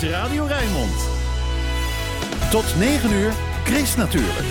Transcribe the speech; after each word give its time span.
Radio 0.00 0.44
Rijnmond. 0.44 1.08
Tot 2.50 2.64
9 2.78 3.12
uur, 3.12 3.32
Chris 3.64 3.96
natuurlijk. 3.96 4.46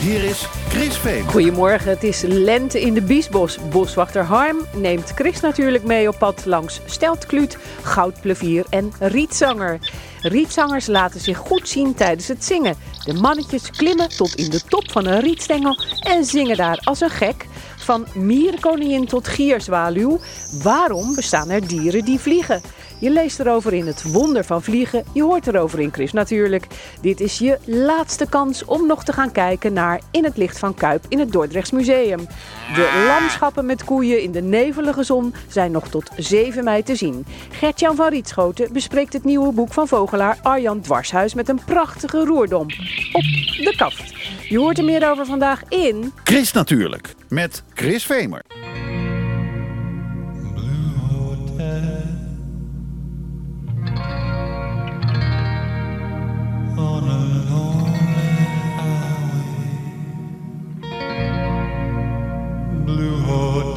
Hier 0.00 0.24
is 0.24 0.46
Chris 0.68 0.96
Veen. 0.96 1.28
Goedemorgen, 1.28 1.90
het 1.90 2.02
is 2.02 2.22
lente 2.22 2.80
in 2.80 2.94
de 2.94 3.02
Biesbos. 3.02 3.58
Boswachter 3.70 4.22
Harm 4.22 4.56
neemt 4.74 5.12
Chris 5.14 5.40
natuurlijk 5.40 5.84
mee 5.84 6.08
op 6.08 6.18
pad 6.18 6.44
langs 6.44 6.80
Steltkluut, 6.84 7.58
Goudplevier 7.82 8.64
en 8.70 8.92
Rietzanger. 8.98 9.78
Rietzangers 10.22 10.86
laten 10.86 11.20
zich 11.20 11.38
goed 11.38 11.68
zien 11.68 11.94
tijdens 11.94 12.28
het 12.28 12.44
zingen. 12.44 12.76
De 13.04 13.14
mannetjes 13.14 13.70
klimmen 13.70 14.08
tot 14.08 14.34
in 14.34 14.50
de 14.50 14.60
top 14.68 14.90
van 14.90 15.06
een 15.06 15.20
rietstengel 15.20 15.76
en 16.00 16.24
zingen 16.24 16.56
daar 16.56 16.80
als 16.84 17.00
een 17.00 17.10
gek. 17.10 17.46
Van 17.76 18.06
mierenkoningin 18.14 19.06
tot 19.06 19.28
gierzwaluw. 19.28 20.18
Waarom 20.62 21.14
bestaan 21.14 21.50
er 21.50 21.66
dieren 21.66 22.04
die 22.04 22.18
vliegen? 22.18 22.62
Je 23.00 23.10
leest 23.10 23.40
erover 23.40 23.72
in 23.72 23.86
Het 23.86 24.12
Wonder 24.12 24.44
van 24.44 24.62
Vliegen. 24.62 25.04
Je 25.12 25.22
hoort 25.22 25.46
erover 25.46 25.80
in 25.80 25.92
Chris 25.92 26.12
natuurlijk. 26.12 26.66
Dit 27.00 27.20
is 27.20 27.38
je 27.38 27.58
laatste 27.64 28.28
kans 28.28 28.64
om 28.64 28.86
nog 28.86 29.04
te 29.04 29.12
gaan 29.12 29.32
kijken 29.32 29.72
naar 29.72 30.00
In 30.10 30.24
het 30.24 30.36
Licht 30.36 30.58
van 30.58 30.74
Kuip 30.74 31.04
in 31.08 31.18
het 31.18 31.32
Dordrechts 31.32 31.70
Museum. 31.70 32.26
De 32.74 33.04
landschappen 33.06 33.66
met 33.66 33.84
koeien 33.84 34.22
in 34.22 34.32
de 34.32 34.42
nevelige 34.42 35.02
zon 35.02 35.34
zijn 35.48 35.70
nog 35.70 35.88
tot 35.88 36.10
7 36.16 36.64
mei 36.64 36.82
te 36.82 36.96
zien. 36.96 37.26
Gertjan 37.50 37.96
van 37.96 38.08
Rietschoten 38.08 38.72
bespreekt 38.72 39.12
het 39.12 39.24
nieuwe 39.24 39.52
boek 39.52 39.72
van 39.72 39.88
vogelaar 39.88 40.38
Arjan 40.42 40.80
Dwarshuis 40.80 41.34
met 41.34 41.48
een 41.48 41.60
prachtige 41.64 42.24
roerdom 42.24 42.66
op 43.12 43.24
de 43.64 43.74
kaft. 43.76 44.14
Je 44.48 44.58
hoort 44.58 44.78
er 44.78 44.84
meer 44.84 45.10
over 45.10 45.26
vandaag 45.26 45.62
in... 45.68 46.12
Chris 46.24 46.52
natuurlijk, 46.52 47.14
met 47.28 47.62
Chris 47.74 48.06
Vemer. 48.06 48.42
Blue 62.86 63.22
Hotel. 63.26 63.69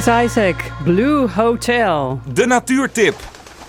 Chris 0.00 0.24
Isaac, 0.24 0.56
Blue 0.84 1.28
Hotel. 1.28 2.20
De 2.32 2.46
natuurtip 2.46 3.14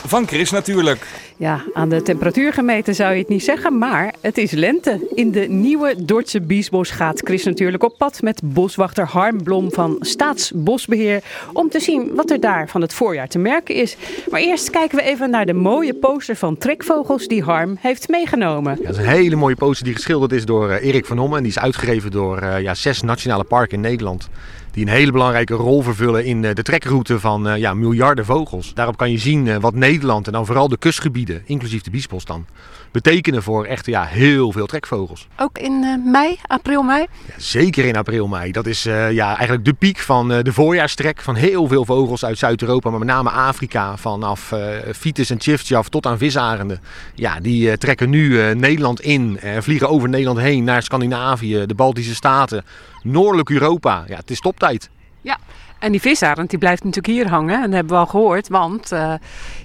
van 0.05 0.27
Chris 0.27 0.51
natuurlijk. 0.51 1.07
Ja, 1.37 1.63
aan 1.73 1.89
de 1.89 2.01
temperatuur 2.01 2.53
gemeten 2.53 2.95
zou 2.95 3.13
je 3.13 3.19
het 3.19 3.27
niet 3.27 3.43
zeggen, 3.43 3.77
maar 3.77 4.13
het 4.21 4.37
is 4.37 4.51
lente. 4.51 5.07
In 5.13 5.31
de 5.31 5.39
nieuwe 5.39 6.05
Dordtse 6.05 6.41
Biesbos 6.41 6.91
gaat 6.91 7.21
Chris 7.23 7.43
natuurlijk 7.43 7.83
op 7.83 7.97
pad 7.97 8.21
met 8.21 8.41
boswachter 8.43 9.05
Harm 9.05 9.43
Blom 9.43 9.71
van 9.71 9.97
Staatsbosbeheer 9.99 11.23
om 11.53 11.69
te 11.69 11.79
zien 11.79 12.15
wat 12.15 12.29
er 12.29 12.39
daar 12.39 12.69
van 12.69 12.81
het 12.81 12.93
voorjaar 12.93 13.27
te 13.27 13.39
merken 13.39 13.75
is. 13.75 13.97
Maar 14.29 14.41
eerst 14.41 14.69
kijken 14.69 14.97
we 14.97 15.03
even 15.03 15.29
naar 15.29 15.45
de 15.45 15.53
mooie 15.53 15.93
poster 15.93 16.35
van 16.35 16.57
trekvogels 16.57 17.27
die 17.27 17.43
Harm 17.43 17.77
heeft 17.79 18.09
meegenomen. 18.09 18.77
Ja, 18.79 18.85
dat 18.87 18.97
is 18.97 18.97
een 18.97 19.11
hele 19.11 19.35
mooie 19.35 19.55
poster 19.55 19.85
die 19.85 19.95
geschilderd 19.95 20.31
is 20.31 20.45
door 20.45 20.69
eh, 20.69 20.87
Erik 20.87 21.05
van 21.05 21.17
Hommen. 21.17 21.37
En 21.37 21.43
die 21.43 21.51
is 21.51 21.59
uitgegeven 21.59 22.11
door 22.11 22.37
eh, 22.37 22.61
ja, 22.61 22.73
zes 22.73 23.01
nationale 23.01 23.43
parken 23.43 23.75
in 23.75 23.81
Nederland. 23.81 24.29
Die 24.71 24.85
een 24.85 24.91
hele 24.91 25.11
belangrijke 25.11 25.53
rol 25.53 25.81
vervullen 25.81 26.25
in 26.25 26.45
eh, 26.45 26.55
de 26.55 26.63
trekroute 26.63 27.19
van 27.19 27.47
eh, 27.47 27.57
ja, 27.57 27.73
miljarden 27.73 28.25
vogels. 28.25 28.73
Daarop 28.73 28.97
kan 28.97 29.11
je 29.11 29.17
zien 29.17 29.47
eh, 29.47 29.57
wat 29.57 29.73
Nederland 29.73 30.27
en 30.27 30.33
dan 30.33 30.45
vooral 30.45 30.67
de 30.67 30.77
kustgebieden, 30.77 31.41
inclusief 31.45 31.81
de 31.81 31.89
Biesbos 31.89 32.25
dan, 32.25 32.45
betekenen 32.91 33.43
voor 33.43 33.65
echt 33.65 33.85
ja, 33.85 34.03
heel 34.03 34.51
veel 34.51 34.65
trekvogels. 34.65 35.27
Ook 35.37 35.57
in 35.57 35.83
eh, 35.83 36.11
mei, 36.11 36.37
april, 36.45 36.83
mei. 36.83 37.05
Ja, 37.27 37.33
zeker 37.37 37.85
in 37.85 37.95
april, 37.95 38.27
mei. 38.27 38.51
Dat 38.51 38.65
is 38.65 38.85
eh, 38.85 39.11
ja, 39.11 39.27
eigenlijk 39.27 39.65
de 39.65 39.73
piek 39.73 39.97
van 39.97 40.31
eh, 40.31 40.43
de 40.43 40.53
voorjaarstrek 40.53 41.21
van 41.21 41.35
heel 41.35 41.67
veel 41.67 41.85
vogels 41.85 42.25
uit 42.25 42.37
Zuid-Europa, 42.37 42.89
maar 42.89 42.99
met 42.99 43.07
name 43.07 43.29
Afrika. 43.29 43.97
Vanaf 43.97 44.53
Vitis 44.91 45.29
en 45.29 45.37
Tjiftjaf 45.37 45.89
tot 45.89 46.05
aan 46.05 46.17
visarenden. 46.17 46.81
Ja, 47.15 47.39
die 47.39 47.77
trekken 47.77 48.09
nu 48.09 48.53
Nederland 48.53 49.01
in 49.01 49.39
en 49.39 49.63
vliegen 49.63 49.89
over 49.89 50.09
Nederland 50.09 50.39
heen 50.39 50.63
naar 50.63 50.83
Scandinavië, 50.83 51.65
de 51.65 51.75
Baltische 51.75 52.15
Staten, 52.15 52.65
Noordelijk 53.03 53.49
Europa. 53.49 54.03
Ja, 54.07 54.15
het 54.15 54.31
is 54.31 54.39
toptijd. 54.39 54.89
Ja, 55.21 55.37
en 55.81 55.91
die 55.91 56.01
visarend 56.01 56.49
die 56.49 56.59
blijft 56.59 56.83
natuurlijk 56.83 57.13
hier 57.13 57.29
hangen. 57.29 57.55
En 57.55 57.61
dat 57.61 57.73
hebben 57.73 57.93
we 57.93 57.99
al 57.99 58.05
gehoord, 58.05 58.47
want 58.47 58.91
eh, 58.91 59.13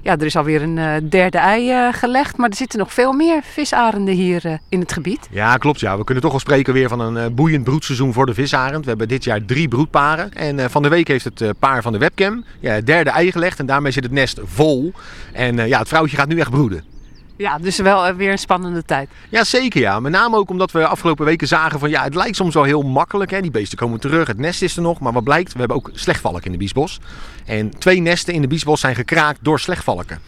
ja, 0.03 0.13
er 0.13 0.25
is 0.25 0.37
alweer 0.37 0.63
een 0.63 0.79
eh, 0.79 0.95
derde 1.09 1.39
ei 1.39 1.71
eh, 1.71 1.89
gelegd. 1.93 2.37
Maar 2.37 2.49
er 2.49 2.57
zitten 2.57 2.79
nog 2.79 2.93
veel 2.93 3.13
meer 3.13 3.41
visarenden 3.43 4.15
hier 4.15 4.59
in 4.69 4.81
het 4.81 4.93
gebied. 4.93 5.29
Ja, 5.31 5.57
klopt. 5.57 5.81
Ja. 5.81 5.99
We 5.99 6.05
kunnen 6.05 6.23
toch 6.23 6.33
wel 6.33 6.41
spreken 6.41 6.73
weer 6.73 6.89
van 6.89 7.01
een 7.01 7.35
boeiend 7.35 7.65
broedseizoen 7.65 8.13
voor 8.13 8.27
de 8.27 8.35
visarend. 8.35 8.83
We 8.83 8.89
hebben 8.89 9.09
dit 9.09 9.25
jaar 9.25 9.45
drie 9.45 9.69
broedparen. 9.69 10.33
En 10.33 10.71
van 10.71 10.83
de 10.83 10.89
week 10.89 11.09
heeft 11.09 11.25
het 11.25 11.59
paar 11.59 11.83
van 11.83 11.93
de 11.93 11.99
webcam 11.99 12.45
ja, 12.61 12.73
het 12.73 12.87
derde 12.87 13.11
ei 13.11 13.33
gelegd. 13.33 13.59
En 13.59 13.67
daarmee 13.67 13.93
zit 13.93 14.03
het 14.03 14.13
nest 14.13 14.41
vol. 14.45 14.93
En 15.33 15.69
ja, 15.69 15.79
het 15.79 15.89
vrouwtje 15.89 16.17
gaat 16.17 16.29
nu 16.29 16.39
echt 16.39 16.51
broeden. 16.51 16.96
Ja, 17.37 17.59
dus 17.59 17.79
wel 17.79 18.07
eh, 18.07 18.15
weer 18.15 18.31
een 18.31 18.39
spannende 18.39 18.85
tijd. 18.85 19.09
Ja, 19.29 19.45
zeker 19.45 19.81
ja. 19.81 20.01
Met 20.01 20.13
name 20.13 20.37
ook 20.37 20.51
omdat 20.51 20.71
we 20.71 20.87
afgelopen 20.87 21.25
weken 21.25 21.49
zagen 21.49 21.79
van 21.79 21.91
ja, 21.91 22.03
het 22.03 22.15
lijkt 22.15 22.37
soms 22.37 22.55
wel 22.55 22.65
heel 22.65 22.83
makkelijk. 22.83 23.31
Hè. 23.31 23.41
Die 23.41 23.51
beesten 23.51 23.79
komen 23.79 24.01
terug, 24.01 24.27
het 24.27 24.39
nest 24.39 24.63
is 24.63 24.77
er 24.77 24.83
nog. 24.83 25.01
Maar 25.01 25.13
wat 25.13 25.25
blijkt, 25.25 25.53
we 25.53 25.59
hebben 25.59 25.77
ook 25.77 25.91
slechtvalk 25.95 26.45
in 26.45 26.53
de 26.53 26.59
biesbos. 26.59 27.01
En 27.45 27.79
twee 27.79 28.01
nesten 28.01 28.35
in 28.35 28.41
de 28.41 28.49
biesbos 28.49 28.81
zijn 28.81 28.95
gekraakt 28.95 29.39
door 29.43 29.61
slechtvalken. 29.61 30.21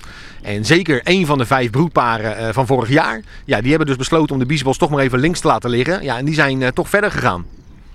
En 0.42 0.64
zeker 0.64 1.02
één 1.02 1.26
van 1.26 1.38
de 1.38 1.46
vijf 1.46 1.70
broedparen 1.70 2.36
eh, 2.36 2.48
van 2.52 2.66
vorig 2.66 2.88
jaar, 2.88 3.20
ja, 3.44 3.60
die 3.60 3.68
hebben 3.68 3.86
dus 3.86 3.96
besloten 3.96 4.34
om 4.34 4.40
de 4.40 4.46
biesbos 4.46 4.78
toch 4.78 4.90
maar 4.90 5.02
even 5.02 5.18
links 5.18 5.40
te 5.40 5.46
laten 5.46 5.70
liggen. 5.70 6.02
Ja, 6.02 6.18
en 6.18 6.24
die 6.24 6.34
zijn 6.34 6.62
eh, 6.62 6.68
toch 6.68 6.88
verder 6.88 7.10
gegaan. 7.10 7.44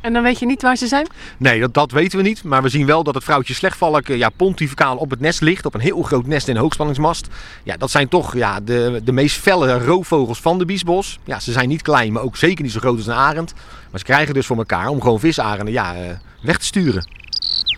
En 0.04 0.14
dan 0.14 0.24
weet 0.24 0.40
je 0.40 0.46
niet 0.46 0.62
waar 0.62 0.76
ze 0.76 0.88
zijn? 0.88 1.08
Nee, 1.38 1.60
dat, 1.60 1.74
dat 1.74 1.92
weten 1.92 2.18
we 2.18 2.24
niet. 2.24 2.44
Maar 2.44 2.62
we 2.64 2.70
zien 2.70 2.86
wel 2.86 3.04
dat 3.04 3.16
het 3.16 3.24
vrouwtje 3.24 3.54
slechtvalk 3.54 4.10
eh, 4.10 4.18
ja, 4.18 4.30
pontificaal 4.30 4.98
op 4.98 5.10
het 5.10 5.20
nest 5.20 5.42
ligt. 5.42 5.66
Op 5.66 5.74
een 5.74 5.80
heel 5.80 6.02
groot 6.02 6.28
nest 6.28 6.48
in 6.48 6.56
een 6.56 6.62
hoogspanningsmast. 6.62 7.28
Ja, 7.64 7.78
dat 7.78 7.92
zijn 7.92 8.08
toch 8.08 8.36
ja, 8.36 8.60
de, 8.60 9.02
de 9.04 9.12
meest 9.12 9.38
felle 9.38 9.78
roofvogels 9.78 10.40
van 10.40 10.58
de 10.58 10.66
biesbos. 10.66 11.20
Ja, 11.24 11.40
ze 11.40 11.52
zijn 11.52 11.68
niet 11.68 11.82
klein, 11.82 12.14
maar 12.14 12.24
ook 12.24 12.38
zeker 12.38 12.64
niet 12.64 12.74
zo 12.74 12.80
groot 12.80 12.98
als 12.98 13.08
een 13.08 13.14
arend. 13.14 13.54
Maar 13.92 14.00
ze 14.00 14.06
krijgen 14.06 14.34
dus 14.34 14.46
voor 14.46 14.58
elkaar 14.58 14.88
om 14.88 15.02
gewoon 15.02 15.20
visarenden 15.20 15.74
ja, 15.74 15.96
eh, 15.96 16.02
weg 16.42 16.58
te 16.58 16.66
sturen. 16.66 17.08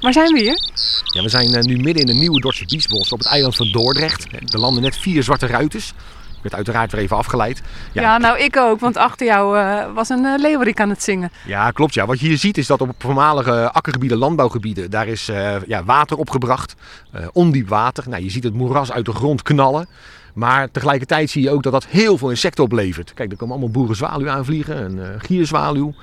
Waar 0.01 0.13
zijn 0.13 0.33
we 0.33 0.39
hier? 0.39 0.59
Ja, 1.13 1.21
we 1.21 1.29
zijn 1.29 1.53
eh, 1.53 1.63
nu 1.63 1.77
midden 1.77 2.01
in 2.01 2.07
de 2.07 2.19
nieuwe 2.19 2.39
Dordtse 2.39 2.65
biesbos 2.65 3.11
op 3.11 3.19
het 3.19 3.27
eiland 3.27 3.55
van 3.55 3.71
Dordrecht. 3.71 4.25
Er 4.53 4.59
landen 4.59 4.83
net 4.83 4.97
vier 4.97 5.23
zwarte 5.23 5.45
ruiters. 5.45 5.93
Werd 6.45 6.57
uiteraard 6.57 6.91
weer 6.91 7.01
even 7.01 7.17
afgeleid. 7.17 7.61
Ja, 7.91 8.17
nou 8.17 8.39
ik 8.39 8.57
ook, 8.57 8.79
want 8.79 8.97
achter 8.97 9.25
jou 9.25 9.57
eh, 9.57 9.93
was 9.93 10.09
een 10.09 10.23
uh, 10.23 10.33
leeuwerik 10.37 10.79
aan 10.79 10.89
het 10.89 11.03
zingen. 11.03 11.31
Ja, 11.45 11.71
klopt. 11.71 11.93
Ja. 11.93 12.05
Wat 12.05 12.19
je 12.19 12.27
hier 12.27 12.37
ziet 12.37 12.57
is 12.57 12.67
dat 12.67 12.81
op 12.81 12.95
voormalige 12.97 13.71
akkergebieden, 13.71 14.17
landbouwgebieden, 14.17 14.91
daar 14.91 15.07
is 15.07 15.29
eh, 15.29 15.55
ja, 15.67 15.83
water 15.83 16.17
opgebracht. 16.17 16.75
ondiep 17.31 17.69
water. 17.69 18.03
Nou, 18.09 18.23
je 18.23 18.29
ziet 18.29 18.43
het 18.43 18.53
moeras 18.53 18.91
uit 18.91 19.05
de 19.05 19.11
grond 19.11 19.41
knallen. 19.41 19.87
Maar 20.33 20.71
tegelijkertijd 20.71 21.29
zie 21.29 21.43
je 21.43 21.49
ook 21.49 21.63
dat 21.63 21.71
dat 21.71 21.85
heel 21.85 22.17
veel 22.17 22.29
insecten 22.29 22.63
oplevert. 22.63 23.13
Kijk, 23.13 23.31
er 23.31 23.37
komen 23.37 23.55
allemaal 23.55 23.73
boerenzwaluw 23.73 24.29
aanvliegen, 24.29 24.97
een 24.97 25.21
gierzwaluw. 25.21 25.93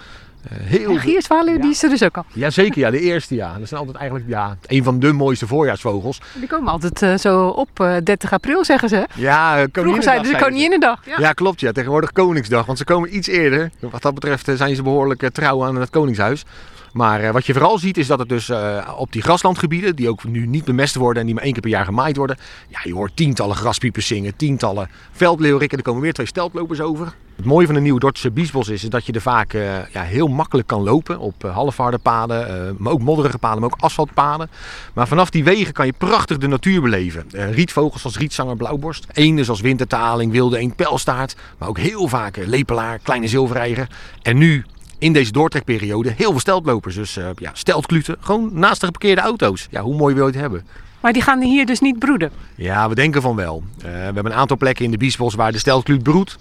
Eh, 0.51 0.57
heel 0.61 0.91
En 0.91 0.99
Gierswaluw, 0.99 1.59
die 1.59 1.71
is 1.71 1.83
er 1.83 1.89
dus 1.89 2.03
ook 2.03 2.17
al. 2.17 2.25
Jazeker, 2.33 2.79
ja, 2.79 2.91
de 2.91 3.01
eerste 3.01 3.35
ja. 3.35 3.59
Dat 3.59 3.69
zijn 3.69 3.81
altijd 3.81 3.99
eigenlijk 3.99 4.31
ja, 4.31 4.57
een 4.67 4.85
van 4.85 4.99
de 5.01 5.13
mooiste 5.13 5.47
voorjaarsvogels. 5.47 6.21
Die 6.35 6.49
komen 6.49 6.73
altijd 6.73 7.03
eh, 7.03 7.17
zo 7.17 7.47
op 7.49 7.81
eh, 7.81 7.97
30 8.05 8.33
april, 8.33 8.65
zeggen 8.65 8.89
ze. 8.89 9.07
Ja, 9.15 9.59
eh, 9.59 9.65
Vroeger 9.73 10.03
zeiden 10.03 10.27
ze 10.27 10.37
Koninginnedag. 10.37 11.01
Ja. 11.07 11.17
Ja, 11.19 11.33
klopt. 11.33 11.61
Ja. 11.61 11.73
Tegenwoordig 11.73 12.13
Koningsdag, 12.13 12.67
want 12.67 12.79
ze 12.79 12.85
komen 12.85 13.17
iets 13.17 13.29
eerder. 13.29 13.71
Wat 13.81 14.03
dat 14.03 14.15
betreft 14.15 14.49
eh, 14.49 14.55
zijn 14.55 14.77
ze 14.77 14.83
behoorlijk 14.83 15.23
eh, 15.23 15.29
trouw 15.31 15.65
aan 15.65 15.77
het 15.77 15.91
Koningshuis. 15.91 16.45
Maar 16.93 17.21
eh, 17.21 17.33
wat 17.33 17.47
je 17.47 17.53
vooral 17.53 17.79
ziet 17.79 17.97
is 17.97 18.07
dat 18.07 18.19
het 18.19 18.29
dus 18.29 18.49
eh, 18.49 18.93
op 18.97 19.13
die 19.13 19.23
graslandgebieden, 19.23 19.97
die 19.97 20.09
ook 20.09 20.25
nu 20.25 20.47
niet 20.47 20.65
bemest 20.65 20.95
worden 20.95 21.21
en 21.21 21.27
die 21.27 21.35
maar 21.35 21.45
één 21.45 21.53
keer 21.53 21.63
per 21.63 21.71
jaar 21.71 21.85
gemaaid 21.85 22.17
worden. 22.17 22.39
Ja, 22.69 22.79
je 22.83 22.95
hoort 22.95 23.17
tientallen 23.17 23.57
graspiepers 23.57 24.07
zingen, 24.07 24.37
tientallen 24.37 24.91
veldleeuwrikken. 25.13 25.79
Er 25.79 25.85
komen 25.85 26.03
weer 26.03 26.13
twee 26.13 26.27
steltlopers 26.27 26.81
over. 26.81 27.15
Het 27.37 27.45
mooie 27.45 27.67
van 27.67 27.75
de 27.75 27.81
nieuwe 27.81 28.01
Dordtse 28.01 28.31
biesbos 28.31 28.69
is, 28.69 28.83
dat 28.83 29.07
je 29.07 29.13
er 29.13 29.21
vaak 29.21 29.53
eh, 29.53 29.89
ja, 29.93 30.03
heel 30.03 30.29
makkelijk 30.29 30.69
kan 30.69 30.83
lopen. 30.83 31.19
Op 31.19 31.43
halfharde 31.43 31.99
paden, 31.99 32.77
maar 32.79 32.93
ook 32.93 33.03
modderige 33.03 33.39
paden, 33.39 33.61
maar 33.61 33.71
ook 33.73 33.81
asfaltpaden. 33.81 34.51
Maar 34.95 35.09
vanaf 35.09 35.31
die 35.31 35.45
wegen 35.45 35.73
kan 35.73 35.87
je 35.87 35.93
prachtig 35.99 36.39
de 36.39 36.47
natuur 36.47 36.81
beleven. 36.81 37.25
Rietvogels 37.31 38.05
als 38.05 38.19
rietzanger, 38.19 38.57
blauwborst. 38.57 39.07
Eenden 39.13 39.45
zoals 39.45 39.61
wintertaling, 39.61 40.33
wilde 40.33 40.59
eend, 40.59 40.77
pijlstaart. 40.77 41.37
Maar 41.59 41.69
ook 41.69 41.79
heel 41.79 42.09
vaak 42.09 42.37
lepelaar, 42.37 42.99
kleine 42.99 43.29
zilvereiger. 43.29 43.89
En 44.23 44.39
nu 44.39 44.65
in 45.03 45.13
deze 45.13 45.33
doortrekperiode 45.33 46.13
heel 46.17 46.31
veel 46.31 46.41
steltlopers. 46.41 46.95
Dus 46.95 47.17
eh, 47.17 47.29
ja, 47.37 47.51
steltkluten, 47.53 48.17
gewoon 48.21 48.51
naast 48.53 48.81
de 48.81 48.87
geparkeerde 48.87 49.21
auto's. 49.21 49.67
Ja, 49.71 49.81
hoe 49.83 49.97
mooi 49.97 50.15
wil 50.15 50.27
je 50.27 50.33
het 50.33 50.41
hebben? 50.41 50.67
Maar 51.01 51.13
die 51.13 51.23
gaan 51.23 51.41
hier 51.43 51.67
dus 51.67 51.81
niet 51.81 51.99
broeden. 51.99 52.31
Ja, 52.55 52.89
we 52.89 52.95
denken 52.95 53.23
van 53.23 53.37
wel. 53.37 53.63
Eh, 53.79 53.83
we 53.83 53.89
hebben 53.89 54.27
een 54.27 54.33
aantal 54.35 54.57
plekken 54.57 54.85
in 54.85 54.91
de 54.91 54.97
Biesbos 54.97 55.35
waar 55.35 55.53
de 55.53 55.59
steltkluut 55.59 56.03
broedt. 56.03 56.39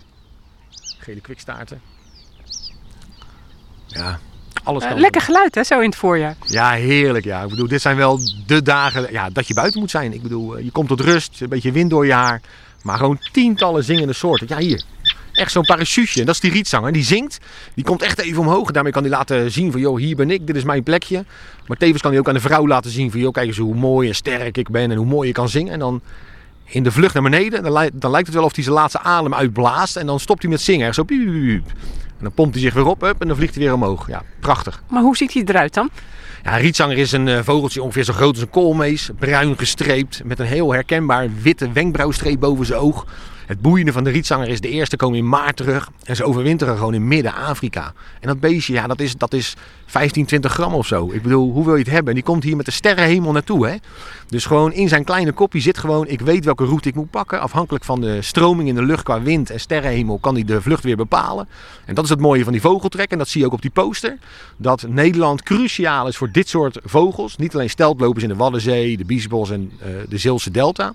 Gele 0.97 1.19
kwikstaarten. 1.21 1.81
Ja, 3.87 4.19
alles 4.63 4.83
Eh, 4.83 4.89
kan. 4.89 4.99
lekker 4.99 5.21
geluid 5.21 5.55
hè, 5.55 5.63
zo 5.63 5.79
in 5.79 5.89
het 5.89 5.95
voorjaar. 5.97 6.35
Ja, 6.45 6.71
heerlijk. 6.71 7.25
Ja. 7.25 7.41
Ik 7.43 7.49
bedoel, 7.49 7.67
dit 7.67 7.81
zijn 7.81 7.97
wel 7.97 8.19
de 8.45 8.61
dagen 8.61 9.11
ja, 9.11 9.29
dat 9.29 9.47
je 9.47 9.53
buiten 9.53 9.79
moet 9.79 9.91
zijn. 9.91 10.13
Ik 10.13 10.21
bedoel, 10.21 10.57
je 10.57 10.71
komt 10.71 10.87
tot 10.87 10.99
rust, 11.01 11.41
een 11.41 11.49
beetje 11.49 11.71
wind 11.71 11.89
door 11.89 12.05
je 12.05 12.13
haar. 12.13 12.41
Maar 12.83 12.97
gewoon 12.97 13.19
tientallen 13.31 13.83
zingende 13.83 14.13
soorten. 14.13 14.47
Ja, 14.49 14.57
hier. 14.57 14.83
Echt 15.41 15.51
zo'n 15.51 15.65
parachuteje. 15.65 16.19
En 16.19 16.25
dat 16.25 16.35
is 16.35 16.41
die 16.41 16.51
rietzanger. 16.51 16.91
Die 16.91 17.03
zingt. 17.03 17.37
Die 17.75 17.83
komt 17.85 18.01
echt 18.01 18.19
even 18.19 18.39
omhoog. 18.41 18.67
En 18.67 18.73
daarmee 18.73 18.91
kan 18.91 19.01
hij 19.01 19.11
laten 19.11 19.51
zien 19.51 19.71
van, 19.71 19.81
joh, 19.81 19.97
hier 19.97 20.15
ben 20.15 20.31
ik. 20.31 20.47
Dit 20.47 20.55
is 20.55 20.63
mijn 20.63 20.83
plekje. 20.83 21.25
Maar 21.67 21.77
tevens 21.77 22.01
kan 22.01 22.11
hij 22.11 22.19
ook 22.19 22.27
aan 22.27 22.33
de 22.33 22.39
vrouw 22.39 22.67
laten 22.67 22.91
zien 22.91 23.11
van, 23.11 23.19
joh, 23.19 23.31
kijk 23.31 23.47
eens 23.47 23.57
hoe 23.57 23.75
mooi 23.75 24.07
en 24.07 24.15
sterk 24.15 24.57
ik 24.57 24.69
ben. 24.69 24.91
En 24.91 24.97
hoe 24.97 25.05
mooi 25.05 25.27
je 25.27 25.33
kan 25.33 25.49
zingen. 25.49 25.73
En 25.73 25.79
dan 25.79 26.01
in 26.65 26.83
de 26.83 26.91
vlucht 26.91 27.13
naar 27.13 27.23
beneden, 27.23 27.63
dan, 27.63 27.71
lijkt- 27.71 28.01
dan 28.01 28.11
lijkt 28.11 28.27
het 28.27 28.35
wel 28.35 28.45
of 28.45 28.55
hij 28.55 28.63
zijn 28.63 28.75
laatste 28.75 28.99
adem 28.99 29.33
uitblaast. 29.33 29.95
En 29.95 30.05
dan 30.05 30.19
stopt 30.19 30.41
hij 30.41 30.51
met 30.51 30.61
zingen. 30.61 30.85
Echt 30.87 30.95
Zo 30.95 31.03
piep, 31.03 31.19
piep, 31.25 31.43
piep. 31.45 31.67
En 32.17 32.27
dan 32.27 32.31
pompt 32.33 32.53
hij 32.53 32.63
zich 32.63 32.73
weer 32.73 32.85
op, 32.85 33.03
en 33.21 33.27
dan 33.27 33.35
vliegt 33.37 33.55
hij 33.55 33.63
weer 33.63 33.73
omhoog. 33.73 34.07
Ja, 34.07 34.23
prachtig. 34.39 34.83
Maar 34.89 35.01
hoe 35.01 35.17
ziet 35.17 35.33
hij 35.33 35.43
eruit 35.45 35.73
dan? 35.73 35.89
Ja, 36.43 36.53
een 36.55 36.61
rietzanger 36.61 36.97
is 36.97 37.11
een 37.11 37.27
eh, 37.27 37.39
vogeltje 37.43 37.81
ongeveer 37.83 38.03
zo 38.03 38.13
groot 38.13 38.33
als 38.33 38.41
een 38.41 38.49
koolmees. 38.49 39.09
Bruin 39.19 39.57
gestreept, 39.57 40.21
met 40.23 40.39
een 40.39 40.45
heel 40.45 40.71
herkenbaar 40.73 41.27
witte 41.41 41.71
wenkbrauwstreep 41.71 42.39
boven 42.39 42.65
zijn 42.65 42.79
oog. 42.79 43.05
Het 43.45 43.61
boeiende 43.61 43.91
van 43.91 44.03
de 44.03 44.09
rietzanger 44.09 44.47
is 44.47 44.61
de 44.61 44.69
eerste 44.69 44.95
komen 44.95 45.17
in 45.17 45.29
maart 45.29 45.55
terug. 45.55 45.89
En 46.03 46.15
ze 46.15 46.23
overwinteren 46.23 46.77
gewoon 46.77 46.93
in 46.93 47.07
Midden-Afrika. 47.07 47.93
En 48.19 48.27
dat 48.27 48.39
beestje, 48.39 48.73
ja, 48.73 48.87
dat 48.87 48.99
is, 48.99 49.15
dat 49.17 49.33
is 49.33 49.55
15, 49.85 50.25
20 50.25 50.53
gram 50.53 50.73
of 50.73 50.87
zo. 50.87 51.11
Ik 51.11 51.21
bedoel, 51.21 51.51
hoe 51.51 51.65
wil 51.65 51.75
je 51.75 51.83
het 51.83 51.91
hebben? 51.91 52.07
En 52.07 52.13
die 52.13 52.23
komt 52.23 52.43
hier 52.43 52.55
met 52.55 52.65
de 52.65 52.71
sterrenhemel 52.71 53.31
naartoe, 53.31 53.67
hè. 53.67 53.75
Dus 54.27 54.45
gewoon 54.45 54.73
in 54.73 54.87
zijn 54.87 55.03
kleine 55.03 55.31
kopje 55.31 55.59
zit 55.59 55.77
gewoon... 55.77 56.07
ik 56.07 56.21
weet 56.21 56.45
welke 56.45 56.65
route 56.65 56.89
ik 56.89 56.95
moet 56.95 57.09
pakken. 57.09 57.41
Afhankelijk 57.41 57.83
van 57.83 58.01
de 58.01 58.21
stroming 58.21 58.69
in 58.69 58.75
de 58.75 58.83
lucht 58.83 59.03
qua 59.03 59.21
wind 59.21 59.49
en 59.49 59.59
sterrenhemel... 59.59 60.17
kan 60.17 60.33
hij 60.33 60.43
de 60.43 60.61
vlucht 60.61 60.83
weer 60.83 60.95
bepalen. 60.95 61.47
En 61.85 61.95
dat 61.95 62.03
is 62.03 62.09
het 62.09 62.19
mooie 62.19 62.43
van 62.43 62.51
die 62.51 62.61
vogeltrek. 62.61 63.11
En 63.11 63.17
dat 63.17 63.27
zie 63.27 63.39
je 63.39 63.47
ook 63.47 63.53
op 63.53 63.61
die 63.61 63.71
poster. 63.71 64.17
Dat 64.57 64.85
Nederland 64.87 65.43
cruciaal 65.43 66.07
is 66.07 66.17
voor 66.17 66.31
dit 66.31 66.49
soort 66.49 66.79
vogels. 66.83 67.37
Niet 67.37 67.53
alleen 67.53 67.69
steltlopers 67.69 68.23
in 68.23 68.29
de 68.29 68.35
Waddenzee, 68.35 68.97
de 68.97 69.05
Biesbos 69.05 69.51
en 69.51 69.71
eh, 69.79 69.87
de 70.09 70.17
Zeelse 70.17 70.51
Delta... 70.51 70.93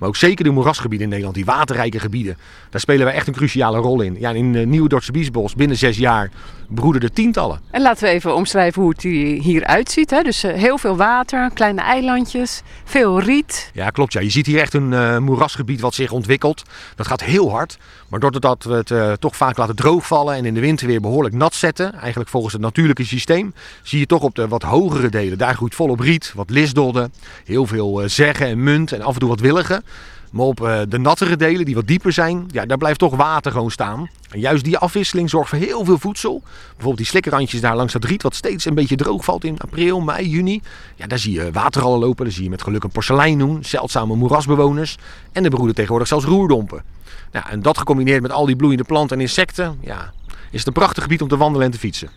Maar 0.00 0.08
ook 0.08 0.16
zeker 0.16 0.44
de 0.44 0.50
moerasgebieden 0.50 1.02
in 1.02 1.08
Nederland, 1.08 1.36
die 1.36 1.44
waterrijke 1.44 2.00
gebieden. 2.00 2.36
Daar 2.70 2.80
spelen 2.80 3.04
wij 3.04 3.14
echt 3.14 3.26
een 3.26 3.34
cruciale 3.34 3.78
rol 3.78 4.00
in. 4.00 4.16
Ja, 4.18 4.30
in 4.30 4.52
de 4.52 4.66
Nieuwe 4.66 4.88
Dordtse 4.88 5.12
Biesbos, 5.12 5.54
binnen 5.54 5.76
zes 5.76 5.96
jaar, 5.96 6.30
broeden 6.68 7.02
er 7.02 7.12
tientallen. 7.12 7.60
En 7.70 7.82
laten 7.82 8.04
we 8.04 8.10
even 8.10 8.34
omschrijven 8.34 8.82
hoe 8.82 8.90
het 8.90 9.02
hier 9.42 9.64
uitziet. 9.64 10.10
Hè? 10.10 10.22
Dus 10.22 10.42
eh, 10.42 10.54
heel 10.54 10.78
veel 10.78 10.96
water, 10.96 11.50
kleine 11.54 11.80
eilandjes, 11.80 12.62
veel 12.84 13.20
riet. 13.20 13.70
Ja, 13.74 13.90
klopt. 13.90 14.12
Ja. 14.12 14.20
Je 14.20 14.30
ziet 14.30 14.46
hier 14.46 14.60
echt 14.60 14.74
een 14.74 14.92
eh, 14.92 15.18
moerasgebied 15.18 15.80
wat 15.80 15.94
zich 15.94 16.12
ontwikkelt. 16.12 16.62
Dat 16.94 17.06
gaat 17.06 17.22
heel 17.22 17.50
hard. 17.50 17.78
Maar 18.10 18.20
doordat 18.20 18.64
we 18.64 18.74
het 18.74 18.90
eh, 18.90 19.12
toch 19.12 19.36
vaak 19.36 19.56
laten 19.56 19.76
droogvallen 19.76 20.34
en 20.34 20.44
in 20.44 20.54
de 20.54 20.60
winter 20.60 20.86
weer 20.86 21.00
behoorlijk 21.00 21.34
nat 21.34 21.54
zetten, 21.54 21.92
eigenlijk 21.94 22.30
volgens 22.30 22.52
het 22.52 22.62
natuurlijke 22.62 23.04
systeem, 23.04 23.54
zie 23.82 23.98
je 23.98 24.06
toch 24.06 24.22
op 24.22 24.34
de 24.34 24.48
wat 24.48 24.62
hogere 24.62 25.08
delen, 25.08 25.38
daar 25.38 25.54
groeit 25.54 25.74
volop 25.74 26.00
riet, 26.00 26.32
wat 26.34 26.50
lisdodden, 26.50 27.12
heel 27.44 27.66
veel 27.66 28.02
eh, 28.02 28.08
zeggen 28.08 28.46
en 28.46 28.62
munt 28.62 28.92
en 28.92 29.02
af 29.02 29.14
en 29.14 29.20
toe 29.20 29.28
wat 29.28 29.40
willigen. 29.40 29.84
Maar 30.30 30.46
op 30.46 30.64
eh, 30.64 30.80
de 30.88 30.98
nattere 30.98 31.36
delen, 31.36 31.64
die 31.64 31.74
wat 31.74 31.86
dieper 31.86 32.12
zijn, 32.12 32.48
ja, 32.50 32.66
daar 32.66 32.78
blijft 32.78 32.98
toch 32.98 33.16
water 33.16 33.52
gewoon 33.52 33.70
staan. 33.70 34.08
En 34.30 34.40
juist 34.40 34.64
die 34.64 34.78
afwisseling 34.78 35.30
zorgt 35.30 35.48
voor 35.48 35.58
heel 35.58 35.84
veel 35.84 35.98
voedsel. 35.98 36.42
Bijvoorbeeld 36.66 36.96
die 36.96 37.06
slikkerrandjes 37.06 37.60
daar 37.60 37.76
langs 37.76 37.92
dat 37.92 38.04
riet, 38.04 38.22
wat 38.22 38.34
steeds 38.34 38.64
een 38.64 38.74
beetje 38.74 38.96
droog 38.96 39.24
valt 39.24 39.44
in 39.44 39.60
april, 39.60 40.00
mei, 40.00 40.28
juni. 40.28 40.62
Ja, 40.96 41.06
daar 41.06 41.18
zie 41.18 41.32
je 41.32 41.52
waterrallen 41.52 41.98
lopen, 41.98 42.24
daar 42.24 42.34
zie 42.34 42.44
je 42.44 42.50
met 42.50 42.62
geluk 42.62 42.84
een 42.84 42.90
porseleinoen, 42.90 43.64
zeldzame 43.64 44.14
moerasbewoners. 44.14 44.96
En 45.32 45.44
er 45.44 45.50
broeden 45.50 45.74
tegenwoordig 45.74 46.08
zelfs 46.08 46.24
roerdompen. 46.24 46.82
Ja, 47.32 47.50
en 47.50 47.62
dat 47.62 47.78
gecombineerd 47.78 48.22
met 48.22 48.32
al 48.32 48.46
die 48.46 48.56
bloeiende 48.56 48.84
planten 48.84 49.16
en 49.16 49.22
insecten, 49.22 49.78
ja, 49.80 50.12
is 50.50 50.58
het 50.58 50.66
een 50.66 50.72
prachtig 50.72 51.02
gebied 51.02 51.22
om 51.22 51.28
te 51.28 51.36
wandelen 51.36 51.66
en 51.66 51.72
te 51.72 51.78
fietsen. 51.78 52.08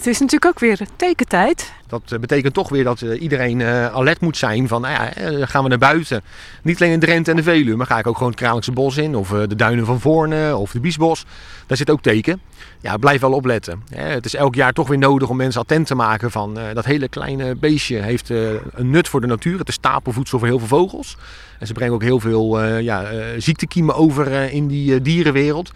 Het 0.00 0.08
is 0.08 0.20
natuurlijk 0.20 0.52
ook 0.52 0.58
weer 0.58 0.78
tekentijd. 0.96 1.72
Dat 1.86 2.02
eh, 2.08 2.18
betekent 2.18 2.54
toch 2.54 2.68
weer 2.68 2.84
dat 2.84 3.02
eh, 3.02 3.22
iedereen 3.22 3.60
eh, 3.60 3.94
alert 3.94 4.20
moet 4.20 4.36
zijn 4.36 4.68
van, 4.68 4.80
nou 4.80 4.94
ja, 4.94 5.46
gaan 5.46 5.62
we 5.62 5.68
naar 5.68 5.78
buiten. 5.78 6.22
Niet 6.62 6.80
alleen 6.80 6.92
in 6.92 7.00
Drenthe 7.00 7.30
en 7.30 7.36
de 7.36 7.42
Veluwe, 7.42 7.76
maar 7.76 7.86
ga 7.86 7.98
ik 7.98 8.06
ook 8.06 8.16
gewoon 8.16 8.30
het 8.30 8.40
Kralingse 8.40 8.72
Bos 8.72 8.96
in. 8.96 9.14
Of 9.14 9.28
de 9.28 9.54
Duinen 9.54 9.86
van 9.86 10.00
Voorne 10.00 10.56
of 10.56 10.70
de 10.70 10.80
Biesbos. 10.80 11.24
Daar 11.66 11.76
zit 11.76 11.90
ook 11.90 12.02
teken. 12.02 12.40
Ja, 12.80 12.96
blijf 12.96 13.20
wel 13.20 13.32
opletten. 13.32 13.82
Het 13.94 14.24
is 14.24 14.34
elk 14.34 14.54
jaar 14.54 14.72
toch 14.72 14.88
weer 14.88 14.98
nodig 14.98 15.28
om 15.28 15.36
mensen 15.36 15.60
attent 15.60 15.86
te 15.86 15.94
maken 15.94 16.30
van 16.30 16.58
dat 16.74 16.84
hele 16.84 17.08
kleine 17.08 17.54
beestje 17.54 17.96
heeft 17.96 18.28
een 18.28 18.90
nut 18.90 19.08
voor 19.08 19.20
de 19.20 19.26
natuur. 19.26 19.58
Het 19.58 19.68
is 19.68 19.74
stapelvoedsel 19.74 20.38
voor 20.38 20.48
heel 20.48 20.58
veel 20.58 20.78
vogels. 20.78 21.16
En 21.58 21.66
ze 21.66 21.72
brengen 21.72 21.94
ook 21.94 22.02
heel 22.02 22.20
veel 22.20 22.60
ja, 22.78 23.06
ziektekiemen 23.38 23.94
over 23.94 24.52
in 24.52 24.66
die 24.66 25.02
dierenwereld. 25.02 25.70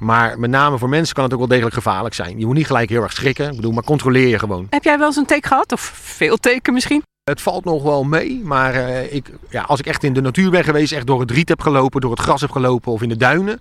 Maar 0.00 0.38
met 0.38 0.50
name 0.50 0.78
voor 0.78 0.88
mensen 0.88 1.14
kan 1.14 1.24
het 1.24 1.32
ook 1.32 1.38
wel 1.38 1.48
degelijk 1.48 1.74
gevaarlijk 1.74 2.14
zijn. 2.14 2.38
Je 2.38 2.46
moet 2.46 2.54
niet 2.54 2.66
gelijk 2.66 2.88
heel 2.88 3.02
erg 3.02 3.12
schrikken. 3.12 3.50
Ik 3.50 3.56
bedoel, 3.56 3.72
maar 3.72 3.84
controleer 3.84 4.28
je 4.28 4.38
gewoon. 4.38 4.66
Heb 4.70 4.84
jij 4.84 4.98
wel 4.98 5.06
eens 5.06 5.16
een 5.16 5.26
teken 5.26 5.48
gehad? 5.48 5.72
Of 5.72 5.80
veel 5.94 6.36
teken 6.36 6.72
misschien? 6.72 7.02
Het 7.24 7.40
valt 7.42 7.64
nog 7.64 7.82
wel 7.82 8.04
mee, 8.04 8.40
maar 8.44 8.74
eh, 8.74 9.14
ik, 9.14 9.30
ja, 9.50 9.62
als 9.62 9.78
ik 9.78 9.86
echt 9.86 10.04
in 10.04 10.12
de 10.12 10.20
natuur 10.20 10.50
ben 10.50 10.64
geweest, 10.64 10.92
echt 10.92 11.06
door 11.06 11.20
het 11.20 11.30
riet 11.30 11.48
heb 11.48 11.60
gelopen, 11.60 12.00
door 12.00 12.10
het 12.10 12.20
gras 12.20 12.40
heb 12.40 12.50
gelopen 12.50 12.92
of 12.92 13.02
in 13.02 13.08
de 13.08 13.16
duinen, 13.16 13.60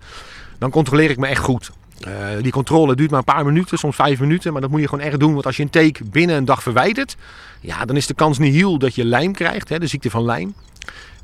dan 0.59 0.69
controleer 0.69 1.09
ik 1.09 1.17
me 1.17 1.27
echt 1.27 1.43
goed. 1.43 1.71
Eh, 1.99 2.13
die 2.41 2.51
controle 2.51 2.95
duurt 2.95 3.09
maar 3.09 3.19
een 3.19 3.33
paar 3.33 3.45
minuten, 3.45 3.77
soms 3.77 3.95
vijf 3.95 4.19
minuten, 4.19 4.51
maar 4.51 4.61
dat 4.61 4.69
moet 4.69 4.81
je 4.81 4.87
gewoon 4.87 5.05
echt 5.05 5.19
doen. 5.19 5.33
Want 5.33 5.45
als 5.45 5.57
je 5.57 5.63
een 5.63 5.69
teek 5.69 6.01
binnen 6.11 6.35
een 6.35 6.45
dag 6.45 6.63
verwijdert, 6.63 7.15
ja, 7.59 7.85
dan 7.85 7.95
is 7.95 8.07
de 8.07 8.13
kans 8.13 8.37
niet 8.37 8.53
heel 8.53 8.77
dat 8.77 8.95
je 8.95 9.05
lijm 9.05 9.33
krijgt, 9.33 9.69
hè, 9.69 9.79
de 9.79 9.87
ziekte 9.87 10.09
van 10.09 10.25
lijm. 10.25 10.53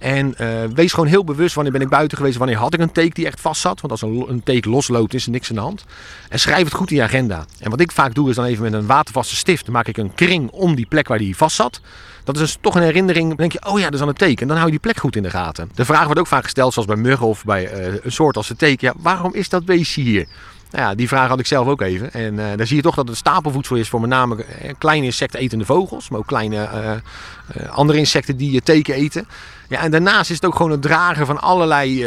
En 0.05 0.38
eh, 0.38 0.47
wees 0.74 0.93
gewoon 0.93 1.09
heel 1.09 1.24
bewust 1.24 1.55
wanneer 1.55 1.74
ben 1.74 1.81
ik 1.81 1.89
buiten 1.89 2.17
geweest, 2.17 2.38
wanneer 2.38 2.57
had 2.57 2.74
ik 2.74 2.79
een 2.79 2.91
teek 2.91 3.15
die 3.15 3.25
echt 3.25 3.41
vast 3.41 3.62
zat. 3.62 3.81
Want 3.81 3.91
als 3.91 4.01
een, 4.01 4.25
een 4.27 4.43
teek 4.43 4.65
losloopt 4.65 5.13
is 5.13 5.25
er 5.25 5.31
niks 5.31 5.50
aan 5.50 5.55
de 5.55 5.62
hand. 5.62 5.85
En 6.29 6.39
schrijf 6.39 6.63
het 6.63 6.74
goed 6.74 6.89
in 6.89 6.95
je 6.95 7.03
agenda. 7.03 7.45
En 7.59 7.69
wat 7.69 7.79
ik 7.79 7.91
vaak 7.91 8.13
doe 8.13 8.29
is 8.29 8.35
dan 8.35 8.45
even 8.45 8.63
met 8.63 8.74
een 8.74 8.85
watervaste 8.85 9.35
stift, 9.35 9.67
maak 9.67 9.88
ik 9.88 9.97
een 9.97 10.13
kring 10.13 10.50
om 10.51 10.75
die 10.75 10.85
plek 10.85 11.07
waar 11.07 11.17
die 11.17 11.38
vast 11.38 11.55
zat. 11.55 11.81
Dat 12.24 12.35
is 12.35 12.41
dus 12.41 12.57
toch 12.62 12.75
een 12.75 12.81
herinnering. 12.81 13.27
Dan 13.27 13.38
denk 13.38 13.51
je, 13.51 13.65
oh 13.65 13.79
ja, 13.79 13.85
dat 13.85 13.93
is 13.93 14.01
aan 14.01 14.07
het 14.07 14.17
teken. 14.17 14.41
En 14.41 14.47
dan 14.47 14.57
hou 14.57 14.65
je 14.65 14.71
die 14.71 14.81
plek 14.81 14.97
goed 14.97 15.15
in 15.15 15.24
de 15.24 15.29
gaten. 15.29 15.69
De 15.74 15.85
vraag 15.85 16.05
wordt 16.05 16.19
ook 16.19 16.27
vaak 16.27 16.43
gesteld, 16.43 16.74
zoals 16.74 16.88
bij 16.88 16.97
muggen 16.97 17.27
of 17.27 17.43
bij 17.43 17.67
eh, 17.67 17.93
een 18.03 18.12
soort 18.12 18.38
als 18.38 18.47
de 18.47 18.55
teken. 18.55 18.88
Ja, 18.88 18.93
waarom 18.97 19.33
is 19.33 19.50
dat 19.50 19.65
beestje 19.65 20.01
hier? 20.01 20.27
Nou 20.75 20.88
ja, 20.88 20.96
die 20.96 21.08
vraag 21.08 21.27
had 21.27 21.39
ik 21.39 21.46
zelf 21.46 21.67
ook 21.67 21.82
even. 21.82 22.13
En 22.13 22.39
eh 22.39 22.58
daar 22.58 22.67
zie 22.67 22.75
je 22.75 22.82
toch 22.82 22.96
dat 22.96 23.08
het 23.08 23.17
stapelvoedsel 23.17 23.75
is 23.75 23.89
voor 23.89 24.01
met 24.01 24.10
name 24.10 24.44
eh, 24.44 24.74
kleine 24.77 25.05
insectenetende 25.05 25.65
vogels. 25.65 26.10
Maar 26.10 26.20
ook 26.20 26.27
kleine 26.27 26.63
eh, 26.63 27.70
andere 27.70 27.98
insecten 27.98 28.38
die 28.38 28.51
je 28.51 28.62
teken 28.62 28.94
eten. 28.94 29.27
Ja, 29.70 29.79
en 29.79 29.91
daarnaast 29.91 30.29
is 30.29 30.36
het 30.36 30.46
ook 30.46 30.55
gewoon 30.55 30.72
het 30.72 30.82
dragen 30.82 31.25
van 31.25 31.41
allerlei 31.41 32.05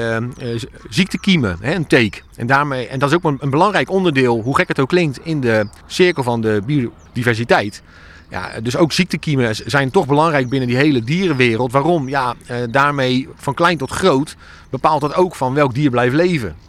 ziektekiemen, 0.88 1.58
hè, 1.60 1.74
een 1.74 1.86
teek. 1.86 2.24
En, 2.36 2.46
daarmee, 2.46 2.86
en 2.88 2.98
dat 2.98 3.08
is 3.08 3.16
ook 3.16 3.24
een, 3.24 3.36
een 3.40 3.50
belangrijk 3.50 3.90
onderdeel, 3.90 4.40
hoe 4.40 4.56
gek 4.56 4.68
het 4.68 4.80
ook 4.80 4.88
klinkt, 4.88 5.18
in 5.22 5.40
de 5.40 5.68
cirkel 5.86 6.22
van 6.22 6.40
de 6.40 6.62
biodiversiteit. 6.66 7.82
Ja, 8.30 8.60
dus 8.60 8.76
ook 8.76 8.92
ziektekiemen 8.92 9.54
zijn 9.66 9.90
toch 9.90 10.06
belangrijk 10.06 10.48
binnen 10.48 10.68
die 10.68 10.76
hele 10.76 11.04
dierenwereld. 11.04 11.72
Waarom? 11.72 12.08
Ja, 12.08 12.34
daarmee 12.70 13.28
van 13.36 13.54
klein 13.54 13.78
tot 13.78 13.90
groot 13.90 14.36
bepaalt 14.70 15.00
dat 15.00 15.14
ook 15.14 15.34
van 15.34 15.54
welk 15.54 15.74
dier 15.74 15.90
blijft 15.90 16.14
leven. 16.14 16.67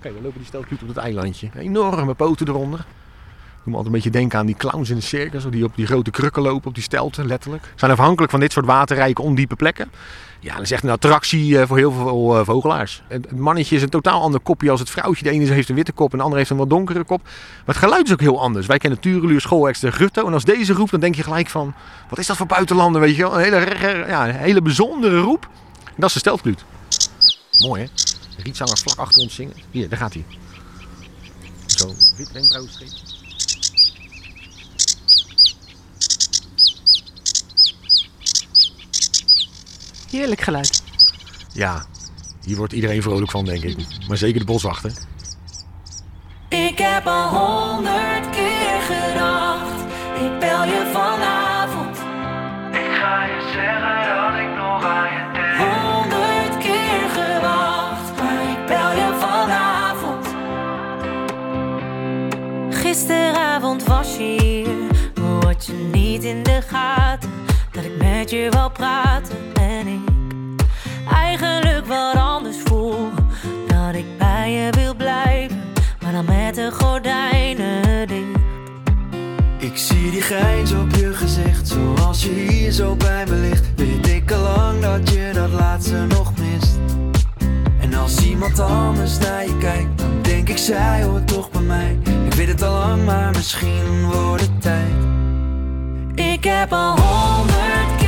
Kijk, 0.00 0.14
dan 0.14 0.22
lopen 0.22 0.38
die 0.38 0.46
steltjes 0.46 0.82
op 0.82 0.88
het 0.88 0.96
eilandje. 0.96 1.48
Enorme 1.58 2.14
poten 2.14 2.48
eronder. 2.48 2.78
Ik 2.78 3.64
moet 3.64 3.72
me 3.72 3.76
altijd 3.76 3.86
een 3.86 3.92
beetje 3.92 4.10
denken 4.10 4.38
aan 4.38 4.46
die 4.46 4.56
clowns 4.56 4.90
in 4.90 4.96
de 4.96 5.02
circus, 5.02 5.44
die 5.50 5.64
op 5.64 5.76
die 5.76 5.86
grote 5.86 6.10
krukken 6.10 6.42
lopen, 6.42 6.68
op 6.68 6.74
die 6.74 6.82
stelten, 6.82 7.26
letterlijk. 7.26 7.72
Zijn 7.74 7.90
afhankelijk 7.90 8.30
van 8.30 8.40
dit 8.40 8.52
soort 8.52 8.66
waterrijke, 8.66 9.22
ondiepe 9.22 9.56
plekken. 9.56 9.90
Ja, 10.40 10.54
dat 10.54 10.62
is 10.62 10.70
echt 10.70 10.82
een 10.82 10.90
attractie 10.90 11.58
eh, 11.58 11.66
voor 11.66 11.76
heel 11.76 11.92
veel 11.92 12.38
eh, 12.38 12.44
vogelaars. 12.44 13.02
Het 13.08 13.38
mannetje 13.38 13.76
is 13.76 13.82
een 13.82 13.88
totaal 13.88 14.20
ander 14.20 14.40
kopje 14.40 14.70
als 14.70 14.80
het 14.80 14.90
vrouwtje. 14.90 15.24
De 15.24 15.30
ene 15.30 15.44
heeft 15.44 15.68
een 15.68 15.74
witte 15.74 15.92
kop 15.92 16.10
en 16.10 16.16
de 16.16 16.22
andere 16.22 16.38
heeft 16.38 16.50
een 16.50 16.56
wat 16.56 16.70
donkere 16.70 17.04
kop. 17.04 17.22
Maar 17.22 17.74
het 17.74 17.76
geluid 17.76 18.06
is 18.06 18.12
ook 18.12 18.20
heel 18.20 18.40
anders. 18.40 18.66
Wij 18.66 18.78
kennen 18.78 19.00
Tureluur, 19.00 19.40
Schoolheks, 19.40 19.80
de 19.80 19.90
Grutto. 19.90 20.26
En 20.26 20.32
als 20.32 20.44
deze 20.44 20.72
roept, 20.72 20.90
dan 20.90 21.00
denk 21.00 21.14
je 21.14 21.22
gelijk 21.22 21.48
van... 21.48 21.74
Wat 22.08 22.18
is 22.18 22.26
dat 22.26 22.36
voor 22.36 22.46
buitenlander, 22.46 23.00
weet 23.00 23.16
je 23.16 23.22
wel? 23.22 23.34
Een 23.34 23.44
hele, 23.44 24.04
ja, 24.06 24.28
een 24.28 24.34
hele 24.34 24.62
bijzondere 24.62 25.18
roep. 25.18 25.48
En 25.84 25.94
dat 25.96 26.08
is 26.08 26.12
de 26.12 26.18
steltkluut. 26.18 26.64
Mooi, 27.60 27.82
hè? 27.82 27.88
De 28.38 28.44
rietzanger 28.44 28.78
vlak 28.78 28.98
achter 28.98 29.22
ons 29.22 29.34
zingen. 29.34 29.54
Hier, 29.70 29.88
daar 29.88 29.98
gaat 29.98 30.14
hij. 30.14 30.24
Zo, 31.66 31.94
wit 32.16 32.32
wenkbrauwstreep. 32.32 32.90
Heerlijk 40.10 40.40
geluid. 40.40 40.82
Ja, 41.52 41.86
hier 42.44 42.56
wordt 42.56 42.72
iedereen 42.72 43.02
vrolijk 43.02 43.30
van, 43.30 43.44
denk 43.44 43.62
ik. 43.62 43.76
Maar 44.08 44.16
zeker 44.16 44.40
de 44.40 44.46
boswachter. 44.46 44.92
Ik 46.48 46.78
heb 46.78 47.06
al 47.06 47.28
honderd 47.28 48.30
keer 48.30 48.80
gedacht, 48.80 49.80
ik 50.14 50.38
bel 50.38 50.64
je 50.64 50.90
vanavond. 50.92 51.96
Ik 52.72 52.96
ga 53.00 53.24
je 53.24 53.50
zeggen 53.52 54.14
dat 54.14 54.40
ik 54.40 54.56
nog 54.56 54.84
aan 54.84 55.12
je 55.12 55.27
Gisteravond 62.98 63.84
was 63.84 64.16
je 64.16 64.36
hier, 64.42 64.76
maar 65.20 65.44
had 65.44 65.66
je 65.66 65.88
niet 65.92 66.24
in 66.24 66.42
de 66.42 66.60
gaten 66.68 67.30
dat 67.72 67.84
ik 67.84 67.96
met 67.98 68.30
je 68.30 68.46
wou 68.50 68.70
praten 68.70 69.36
en 69.54 69.86
ik 69.86 70.10
eigenlijk 71.10 71.86
wat 71.86 72.14
anders 72.14 72.56
voel. 72.64 73.10
Dat 73.66 73.94
ik 73.94 74.18
bij 74.18 74.50
je 74.50 74.70
wil 74.70 74.94
blijven, 74.94 75.60
maar 76.02 76.12
dan 76.12 76.24
met 76.24 76.54
de 76.54 76.70
gordijnen 76.72 78.08
dicht. 78.08 78.38
Ik 79.58 79.76
zie 79.76 80.10
die 80.10 80.22
grijns 80.22 80.72
op 80.72 80.90
je 80.94 81.12
gezicht, 81.14 81.68
zoals 81.68 82.22
je 82.22 82.30
hier 82.30 82.72
zo 82.72 82.96
bij 82.96 83.26
me 83.26 83.34
ligt. 83.34 83.66
Weet 83.76 84.08
ik 84.08 84.32
al 84.32 84.42
lang 84.42 84.80
dat 84.80 85.10
je 85.10 85.30
dat 85.34 85.50
laatste 85.50 86.06
nog 86.08 86.32
mist. 86.38 86.67
Als 88.02 88.24
iemand 88.24 88.58
anders 88.58 89.18
naar 89.18 89.44
je 89.44 89.56
kijkt, 89.58 89.98
dan 89.98 90.22
denk 90.22 90.48
ik 90.48 90.58
zij 90.58 91.02
hoort 91.02 91.28
toch 91.28 91.50
bij 91.50 91.60
mij. 91.60 91.98
Ik 92.26 92.34
weet 92.34 92.48
het 92.48 92.62
al 92.62 92.72
lang, 92.72 93.04
maar 93.04 93.30
misschien 93.30 94.10
wordt 94.10 94.42
het 94.42 94.62
tijd. 94.62 94.94
Ik 96.14 96.44
heb 96.44 96.72
al 96.72 96.98
honderd 97.00 97.96
keer 97.98 98.07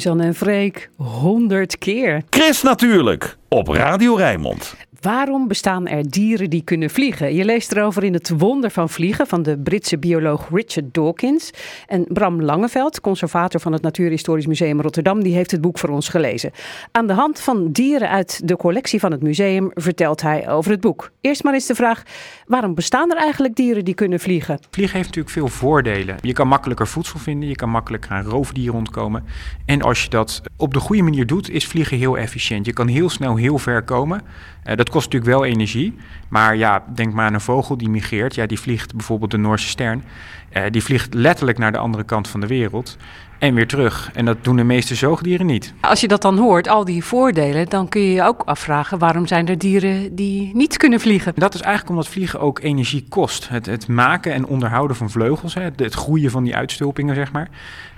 Suzanne 0.00 0.24
en 0.24 0.34
Freek, 0.34 0.90
honderd 0.96 1.78
keer. 1.78 2.22
Chris 2.30 2.62
natuurlijk, 2.62 3.36
op 3.48 3.68
Radio 3.68 4.14
Rijnmond. 4.14 4.74
Waarom 5.00 5.48
bestaan 5.48 5.86
er 5.86 6.10
dieren 6.10 6.50
die 6.50 6.62
kunnen 6.62 6.90
vliegen? 6.90 7.34
Je 7.34 7.44
leest 7.44 7.72
erover 7.72 8.04
in 8.04 8.12
Het 8.12 8.32
Wonder 8.38 8.70
van 8.70 8.88
Vliegen 8.88 9.26
van 9.26 9.42
de 9.42 9.58
Britse 9.58 9.98
bioloog 9.98 10.48
Richard 10.52 10.94
Dawkins. 10.94 11.50
En 11.86 12.04
Bram 12.08 12.42
Langeveld, 12.42 13.00
conservator 13.00 13.60
van 13.60 13.72
het 13.72 13.82
Natuurhistorisch 13.82 14.46
Museum 14.46 14.80
Rotterdam, 14.80 15.22
die 15.22 15.34
heeft 15.34 15.50
het 15.50 15.60
boek 15.60 15.78
voor 15.78 15.88
ons 15.88 16.08
gelezen. 16.08 16.50
Aan 16.92 17.06
de 17.06 17.12
hand 17.12 17.40
van 17.40 17.72
dieren 17.72 18.08
uit 18.08 18.48
de 18.48 18.56
collectie 18.56 19.00
van 19.00 19.12
het 19.12 19.22
museum 19.22 19.70
vertelt 19.74 20.22
hij 20.22 20.50
over 20.50 20.70
het 20.70 20.80
boek. 20.80 21.10
Eerst 21.20 21.42
maar 21.42 21.54
eens 21.54 21.66
de 21.66 21.74
vraag, 21.74 22.02
waarom 22.46 22.74
bestaan 22.74 23.10
er 23.10 23.16
eigenlijk 23.16 23.54
dieren 23.54 23.84
die 23.84 23.94
kunnen 23.94 24.20
vliegen? 24.20 24.58
Vliegen 24.70 24.96
heeft 24.96 25.08
natuurlijk 25.08 25.34
veel 25.34 25.48
voordelen. 25.48 26.16
Je 26.20 26.32
kan 26.32 26.48
makkelijker 26.48 26.86
voedsel 26.86 27.18
vinden, 27.18 27.48
je 27.48 27.56
kan 27.56 27.70
makkelijker 27.70 28.10
aan 28.10 28.24
roofdieren 28.24 28.74
ontkomen. 28.74 29.24
En 29.66 29.82
als 29.82 30.02
je 30.02 30.08
dat 30.08 30.42
op 30.56 30.74
de 30.74 30.80
goede 30.80 31.02
manier 31.02 31.26
doet, 31.26 31.50
is 31.50 31.66
vliegen 31.66 31.98
heel 31.98 32.18
efficiënt. 32.18 32.66
Je 32.66 32.72
kan 32.72 32.88
heel 32.88 33.10
snel 33.10 33.36
heel 33.36 33.58
ver 33.58 33.82
komen. 33.82 34.20
Uh, 34.64 34.76
dat 34.90 35.00
kost 35.00 35.12
natuurlijk 35.12 35.40
wel 35.40 35.50
energie. 35.50 35.96
Maar 36.28 36.56
ja, 36.56 36.84
denk 36.94 37.12
maar 37.12 37.26
aan 37.26 37.34
een 37.34 37.40
vogel 37.40 37.76
die 37.76 37.88
migreert. 37.88 38.34
Ja, 38.34 38.46
die 38.46 38.60
vliegt 38.60 38.96
bijvoorbeeld 38.96 39.30
de 39.30 39.36
Noorse 39.36 39.68
stern. 39.68 40.04
Uh, 40.52 40.62
die 40.70 40.82
vliegt 40.82 41.14
letterlijk 41.14 41.58
naar 41.58 41.72
de 41.72 41.78
andere 41.78 42.04
kant 42.04 42.28
van 42.28 42.40
de 42.40 42.46
wereld. 42.46 42.96
En 43.38 43.54
weer 43.54 43.66
terug. 43.66 44.10
En 44.14 44.24
dat 44.24 44.44
doen 44.44 44.56
de 44.56 44.64
meeste 44.64 44.94
zoogdieren 44.94 45.46
niet. 45.46 45.74
Als 45.80 46.00
je 46.00 46.08
dat 46.08 46.22
dan 46.22 46.38
hoort, 46.38 46.68
al 46.68 46.84
die 46.84 47.04
voordelen, 47.04 47.68
dan 47.68 47.88
kun 47.88 48.00
je 48.00 48.12
je 48.12 48.22
ook 48.22 48.42
afvragen 48.44 48.98
waarom 48.98 49.26
zijn 49.26 49.48
er 49.48 49.58
dieren 49.58 50.14
die 50.14 50.50
niet 50.54 50.76
kunnen 50.76 51.00
vliegen? 51.00 51.32
Dat 51.36 51.54
is 51.54 51.60
eigenlijk 51.60 51.90
omdat 51.90 52.08
vliegen 52.08 52.40
ook 52.40 52.60
energie 52.62 53.06
kost. 53.08 53.48
Het, 53.48 53.66
het 53.66 53.88
maken 53.88 54.32
en 54.32 54.46
onderhouden 54.46 54.96
van 54.96 55.10
vleugels, 55.10 55.54
hè, 55.54 55.68
het 55.76 55.94
groeien 55.94 56.30
van 56.30 56.44
die 56.44 56.56
uitstulpingen, 56.56 57.14
zeg 57.14 57.32
maar. 57.32 57.48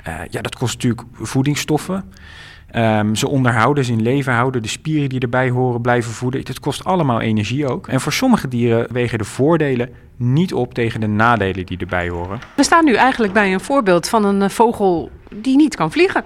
Uh, 0.08 0.14
ja, 0.30 0.40
dat 0.40 0.56
kost 0.56 0.74
natuurlijk 0.74 1.02
voedingsstoffen. 1.12 2.04
Um, 2.76 3.14
ze 3.14 3.28
onderhouden, 3.28 3.84
ze 3.84 3.92
in 3.92 4.02
leven 4.02 4.32
houden, 4.32 4.62
de 4.62 4.68
spieren 4.68 5.08
die 5.08 5.20
erbij 5.20 5.50
horen 5.50 5.80
blijven 5.80 6.12
voeden. 6.12 6.40
Het 6.40 6.60
kost 6.60 6.84
allemaal 6.84 7.20
energie 7.20 7.66
ook. 7.68 7.88
En 7.88 8.00
voor 8.00 8.12
sommige 8.12 8.48
dieren 8.48 8.86
wegen 8.92 9.18
de 9.18 9.24
voordelen 9.24 9.90
niet 10.16 10.52
op 10.52 10.74
tegen 10.74 11.00
de 11.00 11.06
nadelen 11.06 11.66
die 11.66 11.78
erbij 11.78 12.08
horen. 12.08 12.38
We 12.56 12.62
staan 12.62 12.84
nu 12.84 12.94
eigenlijk 12.94 13.32
bij 13.32 13.52
een 13.52 13.60
voorbeeld 13.60 14.08
van 14.08 14.24
een 14.24 14.50
vogel 14.50 15.10
die 15.34 15.56
niet 15.56 15.76
kan 15.76 15.92
vliegen. 15.92 16.24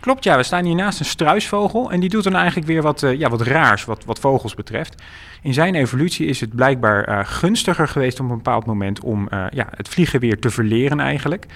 Klopt, 0.00 0.24
ja. 0.24 0.36
We 0.36 0.42
staan 0.42 0.64
hier 0.64 0.74
naast 0.74 0.98
een 0.98 1.06
struisvogel 1.06 1.90
en 1.90 2.00
die 2.00 2.08
doet 2.08 2.24
dan 2.24 2.34
eigenlijk 2.34 2.66
weer 2.66 2.82
wat, 2.82 3.02
uh, 3.02 3.18
ja, 3.18 3.28
wat 3.28 3.40
raars 3.40 3.84
wat, 3.84 4.04
wat 4.04 4.18
vogels 4.18 4.54
betreft. 4.54 5.02
In 5.42 5.54
zijn 5.54 5.74
evolutie 5.74 6.26
is 6.26 6.40
het 6.40 6.54
blijkbaar 6.54 7.08
uh, 7.08 7.18
gunstiger 7.22 7.88
geweest 7.88 8.20
op 8.20 8.28
een 8.30 8.36
bepaald 8.36 8.66
moment 8.66 9.00
om 9.00 9.28
uh, 9.32 9.44
ja, 9.50 9.66
het 9.70 9.88
vliegen 9.88 10.20
weer 10.20 10.38
te 10.38 10.50
verleren 10.50 11.00
eigenlijk. 11.00 11.46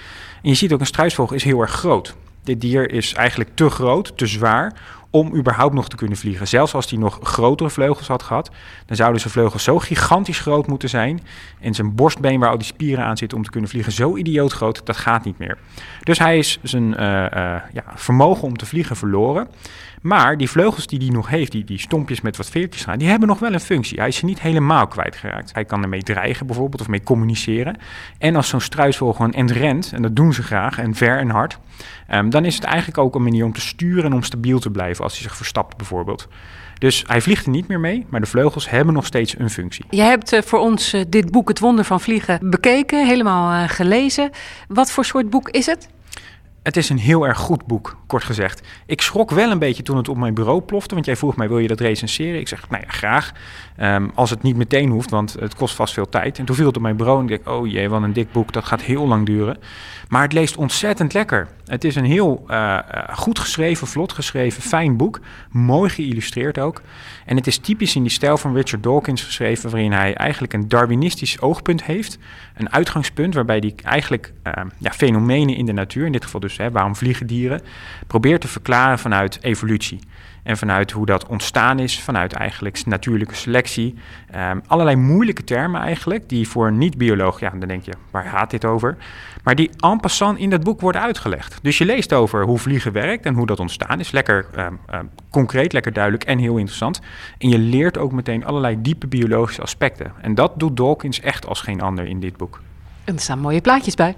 En 0.41 0.49
je 0.49 0.55
ziet 0.55 0.73
ook 0.73 0.79
een 0.79 0.85
struisvogel 0.85 1.35
is 1.35 1.43
heel 1.43 1.61
erg 1.61 1.71
groot. 1.71 2.15
Dit 2.43 2.61
dier 2.61 2.91
is 2.91 3.13
eigenlijk 3.13 3.49
te 3.53 3.69
groot, 3.69 4.17
te 4.17 4.27
zwaar 4.27 4.73
om 5.11 5.35
überhaupt 5.35 5.73
nog 5.73 5.89
te 5.89 5.95
kunnen 5.95 6.17
vliegen. 6.17 6.47
Zelfs 6.47 6.73
als 6.73 6.89
hij 6.89 6.99
nog 6.99 7.19
grotere 7.21 7.69
vleugels 7.69 8.07
had 8.07 8.23
gehad, 8.23 8.51
dan 8.85 8.95
zouden 8.95 9.21
zijn 9.21 9.33
vleugels 9.33 9.63
zo 9.63 9.79
gigantisch 9.79 10.39
groot 10.39 10.67
moeten 10.67 10.89
zijn. 10.89 11.21
En 11.59 11.73
zijn 11.73 11.95
borstbeen, 11.95 12.39
waar 12.39 12.49
al 12.49 12.57
die 12.57 12.65
spieren 12.65 13.05
aan 13.05 13.17
zitten 13.17 13.37
om 13.37 13.43
te 13.43 13.49
kunnen 13.49 13.69
vliegen, 13.69 13.91
zo 13.91 14.17
idioot 14.17 14.51
groot, 14.51 14.85
dat 14.85 14.97
gaat 14.97 15.25
niet 15.25 15.37
meer. 15.37 15.57
Dus 16.03 16.19
hij 16.19 16.37
is 16.37 16.59
zijn 16.63 16.83
uh, 16.83 16.97
uh, 16.99 17.27
ja, 17.73 17.83
vermogen 17.95 18.43
om 18.43 18.57
te 18.57 18.65
vliegen 18.65 18.95
verloren. 18.95 19.47
Maar 20.01 20.37
die 20.37 20.49
vleugels 20.49 20.87
die 20.87 20.99
hij 20.99 21.09
nog 21.09 21.29
heeft, 21.29 21.51
die, 21.51 21.63
die 21.63 21.79
stompjes 21.79 22.21
met 22.21 22.37
wat 22.37 22.49
veertjes 22.49 22.83
gaan, 22.83 22.97
die 22.97 23.07
hebben 23.09 23.27
nog 23.27 23.39
wel 23.39 23.53
een 23.53 23.59
functie. 23.59 23.99
Hij 23.99 24.07
is 24.07 24.15
ze 24.15 24.25
niet 24.25 24.41
helemaal 24.41 24.87
kwijtgeraakt. 24.87 25.53
Hij 25.53 25.65
kan 25.65 25.83
ermee 25.83 26.03
dreigen 26.03 26.45
bijvoorbeeld, 26.45 26.81
of 26.81 26.87
mee 26.87 27.03
communiceren. 27.03 27.77
En 28.17 28.35
als 28.35 28.47
zo'n 28.47 28.61
struisvogel 28.61 29.25
een 29.25 29.33
end 29.33 29.51
rent, 29.51 29.91
en 29.93 30.01
dat 30.01 30.15
doen 30.15 30.33
ze 30.33 30.43
graag, 30.43 30.77
en 30.77 30.95
ver 30.95 31.17
en 31.17 31.29
hard, 31.29 31.59
um, 32.13 32.29
dan 32.29 32.45
is 32.45 32.55
het 32.55 32.63
eigenlijk 32.63 32.97
ook 32.97 33.15
een 33.15 33.23
manier 33.23 33.45
om 33.45 33.53
te 33.53 33.61
sturen 33.61 34.03
en 34.03 34.13
om 34.13 34.23
stabiel 34.23 34.59
te 34.59 34.69
blijven 34.69 35.03
als 35.03 35.13
hij 35.13 35.21
zich 35.21 35.35
verstapt 35.35 35.77
bijvoorbeeld. 35.77 36.27
Dus 36.77 37.03
hij 37.07 37.21
vliegt 37.21 37.45
er 37.45 37.51
niet 37.51 37.67
meer 37.67 37.79
mee, 37.79 38.05
maar 38.09 38.19
de 38.19 38.25
vleugels 38.25 38.69
hebben 38.69 38.93
nog 38.93 39.05
steeds 39.05 39.39
een 39.39 39.49
functie. 39.49 39.85
Je 39.89 40.01
hebt 40.01 40.33
uh, 40.33 40.41
voor 40.41 40.59
ons 40.59 40.93
uh, 40.93 41.01
dit 41.07 41.31
boek 41.31 41.47
Het 41.47 41.59
Wonder 41.59 41.85
van 41.85 42.01
Vliegen 42.01 42.49
bekeken, 42.49 43.05
helemaal 43.05 43.63
uh, 43.63 43.69
gelezen. 43.69 44.29
Wat 44.67 44.91
voor 44.91 45.05
soort 45.05 45.29
boek 45.29 45.49
is 45.49 45.65
het? 45.65 45.89
Het 46.63 46.77
is 46.77 46.89
een 46.89 46.99
heel 46.99 47.27
erg 47.27 47.37
goed 47.37 47.65
boek, 47.65 47.97
kort 48.07 48.23
gezegd. 48.23 48.67
Ik 48.85 49.01
schrok 49.01 49.31
wel 49.31 49.51
een 49.51 49.59
beetje 49.59 49.83
toen 49.83 49.97
het 49.97 50.09
op 50.09 50.17
mijn 50.17 50.33
bureau 50.33 50.61
plofte, 50.61 50.93
want 50.93 51.05
jij 51.05 51.15
vroeg 51.15 51.35
mij, 51.35 51.47
wil 51.47 51.57
je 51.57 51.67
dat 51.67 51.79
recenseren? 51.79 52.39
Ik 52.39 52.47
zeg, 52.47 52.69
nou 52.69 52.83
ja, 52.85 52.91
graag. 52.91 53.31
Um, 53.81 54.11
als 54.15 54.29
het 54.29 54.41
niet 54.41 54.55
meteen 54.55 54.89
hoeft, 54.89 55.09
want 55.09 55.35
het 55.39 55.55
kost 55.55 55.75
vast 55.75 55.93
veel 55.93 56.09
tijd. 56.09 56.39
En 56.39 56.45
toen 56.45 56.55
viel 56.55 56.65
het 56.65 56.75
op 56.75 56.81
mijn 56.81 56.95
bureau 56.95 57.19
en 57.19 57.29
ik 57.29 57.43
dacht, 57.43 57.57
oh 57.57 57.67
jee, 57.67 57.89
wat 57.89 58.01
een 58.01 58.13
dik 58.13 58.31
boek, 58.31 58.53
dat 58.53 58.65
gaat 58.65 58.81
heel 58.81 59.07
lang 59.07 59.25
duren. 59.25 59.57
Maar 60.09 60.21
het 60.21 60.33
leest 60.33 60.57
ontzettend 60.57 61.13
lekker. 61.13 61.47
Het 61.71 61.83
is 61.83 61.95
een 61.95 62.05
heel 62.05 62.43
uh, 62.47 62.79
goed 63.13 63.39
geschreven, 63.39 63.87
vlot 63.87 64.13
geschreven, 64.13 64.61
fijn 64.61 64.97
boek. 64.97 65.19
Mooi 65.49 65.89
geïllustreerd 65.89 66.59
ook. 66.59 66.81
En 67.25 67.35
het 67.35 67.47
is 67.47 67.57
typisch 67.57 67.95
in 67.95 68.01
die 68.01 68.11
stijl 68.11 68.37
van 68.37 68.55
Richard 68.55 68.83
Dawkins 68.83 69.23
geschreven, 69.23 69.69
waarin 69.69 69.91
hij 69.91 70.13
eigenlijk 70.13 70.53
een 70.53 70.67
Darwinistisch 70.67 71.41
oogpunt 71.41 71.83
heeft. 71.83 72.17
Een 72.55 72.71
uitgangspunt 72.71 73.33
waarbij 73.33 73.57
hij 73.57 73.73
eigenlijk 73.83 74.33
uh, 74.43 74.53
ja, 74.77 74.91
fenomenen 74.91 75.55
in 75.55 75.65
de 75.65 75.71
natuur, 75.71 76.05
in 76.05 76.11
dit 76.11 76.23
geval 76.23 76.39
dus 76.39 76.57
hè, 76.57 76.71
waarom 76.71 76.95
vliegen 76.95 77.27
dieren, 77.27 77.61
probeert 78.07 78.41
te 78.41 78.47
verklaren 78.47 78.99
vanuit 78.99 79.37
evolutie. 79.41 79.99
En 80.43 80.57
vanuit 80.57 80.91
hoe 80.91 81.05
dat 81.05 81.27
ontstaan 81.27 81.79
is, 81.79 81.99
vanuit 81.99 82.33
eigenlijk 82.33 82.85
natuurlijke 82.85 83.35
selectie. 83.35 83.95
Um, 84.35 84.61
allerlei 84.67 84.95
moeilijke 84.95 85.43
termen 85.43 85.81
eigenlijk, 85.81 86.29
die 86.29 86.47
voor 86.47 86.67
een 86.67 86.77
niet-bioloog, 86.77 87.39
ja, 87.39 87.49
dan 87.49 87.67
denk 87.67 87.85
je, 87.85 87.93
waar 88.11 88.23
gaat 88.23 88.49
dit 88.49 88.65
over? 88.65 88.97
Maar 89.43 89.55
die 89.55 89.69
en 89.77 89.99
passant 89.99 90.37
in 90.37 90.49
dat 90.49 90.63
boek 90.63 90.81
worden 90.81 91.01
uitgelegd. 91.01 91.59
Dus 91.61 91.77
je 91.77 91.85
leest 91.85 92.13
over 92.13 92.43
hoe 92.43 92.57
vliegen 92.57 92.91
werkt 92.91 93.25
en 93.25 93.33
hoe 93.33 93.45
dat 93.45 93.59
ontstaan 93.59 93.99
is. 93.99 94.11
Lekker 94.11 94.45
um, 94.57 94.79
um, 94.93 95.09
concreet, 95.29 95.73
lekker 95.73 95.93
duidelijk 95.93 96.23
en 96.23 96.37
heel 96.37 96.57
interessant. 96.57 96.99
En 97.37 97.49
je 97.49 97.57
leert 97.57 97.97
ook 97.97 98.11
meteen 98.11 98.45
allerlei 98.45 98.81
diepe 98.81 99.07
biologische 99.07 99.61
aspecten. 99.61 100.11
En 100.21 100.35
dat 100.35 100.51
doet 100.57 100.77
Dawkins 100.77 101.19
echt 101.19 101.47
als 101.47 101.61
geen 101.61 101.81
ander 101.81 102.05
in 102.05 102.19
dit 102.19 102.37
boek. 102.37 102.61
En 103.03 103.13
er 103.13 103.21
staan 103.21 103.39
mooie 103.39 103.61
plaatjes 103.61 103.95
bij. 103.95 104.15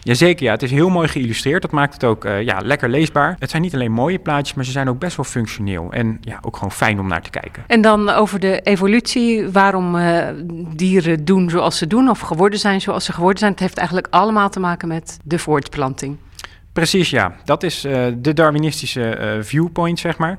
Jazeker, 0.00 0.44
ja. 0.44 0.52
Het 0.52 0.62
is 0.62 0.70
heel 0.70 0.88
mooi 0.88 1.08
geïllustreerd. 1.08 1.62
Dat 1.62 1.70
maakt 1.70 1.92
het 1.92 2.04
ook 2.04 2.24
uh, 2.24 2.42
ja, 2.42 2.60
lekker 2.64 2.88
leesbaar. 2.88 3.36
Het 3.38 3.50
zijn 3.50 3.62
niet 3.62 3.74
alleen 3.74 3.92
mooie 3.92 4.18
plaatjes, 4.18 4.54
maar 4.54 4.64
ze 4.64 4.70
zijn 4.70 4.88
ook 4.88 4.98
best 4.98 5.16
wel 5.16 5.24
functioneel. 5.24 5.92
En 5.92 6.18
ja, 6.20 6.38
ook 6.42 6.56
gewoon 6.56 6.72
fijn 6.72 7.00
om 7.00 7.08
naar 7.08 7.22
te 7.22 7.30
kijken. 7.30 7.64
En 7.66 7.80
dan 7.80 8.08
over 8.08 8.40
de 8.40 8.60
evolutie. 8.60 9.50
Waarom 9.50 9.94
uh, 9.94 10.26
dieren 10.74 11.24
doen 11.24 11.50
zoals 11.50 11.78
ze 11.78 11.86
doen 11.86 12.08
of 12.08 12.20
geworden 12.20 12.58
zijn 12.58 12.80
zoals 12.80 13.04
ze 13.04 13.12
geworden 13.12 13.38
zijn. 13.38 13.50
Het 13.50 13.60
heeft 13.60 13.76
eigenlijk 13.76 14.06
allemaal 14.10 14.50
te 14.50 14.60
maken 14.60 14.88
met 14.88 15.18
de 15.24 15.38
voortplanting. 15.38 16.16
Precies, 16.76 17.10
ja. 17.10 17.32
Dat 17.44 17.62
is 17.62 17.84
uh, 17.84 18.06
de 18.16 18.32
Darwinistische 18.32 19.38
viewpoint, 19.42 19.98
zeg 19.98 20.18
maar. 20.18 20.38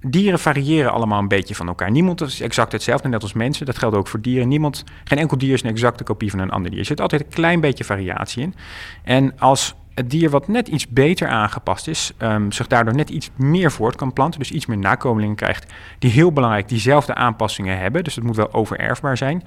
Dieren 0.00 0.38
variëren 0.38 0.92
allemaal 0.92 1.18
een 1.18 1.28
beetje 1.28 1.54
van 1.54 1.68
elkaar. 1.68 1.90
Niemand 1.90 2.20
is 2.20 2.40
exact 2.40 2.72
hetzelfde, 2.72 3.08
net 3.08 3.22
als 3.22 3.32
mensen. 3.32 3.66
Dat 3.66 3.78
geldt 3.78 3.96
ook 3.96 4.06
voor 4.06 4.20
dieren. 4.20 4.48
Niemand, 4.48 4.84
geen 5.04 5.18
enkel 5.18 5.38
dier 5.38 5.52
is 5.52 5.62
een 5.62 5.70
exacte 5.70 6.04
kopie 6.04 6.30
van 6.30 6.38
een 6.38 6.50
ander 6.50 6.70
dier. 6.70 6.80
Er 6.80 6.86
zit 6.86 7.00
altijd 7.00 7.22
een 7.22 7.28
klein 7.28 7.60
beetje 7.60 7.84
variatie 7.84 8.42
in. 8.42 8.54
En 9.02 9.38
als 9.38 9.74
het 9.94 10.10
dier 10.10 10.30
wat 10.30 10.48
net 10.48 10.68
iets 10.68 10.88
beter 10.88 11.28
aangepast 11.28 11.88
is, 11.88 12.12
um, 12.18 12.52
zich 12.52 12.66
daardoor 12.66 12.94
net 12.94 13.10
iets 13.10 13.30
meer 13.36 13.72
voort 13.72 13.96
kan 13.96 14.12
planten, 14.12 14.40
dus 14.40 14.50
iets 14.50 14.66
meer 14.66 14.78
nakomelingen 14.78 15.36
krijgt, 15.36 15.72
die 15.98 16.10
heel 16.10 16.32
belangrijk 16.32 16.68
diezelfde 16.68 17.14
aanpassingen 17.14 17.78
hebben, 17.78 18.04
dus 18.04 18.14
het 18.14 18.24
moet 18.24 18.36
wel 18.36 18.52
overerfbaar 18.52 19.16
zijn, 19.16 19.42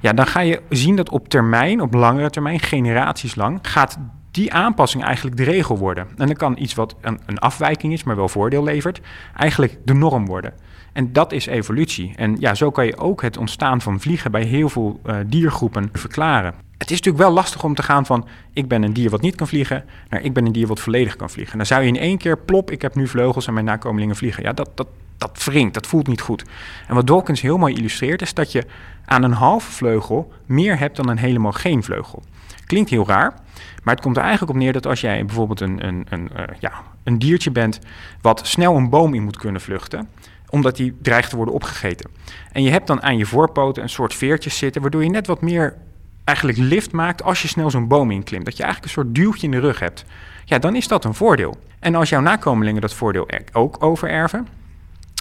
ja, 0.00 0.12
dan 0.12 0.26
ga 0.26 0.40
je 0.40 0.62
zien 0.68 0.96
dat 0.96 1.10
op 1.10 1.28
termijn, 1.28 1.80
op 1.80 1.94
langere 1.94 2.30
termijn, 2.30 2.60
generaties 2.60 3.34
lang, 3.34 3.58
gaat 3.62 3.98
die 4.32 4.52
aanpassing 4.52 5.04
eigenlijk 5.04 5.36
de 5.36 5.42
regel 5.42 5.78
worden. 5.78 6.06
En 6.16 6.26
dan 6.26 6.36
kan 6.36 6.56
iets 6.58 6.74
wat 6.74 6.96
een, 7.00 7.20
een, 7.26 7.38
afwijking 7.38 7.92
is, 7.92 8.02
maar 8.02 8.16
wel 8.16 8.28
voordeel 8.28 8.64
levert, 8.64 9.00
eigenlijk 9.36 9.78
de 9.84 9.94
norm 9.94 10.26
worden. 10.26 10.52
En 10.92 11.12
dat 11.12 11.32
is 11.32 11.46
evolutie. 11.46 12.12
En 12.16 12.36
ja, 12.38 12.54
zo 12.54 12.70
kan 12.70 12.86
je 12.86 12.96
ook 12.96 13.22
het 13.22 13.36
ontstaan 13.36 13.80
van 13.80 14.00
vliegen 14.00 14.30
bij 14.30 14.42
heel 14.42 14.68
veel 14.68 15.00
uh, 15.06 15.16
diergroepen 15.26 15.88
verklaren. 15.92 16.54
Het 16.78 16.90
is 16.90 16.96
natuurlijk 16.96 17.24
wel 17.24 17.34
lastig 17.34 17.64
om 17.64 17.74
te 17.74 17.82
gaan 17.82 18.06
van 18.06 18.26
ik 18.52 18.68
ben 18.68 18.82
een 18.82 18.92
dier 18.92 19.10
wat 19.10 19.20
niet 19.20 19.34
kan 19.34 19.48
vliegen, 19.48 19.84
naar 20.08 20.22
ik 20.22 20.32
ben 20.32 20.46
een 20.46 20.52
dier 20.52 20.66
wat 20.66 20.80
volledig 20.80 21.16
kan 21.16 21.30
vliegen. 21.30 21.56
Dan 21.56 21.66
zou 21.66 21.82
je 21.82 21.88
in 21.88 21.96
één 21.96 22.18
keer 22.18 22.38
plop, 22.38 22.70
ik 22.70 22.82
heb 22.82 22.94
nu 22.94 23.08
vleugels 23.08 23.46
en 23.46 23.52
mijn 23.52 23.64
nakomelingen 23.64 24.16
vliegen. 24.16 24.42
Ja, 24.42 24.52
dat, 24.52 24.70
dat, 24.74 24.86
dat 25.22 25.44
wringt, 25.44 25.74
dat 25.74 25.86
voelt 25.86 26.06
niet 26.06 26.20
goed. 26.20 26.44
En 26.88 26.94
wat 26.94 27.06
Dawkins 27.06 27.40
heel 27.40 27.58
mooi 27.58 27.74
illustreert 27.74 28.22
is 28.22 28.34
dat 28.34 28.52
je 28.52 28.66
aan 29.04 29.22
een 29.22 29.32
halve 29.32 29.70
vleugel 29.70 30.32
meer 30.46 30.78
hebt 30.78 30.96
dan 30.96 31.08
een 31.08 31.18
helemaal 31.18 31.52
geen 31.52 31.82
vleugel. 31.82 32.22
Klinkt 32.66 32.90
heel 32.90 33.06
raar, 33.06 33.34
maar 33.82 33.94
het 33.94 34.02
komt 34.02 34.16
er 34.16 34.22
eigenlijk 34.22 34.52
op 34.52 34.58
neer 34.58 34.72
dat 34.72 34.86
als 34.86 35.00
jij 35.00 35.24
bijvoorbeeld 35.24 35.60
een, 35.60 35.86
een, 35.86 36.06
een, 36.08 36.30
uh, 36.36 36.42
ja, 36.58 36.72
een 37.04 37.18
diertje 37.18 37.50
bent 37.50 37.78
wat 38.20 38.46
snel 38.46 38.76
een 38.76 38.88
boom 38.88 39.14
in 39.14 39.22
moet 39.22 39.36
kunnen 39.36 39.60
vluchten, 39.60 40.08
omdat 40.48 40.76
die 40.76 40.96
dreigt 41.02 41.30
te 41.30 41.36
worden 41.36 41.54
opgegeten. 41.54 42.10
En 42.52 42.62
je 42.62 42.70
hebt 42.70 42.86
dan 42.86 43.02
aan 43.02 43.16
je 43.16 43.26
voorpoten 43.26 43.82
een 43.82 43.88
soort 43.88 44.14
veertjes 44.14 44.58
zitten, 44.58 44.82
waardoor 44.82 45.04
je 45.04 45.10
net 45.10 45.26
wat 45.26 45.40
meer 45.40 45.76
eigenlijk 46.24 46.58
lift 46.58 46.92
maakt 46.92 47.22
als 47.22 47.42
je 47.42 47.48
snel 47.48 47.70
zo'n 47.70 47.88
boom 47.88 48.10
inklimt. 48.10 48.44
Dat 48.44 48.56
je 48.56 48.62
eigenlijk 48.62 48.92
een 48.92 49.02
soort 49.02 49.14
duwtje 49.14 49.46
in 49.46 49.50
de 49.50 49.60
rug 49.60 49.78
hebt. 49.78 50.04
Ja, 50.44 50.58
dan 50.58 50.76
is 50.76 50.88
dat 50.88 51.04
een 51.04 51.14
voordeel. 51.14 51.56
En 51.78 51.94
als 51.94 52.08
jouw 52.08 52.20
nakomelingen 52.20 52.80
dat 52.80 52.94
voordeel 52.94 53.28
ook 53.52 53.76
overerven, 53.84 54.46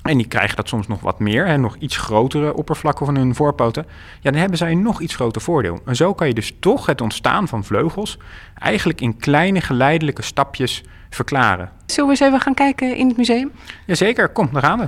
en 0.02 0.18
die 0.18 0.28
krijgen 0.28 0.56
dat 0.56 0.68
soms 0.68 0.88
nog 0.88 1.02
wat 1.02 1.20
meer, 1.20 1.48
hè, 1.48 1.58
nog 1.58 1.76
iets 1.76 1.98
grotere 1.98 2.56
oppervlakken 2.56 3.06
van 3.06 3.16
hun 3.16 3.36
voorpoten, 3.36 3.86
ja, 4.22 4.32
dan 4.32 4.40
hebben 4.40 4.58
zij 4.58 4.72
een 4.72 4.82
nog 4.82 5.02
iets 5.02 5.16
groter 5.16 5.42
voordeel. 5.42 5.80
En 5.86 5.96
zo 5.96 6.14
kan 6.14 6.28
je 6.28 6.34
dus 6.34 6.54
toch 6.60 6.86
het 6.86 7.02
ontstaan 7.02 7.48
van 7.48 7.64
vleugels 7.64 8.18
eigenlijk 8.56 9.02
in 9.02 9.18
kleine 9.18 9.62
geleidelijke 9.62 10.22
stapjes 10.22 10.84
verklaren. 11.10 11.72
Zullen 11.86 12.06
we 12.06 12.12
eens 12.12 12.28
even 12.28 12.42
gaan 12.42 12.54
kijken 12.54 12.96
in 12.96 13.08
het 13.08 13.18
museum? 13.18 13.52
Jazeker, 13.86 14.30
kom, 14.30 14.50
daar 14.52 14.64
gaan 14.64 14.80
we. 14.80 14.88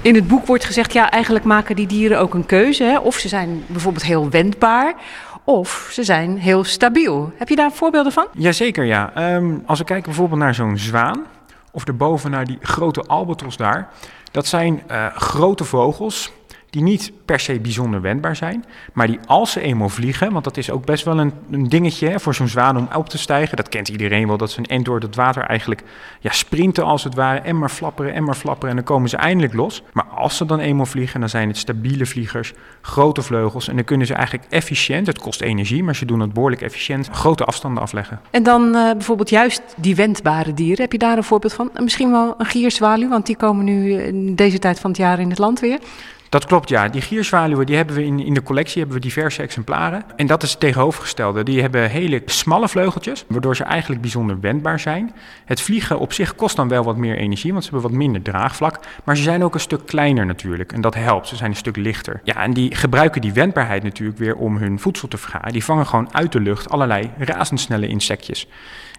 In 0.00 0.14
het 0.14 0.28
boek 0.28 0.46
wordt 0.46 0.64
gezegd, 0.64 0.92
ja, 0.92 1.10
eigenlijk 1.10 1.44
maken 1.44 1.76
die 1.76 1.86
dieren 1.86 2.18
ook 2.18 2.34
een 2.34 2.46
keuze. 2.46 2.84
Hè? 2.84 2.98
Of 2.98 3.16
ze 3.16 3.28
zijn 3.28 3.64
bijvoorbeeld 3.66 4.04
heel 4.04 4.30
wendbaar, 4.30 4.94
of 5.48 5.88
ze 5.92 6.04
zijn 6.04 6.38
heel 6.38 6.64
stabiel. 6.64 7.32
Heb 7.36 7.48
je 7.48 7.56
daar 7.56 7.72
voorbeelden 7.72 8.12
van? 8.12 8.26
Jazeker, 8.32 8.84
ja. 8.84 9.10
Ehm, 9.14 9.58
als 9.66 9.78
we 9.78 9.84
kijken 9.84 10.04
bijvoorbeeld 10.04 10.40
naar 10.40 10.54
zo'n 10.54 10.78
zwaan, 10.78 11.26
of 11.70 11.86
erboven 11.86 12.30
naar 12.30 12.44
die 12.44 12.58
grote 12.60 13.02
albatros 13.02 13.56
daar. 13.56 13.88
Dat 14.30 14.46
zijn 14.46 14.82
eh, 14.86 15.06
grote 15.16 15.64
vogels 15.64 16.32
die 16.70 16.82
niet 16.82 17.12
per 17.24 17.40
se 17.40 17.60
bijzonder 17.60 18.00
wendbaar 18.00 18.36
zijn, 18.36 18.64
maar 18.92 19.06
die 19.06 19.18
als 19.26 19.52
ze 19.52 19.60
eenmaal 19.60 19.88
vliegen, 19.88 20.32
want 20.32 20.44
dat 20.44 20.56
is 20.56 20.70
ook 20.70 20.84
best 20.84 21.04
wel 21.04 21.18
een, 21.18 21.32
dingetje 21.68 22.08
hè, 22.08 22.20
voor 22.20 22.34
zo'n 22.34 22.48
zwaan 22.48 22.76
om 22.76 22.88
op 22.94 23.08
te 23.08 23.18
stijgen, 23.18 23.56
dat 23.56 23.68
kent 23.68 23.88
iedereen 23.88 24.26
wel, 24.26 24.36
dat 24.36 24.50
ze 24.50 24.62
end 24.62 24.84
door 24.84 25.00
het 25.00 25.14
water 25.14 25.42
eigenlijk 25.42 25.82
ja, 26.20 26.32
sprinten 26.32 26.84
als 26.84 27.04
het 27.04 27.14
ware, 27.14 27.38
en 27.38 27.58
maar 27.58 27.68
flapperen, 27.68 28.14
en 28.14 28.24
maar 28.24 28.34
flapperen, 28.34 28.70
en 28.70 28.76
dan 28.76 28.84
komen 28.84 29.08
ze 29.08 29.16
eindelijk 29.16 29.54
los. 29.54 29.82
Maar 29.92 30.04
als 30.04 30.36
ze 30.36 30.44
dan 30.44 30.58
eenmaal 30.58 30.86
vliegen, 30.86 31.20
dan 31.20 31.28
zijn 31.28 31.48
het 31.48 31.56
stabiele 31.56 32.06
vliegers, 32.06 32.52
grote 32.80 33.22
vleugels, 33.22 33.68
en 33.68 33.74
dan 33.74 33.84
kunnen 33.84 34.06
ze 34.06 34.14
eigenlijk 34.14 34.46
efficiënt, 34.50 35.06
het 35.06 35.18
kost 35.18 35.40
energie, 35.40 35.82
maar 35.82 35.96
ze 35.96 36.04
doen 36.04 36.20
het 36.20 36.32
behoorlijk 36.32 36.62
efficiënt, 36.62 37.08
grote 37.12 37.44
afstanden 37.44 37.82
afleggen. 37.82 38.20
En 38.30 38.42
dan 38.42 38.74
uh, 38.74 38.92
bijvoorbeeld 38.92 39.30
juist 39.30 39.62
die 39.76 39.94
wendbare 39.94 40.54
dieren, 40.54 40.82
heb 40.82 40.92
je 40.92 40.98
daar 40.98 41.16
een 41.16 41.24
voorbeeld 41.24 41.52
van? 41.52 41.70
Misschien 41.82 42.10
wel 42.10 42.34
een 42.38 42.46
gierzwaluw, 42.46 43.08
want 43.08 43.26
die 43.26 43.36
komen 43.36 43.64
nu 43.64 43.92
in 43.92 44.34
deze 44.34 44.58
tijd 44.58 44.80
van 44.80 44.90
het 44.90 44.98
jaar 44.98 45.20
in 45.20 45.30
het 45.30 45.38
land 45.38 45.60
weer. 45.60 45.78
Dat 46.28 46.44
klopt, 46.44 46.68
ja. 46.68 46.88
Die 46.88 47.00
gierzwaluwen 47.00 47.66
die 47.66 47.76
hebben 47.76 47.94
we 47.94 48.04
in, 48.04 48.24
in 48.24 48.34
de 48.34 48.42
collectie 48.42 48.78
hebben 48.78 48.96
we 48.96 49.02
diverse 49.02 49.42
exemplaren. 49.42 50.04
En 50.16 50.26
dat 50.26 50.42
is 50.42 50.50
het 50.50 50.60
tegenovergestelde. 50.60 51.42
Die 51.42 51.60
hebben 51.60 51.90
hele 51.90 52.22
smalle 52.24 52.68
vleugeltjes, 52.68 53.24
waardoor 53.28 53.56
ze 53.56 53.64
eigenlijk 53.64 54.00
bijzonder 54.00 54.40
wendbaar 54.40 54.80
zijn. 54.80 55.14
Het 55.44 55.60
vliegen 55.60 55.98
op 55.98 56.12
zich 56.12 56.34
kost 56.34 56.56
dan 56.56 56.68
wel 56.68 56.84
wat 56.84 56.96
meer 56.96 57.16
energie, 57.16 57.52
want 57.52 57.64
ze 57.64 57.70
hebben 57.70 57.90
wat 57.90 57.98
minder 57.98 58.22
draagvlak. 58.22 58.80
Maar 59.04 59.16
ze 59.16 59.22
zijn 59.22 59.44
ook 59.44 59.54
een 59.54 59.60
stuk 59.60 59.86
kleiner 59.86 60.26
natuurlijk. 60.26 60.72
En 60.72 60.80
dat 60.80 60.94
helpt. 60.94 61.28
Ze 61.28 61.36
zijn 61.36 61.50
een 61.50 61.56
stuk 61.56 61.76
lichter. 61.76 62.20
Ja, 62.24 62.42
en 62.42 62.52
die 62.52 62.74
gebruiken 62.74 63.20
die 63.20 63.32
wendbaarheid 63.32 63.82
natuurlijk 63.82 64.18
weer 64.18 64.36
om 64.36 64.56
hun 64.56 64.80
voedsel 64.80 65.08
te 65.08 65.18
vergaren. 65.18 65.52
Die 65.52 65.64
vangen 65.64 65.86
gewoon 65.86 66.14
uit 66.14 66.32
de 66.32 66.40
lucht 66.40 66.70
allerlei 66.70 67.10
razendsnelle 67.18 67.86
insectjes. 67.86 68.48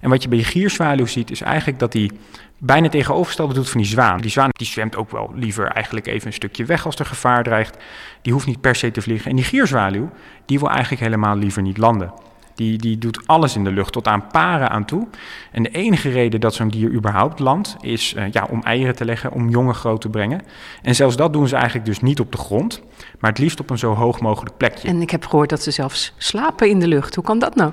En 0.01 0.09
wat 0.09 0.23
je 0.23 0.29
bij 0.29 0.37
je 0.37 0.43
gierzwaluw 0.43 1.05
ziet, 1.05 1.31
is 1.31 1.41
eigenlijk 1.41 1.79
dat 1.79 1.91
die 1.91 2.11
bijna 2.59 2.89
tegenovergestelde 2.89 3.53
doet 3.53 3.69
van 3.69 3.81
die 3.81 3.89
zwaan. 3.89 4.21
Die 4.21 4.31
zwaan 4.31 4.49
die 4.51 4.67
zwemt 4.67 4.95
ook 4.95 5.11
wel 5.11 5.31
liever 5.35 5.67
eigenlijk 5.67 6.07
even 6.07 6.27
een 6.27 6.33
stukje 6.33 6.65
weg 6.65 6.85
als 6.85 6.95
er 6.95 7.05
gevaar 7.05 7.43
dreigt. 7.43 7.77
Die 8.21 8.33
hoeft 8.33 8.45
niet 8.45 8.61
per 8.61 8.75
se 8.75 8.91
te 8.91 9.01
vliegen. 9.01 9.29
En 9.29 9.35
die 9.35 9.45
gierzwaluw, 9.45 10.09
die 10.45 10.59
wil 10.59 10.69
eigenlijk 10.69 11.01
helemaal 11.01 11.35
liever 11.35 11.61
niet 11.61 11.77
landen. 11.77 12.13
Die, 12.55 12.77
die 12.77 12.97
doet 12.97 13.27
alles 13.27 13.55
in 13.55 13.63
de 13.63 13.71
lucht, 13.71 13.91
tot 13.91 14.07
aan 14.07 14.27
paren 14.27 14.69
aan 14.69 14.85
toe. 14.85 15.07
En 15.51 15.63
de 15.63 15.69
enige 15.69 16.09
reden 16.09 16.39
dat 16.39 16.53
zo'n 16.53 16.67
dier 16.67 16.91
überhaupt 16.91 17.39
landt, 17.39 17.75
is 17.81 18.13
uh, 18.13 18.23
ja, 18.31 18.47
om 18.49 18.63
eieren 18.63 18.95
te 18.95 19.05
leggen, 19.05 19.31
om 19.31 19.49
jongen 19.49 19.75
groot 19.75 20.01
te 20.01 20.09
brengen. 20.09 20.41
En 20.81 20.95
zelfs 20.95 21.15
dat 21.15 21.33
doen 21.33 21.47
ze 21.47 21.55
eigenlijk 21.55 21.85
dus 21.85 21.99
niet 21.99 22.19
op 22.19 22.31
de 22.31 22.37
grond, 22.37 22.81
maar 23.19 23.29
het 23.29 23.39
liefst 23.39 23.59
op 23.59 23.69
een 23.69 23.77
zo 23.77 23.93
hoog 23.93 24.19
mogelijk 24.19 24.57
plekje. 24.57 24.87
En 24.87 25.01
ik 25.01 25.09
heb 25.09 25.25
gehoord 25.25 25.49
dat 25.49 25.61
ze 25.61 25.71
zelfs 25.71 26.13
slapen 26.17 26.69
in 26.69 26.79
de 26.79 26.87
lucht. 26.87 27.15
Hoe 27.15 27.23
kan 27.23 27.39
dat 27.39 27.55
nou? 27.55 27.71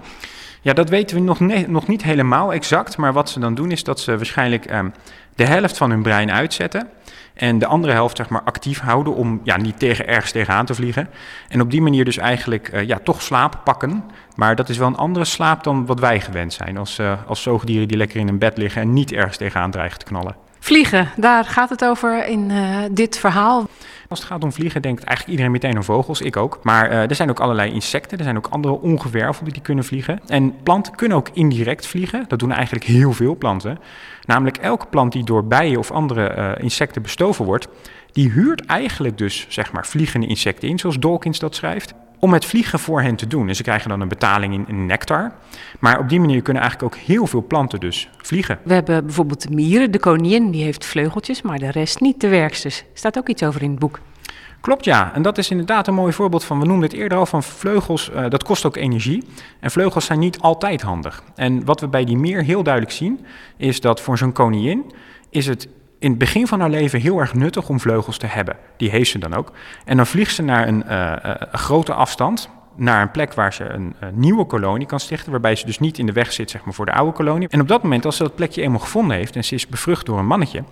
Ja, 0.66 0.72
dat 0.72 0.88
weten 0.88 1.16
we 1.16 1.22
nog, 1.22 1.40
nog 1.68 1.87
niet 1.87 2.02
helemaal 2.02 2.52
exact. 2.52 2.96
Maar 2.96 3.12
wat 3.12 3.31
ze 3.31 3.40
dan 3.40 3.55
doen 3.55 3.70
is 3.70 3.85
dat 3.85 4.00
ze 4.00 4.16
waarschijnlijk 4.16 4.70
um, 4.70 4.92
de 5.35 5.44
helft 5.44 5.76
van 5.76 5.90
hun 5.90 6.02
brein 6.02 6.33
uitzetten. 6.33 6.88
En 7.35 7.59
de 7.59 7.66
andere 7.66 7.92
helft 7.92 8.16
zeg 8.16 8.29
maar 8.29 8.42
actief 8.42 8.81
houden 8.81 9.14
om 9.14 9.40
ja, 9.44 9.57
niet 9.57 9.79
tegen, 9.79 10.07
ergens 10.07 10.33
tegenaan 10.33 10.66
te 10.66 10.74
vliegen. 10.74 11.09
En 11.48 11.61
op 11.61 11.70
die 11.70 11.83
manier 11.83 12.05
dus 12.05 12.16
eigenlijk 12.16 12.70
uh, 12.72 12.87
ja, 12.87 12.98
toch 13.02 13.22
slaap 13.22 13.61
pakken. 13.64 14.05
Maar 14.35 14.57
dat 14.57 14.68
is 14.68 14.79
wel 14.79 14.87
een 14.87 14.96
andere 14.96 15.24
slaap 15.24 15.64
dan 15.64 15.87
wat 15.87 16.00
wij 16.00 16.20
gewend 16.20 16.52
zijn. 16.52 16.76
Als, 16.76 16.98
uh, 16.98 17.12
als 17.26 17.42
zoogdieren 17.42 17.88
die 17.88 17.96
lekker 17.96 18.20
in 18.20 18.29
een 18.29 18.38
bed 18.38 18.57
liggen 18.57 18.83
en 18.83 18.92
niet 18.92 19.12
ergens 19.12 19.37
tegenaan 19.37 19.70
dreigen 19.70 19.98
te 19.98 20.05
knallen. 20.05 20.37
Vliegen, 20.59 21.09
daar 21.16 21.44
gaat 21.44 21.70
het 21.70 21.85
over 21.85 22.26
in 22.26 22.50
uh, 22.50 22.79
dit 22.90 23.18
verhaal. 23.18 23.66
Als 24.08 24.18
het 24.18 24.28
gaat 24.28 24.44
om 24.44 24.52
vliegen, 24.52 24.82
denkt 24.82 25.02
eigenlijk 25.02 25.30
iedereen 25.30 25.52
meteen 25.52 25.76
aan 25.76 25.84
vogels, 25.84 26.20
ik 26.20 26.36
ook. 26.36 26.58
Maar 26.62 26.90
uh, 26.90 27.10
er 27.10 27.14
zijn 27.14 27.30
ook 27.30 27.40
allerlei 27.40 27.72
insecten, 27.72 28.18
er 28.18 28.24
zijn 28.24 28.36
ook 28.36 28.46
andere 28.46 28.80
ongewervelden 28.80 29.52
die 29.52 29.62
kunnen 29.62 29.84
vliegen. 29.84 30.20
En 30.26 30.54
planten 30.62 30.94
kunnen 30.94 31.16
ook 31.16 31.28
indirect 31.32 31.86
vliegen. 31.86 32.24
Dat 32.28 32.38
doen 32.38 32.52
eigenlijk 32.52 32.84
heel 32.84 33.12
veel 33.12 33.36
planten. 33.36 33.78
Namelijk 34.24 34.56
elke 34.56 34.86
plant 34.86 35.12
die 35.12 35.24
door 35.24 35.44
bijen 35.44 35.78
of 35.78 35.90
andere 35.90 36.36
uh, 36.36 36.64
insecten 36.64 37.02
bestoven 37.02 37.44
wordt, 37.44 37.68
die 38.12 38.30
huurt 38.30 38.66
eigenlijk 38.66 39.18
dus 39.18 39.46
zeg 39.48 39.72
maar 39.72 39.86
vliegende 39.86 40.26
insecten 40.26 40.68
in, 40.68 40.78
zoals 40.78 40.98
Dawkins 40.98 41.38
dat 41.38 41.54
schrijft 41.54 41.94
om 42.18 42.33
het 42.33 42.44
vliegen 42.44 42.79
voor 42.79 43.02
hen 43.02 43.16
te 43.16 43.26
doen. 43.26 43.48
En 43.48 43.57
ze 43.57 43.62
krijgen 43.62 43.88
dan 43.88 44.00
een 44.00 44.09
betaling 44.09 44.68
in, 44.68 44.87
nectar. 44.87 45.33
Maar 45.81 45.98
op 45.98 46.09
die 46.09 46.20
manier 46.20 46.42
kunnen 46.42 46.62
eigenlijk 46.62 46.94
ook 46.94 47.00
heel 47.00 47.26
veel 47.26 47.44
planten 47.46 47.81
dus 47.81 48.09
vliegen. 48.22 48.59
We 48.62 48.74
hebben 48.74 49.05
bijvoorbeeld 49.05 49.42
de 49.48 49.55
mieren. 49.55 49.90
De 49.90 49.98
koningin 49.98 50.50
die 50.50 50.62
heeft 50.62 50.85
vleugeltjes, 50.85 51.42
maar 51.42 51.59
de 51.59 51.70
rest 51.70 52.00
niet. 52.00 52.20
De 52.20 52.29
werksters. 52.29 52.85
Staat 52.94 53.18
ook 53.18 53.29
iets 53.29 53.42
over 53.42 53.62
in 53.62 53.70
het 53.70 53.79
boek. 53.79 54.00
Klopt 54.61 54.85
ja, 54.85 55.14
en 55.14 55.22
dat 55.22 55.38
is 55.38 55.50
inderdaad 55.50 55.87
een 55.87 55.94
mooi 55.94 56.12
voorbeeld 56.12 56.44
van, 56.44 56.59
we 56.59 56.66
noemden 56.66 56.88
het 56.88 56.98
eerder 56.98 57.18
al, 57.18 57.26
van 57.26 57.42
vleugels, 57.42 58.11
uh, 58.11 58.29
dat 58.29 58.44
kost 58.44 58.64
ook 58.64 58.76
energie. 58.76 59.24
En 59.61 59.70
vleugels 59.70 60.05
zijn 60.05 60.18
niet 60.18 60.38
altijd 60.40 60.83
handig. 60.83 61.22
En 61.35 61.64
wat 61.64 61.81
we 61.81 61.88
bij 61.88 62.05
die 62.05 62.16
mier 62.16 62.42
heel 62.42 62.62
duidelijk 62.62 62.94
zien, 62.94 63.26
is 63.57 63.81
dat 63.81 64.00
voor 64.00 64.18
zo'n 64.18 64.33
koningin 64.33 64.92
is 65.31 65.46
het 65.46 65.68
in 65.98 66.11
het 66.11 66.18
begin 66.18 66.46
van 66.46 66.61
haar 66.61 66.70
leven 66.70 67.00
heel 67.00 67.18
erg 67.18 67.35
nuttig 67.35 67.68
om 67.68 67.80
vleugels 67.80 68.18
te 68.18 68.26
hebben. 68.26 68.56
Die 68.76 68.90
heeft 68.90 69.11
ze 69.11 69.18
dan 69.18 69.35
ook. 69.35 69.52
En 69.85 69.96
dan 69.96 70.06
vliegt 70.06 70.35
ze 70.35 70.42
naar 70.42 70.68
een, 70.68 70.85
uh, 70.88 71.12
een 71.50 71.59
grote 71.59 71.92
afstand, 71.92 72.50
naar 72.76 73.02
een 73.02 73.11
plek 73.11 73.35
waar 73.35 73.52
ze 73.52 73.64
een, 73.64 73.94
een, 74.00 74.18
nieuwe 74.18 74.44
kolonie 74.44 74.87
kan 74.87 75.00
stichten, 75.00 75.30
waarbij 75.30 75.56
ze 75.56 75.66
dus 75.66 75.78
niet 75.78 75.98
in 75.98 76.06
de 76.06 76.12
weg 76.12 76.32
zit 76.32 76.50
zeg 76.50 76.64
maar, 76.64 76.74
voor 76.74 76.87
de 76.87 76.92
oude 76.92 77.12
kolonie. 77.12 77.48
En 77.48 77.61
op 77.61 77.68
dat 77.68 77.82
moment, 77.82 78.04
als 78.04 78.16
ze 78.16 78.22
dat 78.22 78.35
plekje 78.35 78.62
eenmaal 78.62 78.78
gevonden 78.78 79.16
heeft 79.16 79.37
en 79.37 79.44
ze 79.44 79.54
is 79.54 79.66
bevrucht 79.66 80.06
door 80.06 80.18
een 80.18 80.26
mannetje, 80.26 80.64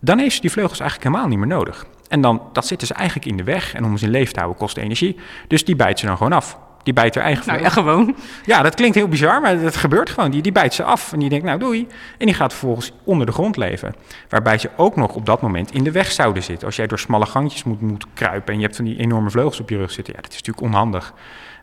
dan 0.00 0.18
heeft 0.18 0.34
ze 0.34 0.40
die 0.40 0.50
vleugels 0.50 0.80
eigenlijk 0.80 1.10
helemaal 1.10 1.30
niet 1.30 1.46
meer 1.46 1.56
nodig. 1.56 1.86
En 2.08 2.20
dan, 2.20 2.42
dat 2.52 2.66
zitten 2.66 2.86
ze 2.86 2.94
eigenlijk 2.94 3.26
in 3.26 3.36
de 3.36 3.42
weg 3.42 3.74
en 3.74 3.84
om 3.84 3.96
ze 3.96 4.04
in 4.04 4.10
leven 4.10 4.32
te 4.32 4.38
houden 4.38 4.60
kost 4.60 4.76
energie. 4.76 5.16
Dus 5.48 5.64
die 5.64 5.76
bijt 5.76 5.98
ze 5.98 6.06
dan 6.06 6.16
gewoon 6.16 6.32
af. 6.32 6.58
Die 6.88 6.96
bijt 6.96 7.14
haar 7.14 7.24
eigen 7.24 7.46
Nou 7.46 7.60
ja, 7.60 7.68
gewoon. 7.68 8.14
Ja, 8.44 8.62
dat 8.62 8.74
klinkt 8.74 8.94
heel 8.94 9.08
bizar, 9.08 9.40
maar 9.40 9.60
dat 9.60 9.76
gebeurt 9.76 10.10
gewoon. 10.10 10.30
Die, 10.30 10.42
die 10.42 10.52
bijt 10.52 10.74
ze 10.74 10.82
af 10.82 11.12
en 11.12 11.18
die 11.18 11.28
denkt, 11.28 11.44
nou 11.44 11.58
doei. 11.58 11.86
En 12.18 12.26
die 12.26 12.34
gaat 12.34 12.52
vervolgens 12.52 12.92
onder 13.04 13.26
de 13.26 13.32
grond 13.32 13.56
leven. 13.56 13.94
Waarbij 14.28 14.58
ze 14.58 14.70
ook 14.76 14.96
nog 14.96 15.14
op 15.14 15.26
dat 15.26 15.42
moment 15.42 15.72
in 15.72 15.84
de 15.84 15.90
weg 15.90 16.12
zouden 16.12 16.42
zitten. 16.42 16.66
Als 16.66 16.76
jij 16.76 16.86
door 16.86 16.98
smalle 16.98 17.26
gangjes 17.26 17.64
moet, 17.64 17.80
moet 17.80 18.06
kruipen 18.14 18.52
en 18.52 18.58
je 18.58 18.64
hebt 18.64 18.76
van 18.76 18.84
die 18.84 18.98
enorme 18.98 19.30
vleugels 19.30 19.60
op 19.60 19.70
je 19.70 19.76
rug 19.76 19.90
zitten. 19.90 20.14
Ja, 20.16 20.20
dat 20.20 20.30
is 20.30 20.36
natuurlijk 20.36 20.66
onhandig. 20.66 21.14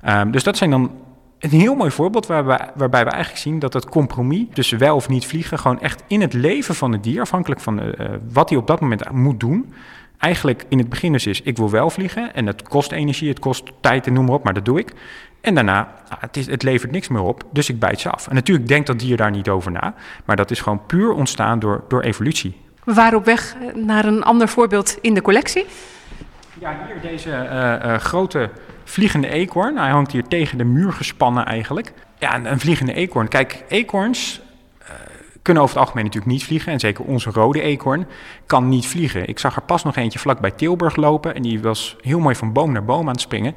Um, 0.10 0.32
dus 0.32 0.44
dat 0.44 0.58
zijn 0.58 0.70
dan 0.70 0.92
een 1.40 1.50
heel 1.50 1.76
mooi 1.76 1.92
voorbeeld 1.92 2.26
waarbij, 2.26 2.70
waarbij 2.76 3.04
we 3.04 3.10
eigenlijk 3.10 3.42
zien 3.42 3.60
dat 3.60 3.74
het 3.74 3.90
compromis 3.90 4.46
tussen 4.54 4.78
wel 4.78 4.96
of 4.96 5.10
niet 5.10 5.26
vliegen... 5.26 5.60
gewoon 5.60 5.82
echt 5.82 6.04
in 6.08 6.22
het 6.22 6.34
leven 6.34 6.76
van 6.76 6.92
het 6.92 7.04
dier, 7.04 7.22
afhankelijk 7.22 7.62
van 7.62 7.80
uh, 7.84 7.90
wat 8.32 8.50
hij 8.50 8.58
op 8.58 8.68
dat 8.68 8.80
moment 8.80 9.12
moet 9.12 9.40
doen 9.40 9.74
eigenlijk 10.18 10.64
in 10.70 10.78
het 10.78 10.90
begin 10.90 11.12
dus 11.12 11.26
is, 11.26 11.42
ik 11.42 11.58
wil 11.58 11.70
wel 11.70 11.90
vliegen 11.90 12.34
en 12.34 12.46
het 12.46 12.68
kost 12.68 12.92
energie, 12.92 13.30
het 13.30 13.40
kost 13.40 13.72
tijd 13.82 14.08
en 14.08 14.14
noem 14.14 14.26
maar 14.26 14.36
op, 14.36 14.44
maar 14.44 14.54
dat 14.54 14.66
doe 14.66 14.80
ik. 14.80 14.94
En 15.42 15.56
daarna, 15.56 15.94
ah, 16.10 16.22
het, 16.22 16.38
is, 16.38 16.48
het 16.48 16.64
levert 16.64 16.92
niks 16.92 17.08
meer 17.08 17.22
op, 17.22 17.44
dus 17.52 17.70
ik 17.70 17.80
bijt 17.80 18.00
ze 18.00 18.10
af. 18.10 18.28
En 18.28 18.36
natuurlijk 18.36 18.68
denkt 18.68 18.88
dat 18.88 19.00
dier 19.00 19.18
daar 19.18 19.32
niet 19.32 19.50
over 19.50 19.72
na, 19.72 19.94
maar 20.26 20.36
dat 20.36 20.52
is 20.52 20.60
gewoon 20.60 20.86
puur 20.86 21.12
ontstaan 21.12 21.60
door, 21.60 21.84
door 21.88 22.02
evolutie. 22.02 22.64
We 22.84 22.94
waren 22.94 23.18
op 23.18 23.26
weg 23.26 23.56
naar 23.74 24.06
een 24.06 24.24
ander 24.24 24.48
voorbeeld 24.48 24.98
in 25.02 25.14
de 25.14 25.22
collectie. 25.22 25.66
Ja, 26.60 26.78
hier 26.88 27.02
deze 27.02 27.30
uh, 27.30 27.92
uh, 27.92 27.98
grote 27.98 28.50
vliegende 28.84 29.28
eekhoorn. 29.28 29.78
Hij 29.78 29.90
hangt 29.90 30.12
hier 30.12 30.24
tegen 30.24 30.58
de 30.58 30.64
muur 30.64 30.94
gespannen 30.94 31.46
eigenlijk. 31.46 31.94
Ja, 32.18 32.36
een, 32.36 32.52
een 32.52 32.60
vliegende 32.60 32.94
eekhoorn. 32.94 33.28
Kijk, 33.28 33.64
eekhoorns 33.68 34.42
kunnen 35.46 35.64
over 35.64 35.76
het 35.76 35.86
algemeen 35.86 36.06
natuurlijk 36.06 36.34
niet 36.34 36.44
vliegen. 36.44 36.72
En 36.72 36.80
zeker 36.80 37.04
onze 37.04 37.30
rode 37.30 37.62
eekhoorn 37.62 38.08
kan 38.46 38.70
niet 38.70 38.88
vliegen. 38.88 39.28
Ik 39.28 39.40
zag 39.40 39.56
er 39.56 39.62
pas 39.62 39.84
nog 39.84 39.96
eentje 39.96 40.20
vlak 40.20 40.40
bij 40.40 40.52
Tilburg 40.52 40.96
lopen. 40.96 41.36
En 41.36 41.42
die 41.42 41.62
was 41.62 41.96
heel 42.02 42.20
mooi 42.20 42.36
van 42.36 42.54
boom 42.54 42.72
naar 42.72 42.86
boom 42.86 43.08
aan 43.08 43.14
het 43.14 43.22
springen. 43.22 43.54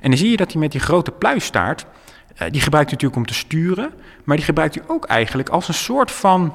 En 0.00 0.10
dan 0.10 0.18
zie 0.18 0.30
je 0.30 0.36
dat 0.36 0.52
hij 0.52 0.60
met 0.60 0.72
die 0.72 0.80
grote 0.80 1.10
pluisstaart... 1.10 1.86
Uh, 2.32 2.50
die 2.50 2.60
gebruikt 2.60 2.90
hij 2.90 2.98
natuurlijk 3.00 3.16
om 3.16 3.26
te 3.26 3.34
sturen. 3.34 3.92
Maar 4.24 4.36
die 4.36 4.44
gebruikt 4.44 4.74
hij 4.74 4.84
ook 4.86 5.04
eigenlijk 5.04 5.48
als 5.48 5.68
een 5.68 5.74
soort 5.74 6.10
van 6.10 6.54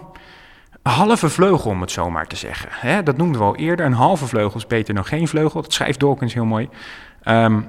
halve 0.82 1.30
vleugel, 1.30 1.72
om 1.72 1.82
het 1.82 1.92
zo 1.92 2.10
maar 2.10 2.28
te 2.28 2.36
zeggen. 2.36 3.06
Dat 3.06 3.18
noemden 3.18 3.42
we 3.42 3.48
al 3.48 3.56
eerder. 3.56 3.86
Een 3.86 3.94
halve 3.94 4.26
vleugel 4.26 4.60
is 4.60 4.68
beter 4.68 4.94
dan 4.94 5.06
geen 5.06 5.28
vleugel. 5.28 5.62
Dat 5.62 5.74
schrijft 5.74 6.00
Dawkins 6.00 6.34
heel 6.34 6.46
mooi. 6.46 6.70
Um, 7.26 7.68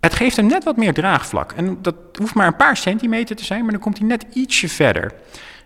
het 0.00 0.14
geeft 0.14 0.36
hem 0.36 0.46
net 0.46 0.64
wat 0.64 0.76
meer 0.76 0.94
draagvlak. 0.94 1.52
En 1.52 1.78
dat 1.82 1.94
hoeft 2.18 2.34
maar 2.34 2.46
een 2.46 2.56
paar 2.56 2.76
centimeter 2.76 3.36
te 3.36 3.44
zijn, 3.44 3.62
maar 3.62 3.72
dan 3.72 3.80
komt 3.80 3.98
hij 3.98 4.06
net 4.06 4.26
ietsje 4.32 4.68
verder. 4.68 5.12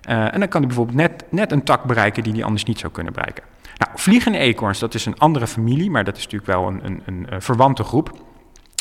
Uh, 0.09 0.35
en 0.35 0.39
dan 0.39 0.49
kan 0.49 0.61
hij 0.61 0.67
bijvoorbeeld 0.67 0.97
net, 0.97 1.25
net 1.31 1.53
een 1.53 1.65
tak 1.65 1.85
bereiken 1.85 2.23
die 2.23 2.33
hij 2.33 2.45
anders 2.45 2.65
niet 2.65 2.79
zou 2.79 2.93
kunnen 2.93 3.13
bereiken. 3.13 3.45
Nou, 3.77 3.91
vliegende 3.95 4.39
eekhoorns, 4.39 4.79
dat 4.79 4.95
is 4.95 5.07
een 5.07 5.19
andere 5.19 5.47
familie, 5.47 5.91
maar 5.91 6.05
dat 6.05 6.17
is 6.17 6.23
natuurlijk 6.25 6.53
wel 6.53 6.67
een, 6.67 6.81
een, 7.05 7.27
een 7.29 7.43
verwante 7.43 7.85
groep. 7.85 8.25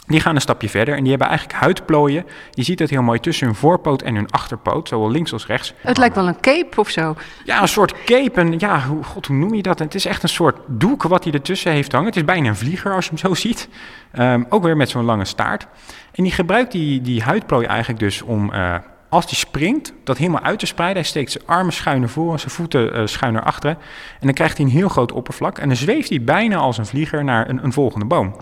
Die 0.08 0.20
gaan 0.20 0.36
een 0.36 0.42
stapje 0.42 0.70
verder 0.70 0.96
en 0.96 1.00
die 1.00 1.10
hebben 1.10 1.28
eigenlijk 1.28 1.60
huidplooien. 1.60 2.26
Je 2.52 2.64
ziet 2.64 2.80
het 2.80 2.90
heel 2.90 3.02
mooi 3.02 3.20
tussen 3.20 3.48
hun 3.48 3.56
voorpoot 3.56 4.02
en 4.02 4.16
hun 4.16 4.32
achterpoot, 4.32 4.88
zowel 4.88 5.12
links 5.12 5.34
als 5.34 5.46
rechts. 5.46 5.74
Het 5.78 5.98
lijkt 5.98 6.16
wel 6.16 6.28
een 6.28 6.40
cape 6.40 6.80
of 6.80 6.90
zo. 6.90 7.16
Ja, 7.46 7.62
een 7.62 7.68
soort 7.68 8.04
cape. 8.04 8.40
En 8.40 8.60
ja, 8.60 8.82
hoe, 8.82 9.04
god, 9.04 9.26
hoe 9.26 9.36
noem 9.36 9.54
je 9.54 9.62
dat? 9.62 9.80
Het 9.80 9.96
is 9.96 10.06
echt 10.06 10.24
een 10.24 10.30
soort 10.30 10.58
doek 10.68 11.04
wat 11.04 11.24
hij 11.24 11.34
ertussen 11.34 11.72
heeft 11.72 11.92
hangen. 11.92 12.08
Het 12.08 12.16
is 12.16 12.26
bijna 12.26 12.48
een 12.48 12.56
vlieger 12.56 12.94
als 12.94 13.06
je 13.06 13.10
hem 13.10 13.20
zo 13.20 13.34
ziet. 13.34 13.70
Ehm, 14.12 14.44
ook 14.50 14.64
weer 14.64 14.78
met 14.78 14.90
zo'n 14.90 15.06
lange 15.06 15.26
staart. 15.26 15.68
En 16.12 16.24
die 16.24 16.32
gebruikt 16.32 16.72
die, 16.72 17.02
die 17.02 17.24
huidplooi 17.24 17.66
eigenlijk 17.66 18.00
dus 18.00 18.22
om, 18.22 18.52
uh, 18.54 18.76
als 19.10 19.26
hij 19.26 19.34
springt, 19.34 19.94
dat 20.04 20.18
helemaal 20.18 20.41
uit 20.41 20.60
te 20.60 20.65
spreiden. 20.65 21.02
Hij 21.02 21.10
steekt 21.10 21.32
zijn 21.32 21.48
armen 21.48 21.74
schuin 21.74 22.00
naar 22.00 22.10
voren, 22.10 22.39
zijn 22.39 22.52
voeten 22.52 23.00
uh, 23.00 23.06
schuin 23.06 23.34
naar 23.34 23.44
achteren. 23.44 23.78
En 24.20 24.26
dan 24.26 24.34
krijgt 24.34 24.58
hij 24.58 24.65
een 24.65 24.72
heel 24.72 24.89
groot 24.89 25.12
oppervlak. 25.12 25.58
En 25.58 25.68
dan 25.68 25.78
zweeft 25.78 26.10
hij 26.10 26.24
bijna 26.24 26.56
als 26.56 26.78
een 26.78 26.86
vlieger 26.86 27.24
naar 27.24 27.50
een, 27.50 27.63
een 27.63 27.74
volgende 27.74 28.06
boom. 28.06 28.36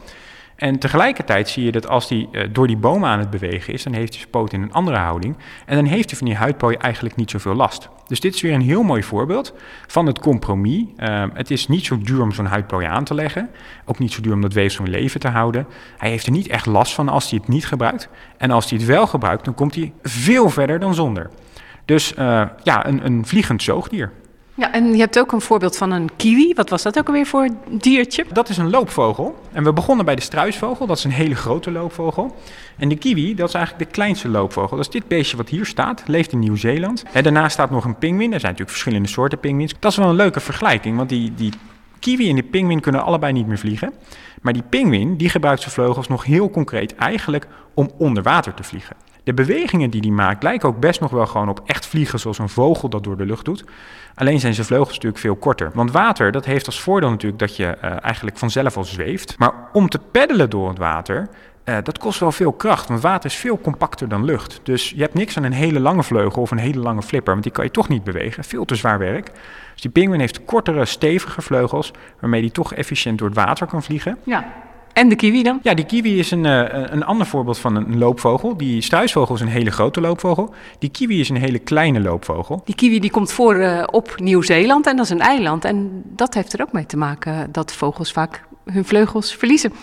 En 0.63 0.79
tegelijkertijd 0.79 1.49
zie 1.49 1.63
je 1.63 1.71
dat 1.71 1.87
als 1.87 2.09
hij 2.09 2.27
uh, 2.31 2.43
door 2.51 2.67
die 2.67 2.77
boom 2.77 3.05
aan 3.05 3.19
het 3.19 3.29
bewegen 3.29 3.73
is, 3.73 3.83
dan 3.83 3.93
heeft 3.93 4.09
hij 4.09 4.17
zijn 4.17 4.29
poot 4.29 4.53
in 4.53 4.61
een 4.61 4.73
andere 4.73 4.97
houding. 4.97 5.37
En 5.65 5.75
dan 5.75 5.85
heeft 5.85 6.09
hij 6.09 6.17
van 6.17 6.27
die 6.27 6.35
huidplooi 6.35 6.75
eigenlijk 6.75 7.15
niet 7.15 7.29
zoveel 7.29 7.53
last. 7.53 7.89
Dus 8.07 8.19
dit 8.19 8.35
is 8.35 8.41
weer 8.41 8.53
een 8.53 8.61
heel 8.61 8.83
mooi 8.83 9.03
voorbeeld 9.03 9.53
van 9.87 10.05
het 10.05 10.19
compromis. 10.19 10.83
Uh, 10.97 11.25
het 11.33 11.51
is 11.51 11.67
niet 11.67 11.85
zo 11.85 11.97
duur 11.97 12.21
om 12.21 12.31
zo'n 12.31 12.45
huidplooi 12.45 12.85
aan 12.85 13.03
te 13.03 13.13
leggen. 13.13 13.49
Ook 13.85 13.99
niet 13.99 14.11
zo 14.11 14.21
duur 14.21 14.33
om 14.33 14.41
dat 14.41 14.53
weefsel 14.53 14.85
in 14.85 14.91
leven 14.91 15.19
te 15.19 15.27
houden. 15.27 15.67
Hij 15.97 16.09
heeft 16.09 16.25
er 16.25 16.31
niet 16.31 16.47
echt 16.47 16.65
last 16.65 16.93
van 16.93 17.09
als 17.09 17.29
hij 17.29 17.39
het 17.39 17.47
niet 17.47 17.65
gebruikt. 17.65 18.09
En 18.37 18.51
als 18.51 18.69
hij 18.69 18.79
het 18.79 18.87
wel 18.87 19.07
gebruikt, 19.07 19.45
dan 19.45 19.53
komt 19.53 19.75
hij 19.75 19.93
veel 20.01 20.49
verder 20.49 20.79
dan 20.79 20.93
zonder. 20.93 21.29
Dus 21.85 22.13
uh, 22.13 22.45
ja, 22.63 22.87
een, 22.87 23.05
een 23.05 23.25
vliegend 23.25 23.63
zoogdier. 23.63 24.11
Ja, 24.55 24.71
en 24.71 24.91
je 24.91 24.99
hebt 24.99 25.19
ook 25.19 25.31
een 25.31 25.41
voorbeeld 25.41 25.77
van 25.77 25.91
een 25.91 26.09
kiwi. 26.15 26.53
Wat 26.53 26.69
was 26.69 26.83
dat 26.83 26.97
ook 26.97 27.07
alweer 27.07 27.25
voor 27.25 27.47
diertje? 27.69 28.25
Dat 28.31 28.49
is 28.49 28.57
een 28.57 28.69
loopvogel. 28.69 29.39
En 29.51 29.63
we 29.63 29.73
begonnen 29.73 30.05
bij 30.05 30.15
de 30.15 30.21
struisvogel. 30.21 30.87
Dat 30.87 30.97
is 30.97 31.03
een 31.03 31.11
hele 31.11 31.35
grote 31.35 31.71
loopvogel. 31.71 32.35
En 32.77 32.89
de 32.89 32.95
kiwi, 32.95 33.35
dat 33.35 33.47
is 33.47 33.53
eigenlijk 33.53 33.85
de 33.85 33.91
kleinste 33.91 34.29
loopvogel. 34.29 34.77
Dat 34.77 34.85
is 34.85 34.91
dit 34.91 35.07
beestje 35.07 35.37
wat 35.37 35.49
hier 35.49 35.65
staat. 35.65 36.03
Leeft 36.05 36.31
in 36.31 36.39
Nieuw-Zeeland. 36.39 37.03
En 37.11 37.23
daarnaast 37.23 37.53
staat 37.53 37.69
nog 37.69 37.85
een 37.85 37.97
pinguïn. 37.97 38.33
Er 38.33 38.39
zijn 38.39 38.51
natuurlijk 38.51 38.69
verschillende 38.69 39.09
soorten 39.09 39.39
pinguïns. 39.39 39.73
Dat 39.79 39.91
is 39.91 39.97
wel 39.97 40.09
een 40.09 40.15
leuke 40.15 40.39
vergelijking. 40.39 40.97
Want 40.97 41.09
die, 41.09 41.33
die 41.35 41.53
kiwi 41.99 42.29
en 42.29 42.35
die 42.35 42.43
pinguïn 42.43 42.79
kunnen 42.79 43.03
allebei 43.03 43.33
niet 43.33 43.47
meer 43.47 43.57
vliegen. 43.59 43.93
Maar 44.41 44.53
die 44.53 44.63
pinguïn, 44.69 45.17
die 45.17 45.29
gebruikt 45.29 45.61
zijn 45.61 45.73
vleugels 45.73 46.07
nog 46.07 46.23
heel 46.23 46.49
concreet 46.49 46.95
eigenlijk 46.95 47.47
om 47.73 47.91
onder 47.97 48.23
water 48.23 48.53
te 48.53 48.63
vliegen. 48.63 48.95
De 49.23 49.33
bewegingen 49.33 49.89
die 49.89 50.01
hij 50.01 50.09
maakt 50.09 50.43
lijken 50.43 50.69
ook 50.69 50.79
best 50.79 50.99
nog 50.99 51.11
wel 51.11 51.25
gewoon 51.25 51.49
op 51.49 51.61
echt 51.65 51.85
vliegen 51.85 52.19
zoals 52.19 52.39
een 52.39 52.49
vogel 52.49 52.89
dat 52.89 53.03
door 53.03 53.17
de 53.17 53.25
lucht 53.25 53.45
doet. 53.45 53.63
Alleen 54.15 54.39
zijn 54.39 54.53
zijn 54.53 54.65
vleugels 54.65 54.93
natuurlijk 54.93 55.21
veel 55.21 55.35
korter. 55.35 55.71
Want 55.73 55.91
water, 55.91 56.31
dat 56.31 56.45
heeft 56.45 56.65
als 56.65 56.81
voordeel 56.81 57.09
natuurlijk 57.09 57.39
dat 57.39 57.55
je 57.55 57.77
uh, 57.83 58.03
eigenlijk 58.03 58.37
vanzelf 58.37 58.77
al 58.77 58.83
zweeft. 58.83 59.35
Maar 59.37 59.53
om 59.73 59.89
te 59.89 59.99
peddelen 60.11 60.49
door 60.49 60.69
het 60.69 60.77
water, 60.77 61.29
uh, 61.65 61.77
dat 61.83 61.97
kost 61.97 62.19
wel 62.19 62.31
veel 62.31 62.51
kracht. 62.51 62.87
Want 62.87 63.01
water 63.01 63.29
is 63.29 63.35
veel 63.35 63.59
compacter 63.59 64.07
dan 64.07 64.25
lucht. 64.25 64.59
Dus 64.63 64.89
je 64.89 65.01
hebt 65.01 65.13
niks 65.13 65.37
aan 65.37 65.43
een 65.43 65.53
hele 65.53 65.79
lange 65.79 66.03
vleugel 66.03 66.41
of 66.41 66.51
een 66.51 66.57
hele 66.57 66.79
lange 66.79 67.01
flipper. 67.01 67.31
Want 67.31 67.43
die 67.43 67.53
kan 67.53 67.63
je 67.63 67.71
toch 67.71 67.89
niet 67.89 68.03
bewegen. 68.03 68.43
Veel 68.43 68.65
te 68.65 68.75
zwaar 68.75 68.99
werk. 68.99 69.31
Dus 69.73 69.81
die 69.81 69.91
pinguïn 69.91 70.19
heeft 70.19 70.45
kortere, 70.45 70.85
stevige 70.85 71.41
vleugels. 71.41 71.91
Waarmee 72.19 72.41
die 72.41 72.51
toch 72.51 72.73
efficiënt 72.73 73.17
door 73.17 73.27
het 73.27 73.37
water 73.37 73.67
kan 73.67 73.83
vliegen. 73.83 74.17
Ja. 74.23 74.45
En 74.93 75.09
de 75.09 75.15
kiwi 75.15 75.43
dan? 75.43 75.59
Ja, 75.61 75.73
die 75.73 75.85
kiwi 75.85 76.19
is 76.19 76.31
een, 76.31 76.43
uh, 76.43 76.65
een 76.71 77.03
ander 77.03 77.27
voorbeeld 77.27 77.57
van 77.57 77.75
een 77.75 77.97
loopvogel. 77.97 78.57
Die 78.57 78.81
struisvogel 78.81 79.35
is 79.35 79.41
een 79.41 79.47
hele 79.47 79.71
grote 79.71 80.01
loopvogel. 80.01 80.53
Die 80.79 80.89
kiwi 80.89 81.19
is 81.19 81.29
een 81.29 81.35
hele 81.35 81.59
kleine 81.59 81.99
loopvogel. 81.99 82.61
Die 82.65 82.75
kiwi 82.75 82.99
die 82.99 83.11
komt 83.11 83.31
voor 83.31 83.55
uh, 83.55 83.83
op 83.91 84.15
Nieuw-Zeeland 84.17 84.87
en 84.87 84.95
dat 84.95 85.05
is 85.05 85.11
een 85.11 85.21
eiland. 85.21 85.65
En 85.65 86.01
dat 86.05 86.33
heeft 86.33 86.53
er 86.53 86.61
ook 86.61 86.71
mee 86.71 86.85
te 86.85 86.97
maken 86.97 87.51
dat 87.51 87.73
vogels 87.73 88.11
vaak 88.11 88.43
hun 88.65 88.85
vleugels 88.85 89.35
verliezen. 89.35 89.73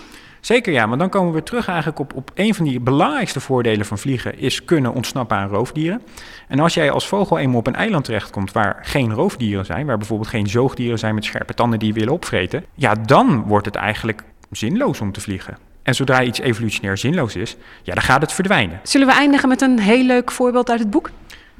Zeker 0.41 0.73
ja, 0.73 0.87
maar 0.87 0.99
dan 0.99 1.09
komen 1.09 1.35
we 1.35 1.43
terug 1.43 1.69
eigenlijk 1.69 1.99
op, 1.99 2.15
op 2.15 2.31
een 2.35 2.55
van 2.55 2.65
die 2.65 2.81
belangrijkste 2.81 3.41
voordelen 3.41 3.87
van 3.87 3.99
vliegen 3.99 4.39
is 4.39 4.65
kunnen 4.65 4.95
ontsnappen 4.95 5.37
aan 5.37 5.49
roofdieren. 5.49 6.03
En 6.49 6.61
als 6.61 6.75
jij 6.75 6.91
als 6.91 7.09
vogel 7.09 7.39
eenmaal 7.39 7.59
op 7.59 7.67
een 7.67 7.75
eiland 7.75 8.05
terechtkomt 8.05 8.53
waar 8.53 8.79
geen 8.83 9.13
roofdieren 9.13 9.65
zijn, 9.65 9.87
waar 9.87 9.99
bijvoorbeeld 9.99 10.29
geen 10.29 10.47
zoogdieren 10.47 10.99
zijn 10.99 11.15
met 11.15 11.25
scherpe 11.25 11.55
tanden 11.55 11.79
die 11.79 11.89
je 11.89 11.95
willen 11.95 12.13
opvreten, 12.13 12.65
ja, 12.75 12.95
dan 12.95 13.43
wordt 13.43 13.67
het 13.67 13.75
eigenlijk 13.75 14.23
zinloos 14.51 15.01
om 15.01 15.13
te 15.13 15.21
vliegen. 15.21 15.59
En 15.83 15.95
zodra 15.95 16.23
iets 16.23 16.41
evolutionair 16.41 16.99
zinloos 16.99 17.37
is, 17.37 17.57
ja, 17.83 17.95
dan 17.95 18.03
gaat 18.03 18.21
het 18.21 18.33
verdwijnen. 18.33 18.81
Zullen 18.83 19.07
we 19.07 19.13
eindigen 19.13 19.49
met 19.49 19.61
een 19.61 19.79
heel 19.79 20.05
leuk 20.05 20.31
voorbeeld 20.31 20.71
uit 20.71 20.81
het 20.81 20.91
boek? 20.91 21.11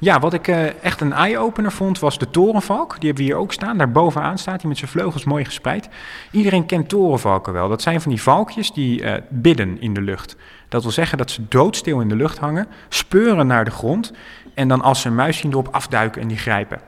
Ja, 0.03 0.19
wat 0.19 0.33
ik 0.33 0.47
uh, 0.47 0.83
echt 0.83 1.01
een 1.01 1.13
eye-opener 1.13 1.71
vond, 1.71 1.99
was 1.99 2.17
de 2.17 2.29
torenvalk. 2.29 2.99
Die 2.99 3.05
hebben 3.05 3.25
we 3.25 3.31
hier 3.31 3.39
ook 3.39 3.53
staan. 3.53 3.77
Daar 3.77 3.91
bovenaan 3.91 4.37
staat 4.37 4.59
hij 4.59 4.69
met 4.69 4.77
zijn 4.77 4.91
vleugels 4.91 5.23
mooi 5.23 5.45
gespreid. 5.45 5.89
Iedereen 6.31 6.65
kent 6.65 6.89
torenvalken 6.89 7.53
wel. 7.53 7.69
Dat 7.69 7.81
zijn 7.81 8.01
van 8.01 8.11
die 8.11 8.21
valkjes 8.21 8.71
die 8.71 9.01
uh, 9.01 9.13
bidden 9.29 9.81
in 9.81 9.93
de 9.93 10.01
lucht. 10.01 10.35
Dat 10.69 10.83
wil 10.83 10.91
zeggen 10.91 11.17
dat 11.17 11.31
ze 11.31 11.47
doodstil 11.47 11.99
in 11.99 12.09
de 12.09 12.15
lucht 12.15 12.37
hangen, 12.37 12.67
speuren 12.89 13.47
naar 13.47 13.65
de 13.65 13.71
grond... 13.71 14.11
en 14.53 14.67
dan 14.67 14.81
als 14.81 15.01
ze 15.01 15.07
een 15.07 15.15
muis 15.15 15.37
zien 15.37 15.51
erop 15.51 15.67
afduiken 15.71 16.21
en 16.21 16.27
die 16.27 16.37
grijpen. 16.37 16.79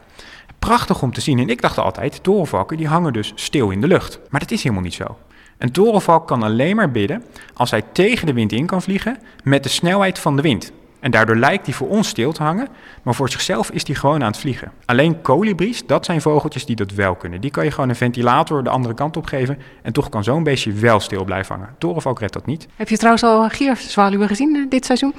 Prachtig 0.60 1.02
om 1.02 1.14
te 1.14 1.22
zien. 1.22 1.40
En 1.40 1.50
ik 1.50 1.62
dacht 1.62 1.78
altijd, 1.78 2.24
torenvalken 2.24 2.78
die 2.78 2.88
hangen 2.88 3.14
dus 3.14 3.32
stil 3.36 3.70
in 3.70 3.82
de 3.82 3.88
lucht. 3.88 4.20
Maar 4.30 4.40
dat 4.40 4.52
is 4.52 4.64
helemaal 4.64 4.84
niet 4.84 4.94
zo. 4.94 5.18
Een 5.58 5.72
torenvalk 5.72 6.28
kan 6.28 6.44
alleen 6.44 6.76
maar 6.76 6.92
bidden 6.92 7.24
als 7.54 7.72
hij 7.72 7.84
tegen 7.92 8.26
de 8.26 8.34
wind 8.34 8.52
in 8.52 8.66
kan 8.66 8.82
vliegen 8.82 9.18
met 9.44 9.64
de 9.64 9.70
snelheid 9.70 10.20
van 10.20 10.36
de 10.36 10.42
wind. 10.42 10.72
En 11.04 11.12
daardoor 11.12 11.36
lijkt 11.36 11.66
hij 11.66 11.76
voor 11.76 11.88
ons 11.88 12.08
stil 12.08 12.32
te 12.32 12.44
hangen, 12.44 12.68
maar 13.04 13.16
voor 13.16 13.30
zichzelf 13.30 13.72
is 13.72 13.88
hij 13.88 13.96
gewoon 13.96 14.22
aan 14.22 14.32
het 14.32 14.38
vliegen. 14.38 14.72
Alleen 14.86 15.22
kolibries, 15.22 15.86
dat 15.86 16.06
zijn 16.06 16.22
vogeltjes 16.22 16.66
die 16.66 16.76
dat 16.76 16.92
wel 16.92 17.16
kunnen. 17.16 17.42
Die 17.42 17.52
kan 17.52 17.64
je 17.64 17.72
gewoon 17.72 17.90
een 17.90 17.96
ventilator 17.96 18.64
de 18.64 18.70
andere 18.70 18.94
kant 18.94 19.18
op 19.18 19.26
geven 19.26 19.58
en 19.82 19.94
toch 19.94 20.10
kan 20.10 20.24
zo'n 20.24 20.44
beestje 20.44 20.72
wel 20.72 21.00
stil 21.00 21.24
blijven 21.24 21.56
hangen. 21.56 21.76
Torenvalk 21.78 22.20
redt 22.20 22.34
dat 22.34 22.46
niet. 22.46 22.68
Heb 22.76 22.90
je 22.90 22.98
trouwens 22.98 23.24
al 23.24 23.50
gierzwaluwen 23.50 24.28
gezien 24.28 24.56
uh, 24.56 24.70
dit 24.70 24.86
seizoen? 24.86 25.14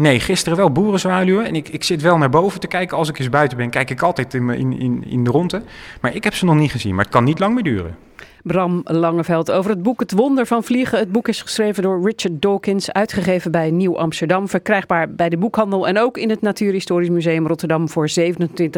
Nee, 0.00 0.20
gisteren 0.20 0.58
wel 0.58 0.70
boerenzwaluwen. 0.72 1.44
En 1.44 1.54
ik, 1.54 1.68
ik 1.68 1.84
zit 1.84 2.02
wel 2.02 2.18
naar 2.18 2.30
boven 2.30 2.60
te 2.60 2.66
kijken. 2.66 2.96
Als 2.96 3.08
ik 3.08 3.18
eens 3.18 3.28
buiten 3.28 3.56
ben, 3.56 3.70
kijk 3.70 3.90
ik 3.90 4.02
altijd 4.02 4.34
in, 4.34 4.50
in, 4.50 4.78
in, 4.78 5.04
in 5.06 5.24
de 5.24 5.30
ronde. 5.30 5.62
Maar 6.00 6.14
ik 6.14 6.24
heb 6.24 6.34
ze 6.34 6.44
nog 6.44 6.54
niet 6.54 6.70
gezien. 6.70 6.94
Maar 6.94 7.04
het 7.04 7.12
kan 7.12 7.24
niet 7.24 7.38
lang 7.38 7.54
meer 7.54 7.62
duren. 7.62 7.96
Bram 8.42 8.80
Langeveld 8.84 9.50
over 9.50 9.70
het 9.70 9.82
boek 9.82 10.00
Het 10.00 10.12
Wonder 10.12 10.46
van 10.46 10.64
Vliegen. 10.64 10.98
Het 10.98 11.12
boek 11.12 11.28
is 11.28 11.42
geschreven 11.42 11.82
door 11.82 12.04
Richard 12.04 12.42
Dawkins, 12.42 12.92
uitgegeven 12.92 13.50
bij 13.50 13.70
Nieuw 13.70 13.98
Amsterdam. 13.98 14.48
Verkrijgbaar 14.48 15.14
bij 15.14 15.28
de 15.28 15.36
boekhandel 15.36 15.88
en 15.88 15.98
ook 15.98 16.18
in 16.18 16.30
het 16.30 16.40
Natuurhistorisch 16.40 17.08
Museum 17.08 17.46
Rotterdam 17.46 17.88
voor 17.88 18.10
27,99 18.20 18.24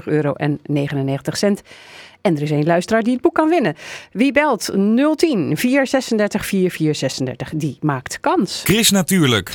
euro. 0.05 0.33
En 0.33 0.59
er 2.23 2.43
is 2.43 2.51
één 2.51 2.67
luisteraar 2.67 3.03
die 3.03 3.13
het 3.13 3.23
boek 3.23 3.35
kan 3.35 3.49
winnen. 3.49 3.75
Wie 4.13 4.33
belt 4.33 4.65
010 5.17 5.57
436 5.57 6.47
4436? 6.47 7.51
Die 7.55 7.79
maakt 7.81 8.21
kans. 8.21 8.63
Chris 8.65 8.91
Natuurlijk. 8.91 9.51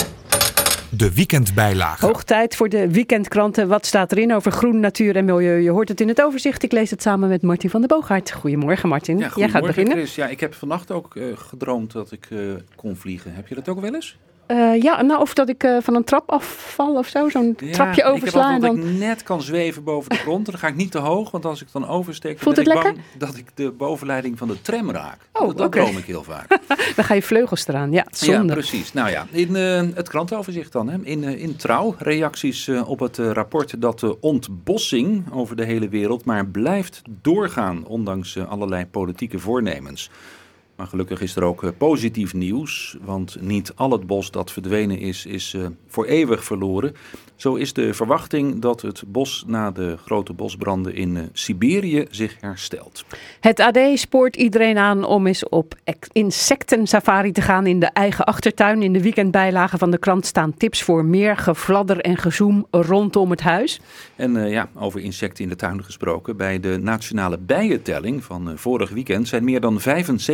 De 0.97 1.13
weekendbijlage. 1.13 2.05
Hoog 2.05 2.23
tijd 2.23 2.55
voor 2.55 2.69
de 2.69 2.91
weekendkranten. 2.91 3.67
Wat 3.67 3.85
staat 3.85 4.11
erin 4.11 4.33
over 4.33 4.51
groen, 4.51 4.79
natuur 4.79 5.15
en 5.15 5.25
milieu? 5.25 5.59
Je 5.59 5.69
hoort 5.69 5.89
het 5.89 6.01
in 6.01 6.07
het 6.07 6.21
overzicht. 6.21 6.63
Ik 6.63 6.71
lees 6.71 6.89
het 6.89 7.01
samen 7.01 7.29
met 7.29 7.41
Martin 7.41 7.69
van 7.69 7.79
der 7.79 7.89
Boogaard. 7.89 8.31
Goedemorgen 8.31 8.89
Martin. 8.89 9.17
Ja, 9.17 9.31
Jij 9.35 9.49
gaat 9.49 9.65
beginnen. 9.65 9.93
Chris. 9.93 10.15
Ja, 10.15 10.27
ik 10.27 10.39
heb 10.39 10.53
vannacht 10.53 10.91
ook 10.91 11.15
uh, 11.15 11.37
gedroomd 11.37 11.91
dat 11.91 12.11
ik 12.11 12.27
uh, 12.29 12.53
kon 12.75 12.95
vliegen. 12.95 13.33
Heb 13.33 13.47
je 13.47 13.55
dat 13.55 13.69
ook 13.69 13.81
wel 13.81 13.93
eens? 13.95 14.17
Uh, 14.47 14.81
ja, 14.81 15.01
nou, 15.01 15.21
of 15.21 15.33
dat 15.33 15.49
ik 15.49 15.63
uh, 15.63 15.77
van 15.81 15.95
een 15.95 16.03
trap 16.03 16.31
afval 16.31 16.95
of 16.95 17.07
zo, 17.07 17.29
zo'n 17.29 17.55
ja, 17.59 17.71
trapje 17.71 18.03
oversla. 18.03 18.55
Ik 18.55 18.61
heb 18.61 18.63
en 18.63 18.75
dan... 18.75 18.85
dat 18.85 18.93
ik 18.93 18.99
net 18.99 19.23
kan 19.23 19.41
zweven 19.41 19.83
boven 19.83 20.09
de 20.09 20.15
grond. 20.15 20.45
Dan 20.45 20.57
ga 20.57 20.67
ik 20.67 20.75
niet 20.75 20.91
te 20.91 20.97
hoog, 20.97 21.31
want 21.31 21.45
als 21.45 21.61
ik 21.61 21.67
dan 21.71 21.87
oversteek, 21.87 22.39
Voelt 22.39 22.55
dan 22.55 22.65
het 22.65 22.75
ik 22.75 22.83
lekker? 22.83 23.01
bang 23.01 23.19
dat 23.29 23.37
ik 23.37 23.45
de 23.53 23.71
bovenleiding 23.71 24.37
van 24.37 24.47
de 24.47 24.61
tram 24.61 24.91
raak. 24.91 25.19
Oh, 25.33 25.47
dat 25.47 25.57
dat 25.57 25.67
okay. 25.67 25.83
droom 25.83 25.97
ik 25.97 26.05
heel 26.05 26.23
vaak. 26.23 26.47
dan 26.95 27.05
ga 27.05 27.13
je 27.13 27.21
vleugels 27.21 27.67
eraan, 27.67 27.91
ja, 27.91 28.05
zonde. 28.11 28.47
Ja, 28.47 28.53
precies. 28.53 28.93
Nou 28.93 29.09
ja, 29.09 29.27
in 29.31 29.55
uh, 29.55 29.95
het 29.95 30.09
krantenoverzicht 30.09 30.71
dan. 30.71 30.89
Hè. 30.89 30.97
In, 31.03 31.23
in 31.23 31.55
Trouw, 31.55 31.95
reacties 31.97 32.69
op 32.69 32.99
het 32.99 33.17
rapport 33.17 33.81
dat 33.81 33.99
de 33.99 34.19
ontbossing 34.19 35.33
over 35.33 35.55
de 35.55 35.65
hele 35.65 35.89
wereld 35.89 36.25
maar 36.25 36.45
blijft 36.45 37.01
doorgaan, 37.21 37.85
ondanks 37.85 38.37
allerlei 38.37 38.85
politieke 38.85 39.39
voornemens. 39.39 40.09
Maar 40.77 40.87
gelukkig 40.87 41.21
is 41.21 41.35
er 41.35 41.43
ook 41.43 41.63
uh, 41.63 41.69
positief 41.77 42.33
nieuws, 42.33 42.97
want 43.01 43.41
niet 43.41 43.71
al 43.75 43.91
het 43.91 44.07
bos 44.07 44.31
dat 44.31 44.51
verdwenen 44.51 44.99
is, 44.99 45.25
is 45.25 45.53
uh, 45.53 45.67
voor 45.87 46.05
eeuwig 46.05 46.43
verloren. 46.43 46.95
Zo 47.37 47.55
is 47.55 47.73
de 47.73 47.93
verwachting 47.93 48.61
dat 48.61 48.81
het 48.81 49.03
bos 49.07 49.43
na 49.47 49.71
de 49.71 49.97
grote 50.05 50.33
bosbranden 50.33 50.95
in 50.95 51.15
uh, 51.15 51.23
Siberië 51.33 52.05
zich 52.09 52.35
herstelt. 52.39 53.05
Het 53.39 53.59
AD 53.59 53.79
spoort 53.93 54.35
iedereen 54.35 54.77
aan 54.77 55.03
om 55.03 55.27
eens 55.27 55.49
op 55.49 55.75
insectensafari 56.11 57.31
te 57.31 57.41
gaan 57.41 57.67
in 57.67 57.79
de 57.79 57.85
eigen 57.85 58.25
achtertuin. 58.25 58.83
In 58.83 58.93
de 58.93 59.01
weekendbijlagen 59.01 59.79
van 59.79 59.91
de 59.91 59.97
krant 59.97 60.25
staan 60.25 60.53
tips 60.53 60.83
voor 60.83 61.05
meer 61.05 61.37
gefladder 61.37 61.99
en 61.99 62.17
gezoem 62.17 62.65
rondom 62.71 63.29
het 63.29 63.41
huis. 63.41 63.81
En 64.15 64.49
ja, 64.49 64.69
over 64.75 64.99
insecten 64.99 65.43
in 65.43 65.49
de 65.49 65.55
tuin 65.55 65.83
gesproken. 65.83 66.37
Bij 66.37 66.59
de 66.59 66.77
nationale 66.81 67.37
bijentelling 67.37 68.23
van 68.23 68.51
vorig 68.55 68.89
weekend 68.89 69.27
zijn 69.27 69.43
meer 69.43 69.61
dan 69.61 69.79
75 69.79 70.25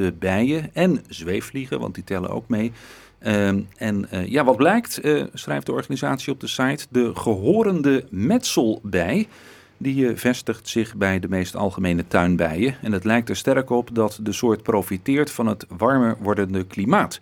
20.000 0.00 0.18
bijen 0.18 0.70
en 0.72 1.04
zweefvliegen, 1.08 1.80
want 1.80 1.94
die 1.94 2.04
tellen 2.04 2.30
ook 2.30 2.48
mee. 2.48 2.72
Uh, 3.22 3.48
en 3.76 4.08
uh, 4.12 4.26
ja, 4.26 4.44
wat 4.44 4.56
blijkt, 4.56 5.04
uh, 5.04 5.24
schrijft 5.32 5.66
de 5.66 5.72
organisatie 5.72 6.32
op 6.32 6.40
de 6.40 6.46
site, 6.46 6.86
de 6.90 7.14
gehorende 7.14 8.04
metselbij. 8.10 9.28
Die 9.78 10.16
vestigt 10.16 10.68
zich 10.68 10.94
bij 10.94 11.20
de 11.20 11.28
meest 11.28 11.56
algemene 11.56 12.06
tuinbijen. 12.08 12.76
En 12.82 12.92
het 12.92 13.04
lijkt 13.04 13.28
er 13.28 13.36
sterk 13.36 13.70
op 13.70 13.88
dat 13.92 14.18
de 14.22 14.32
soort 14.32 14.62
profiteert 14.62 15.30
van 15.30 15.46
het 15.46 15.66
warmer 15.68 16.16
wordende 16.20 16.64
klimaat. 16.64 17.20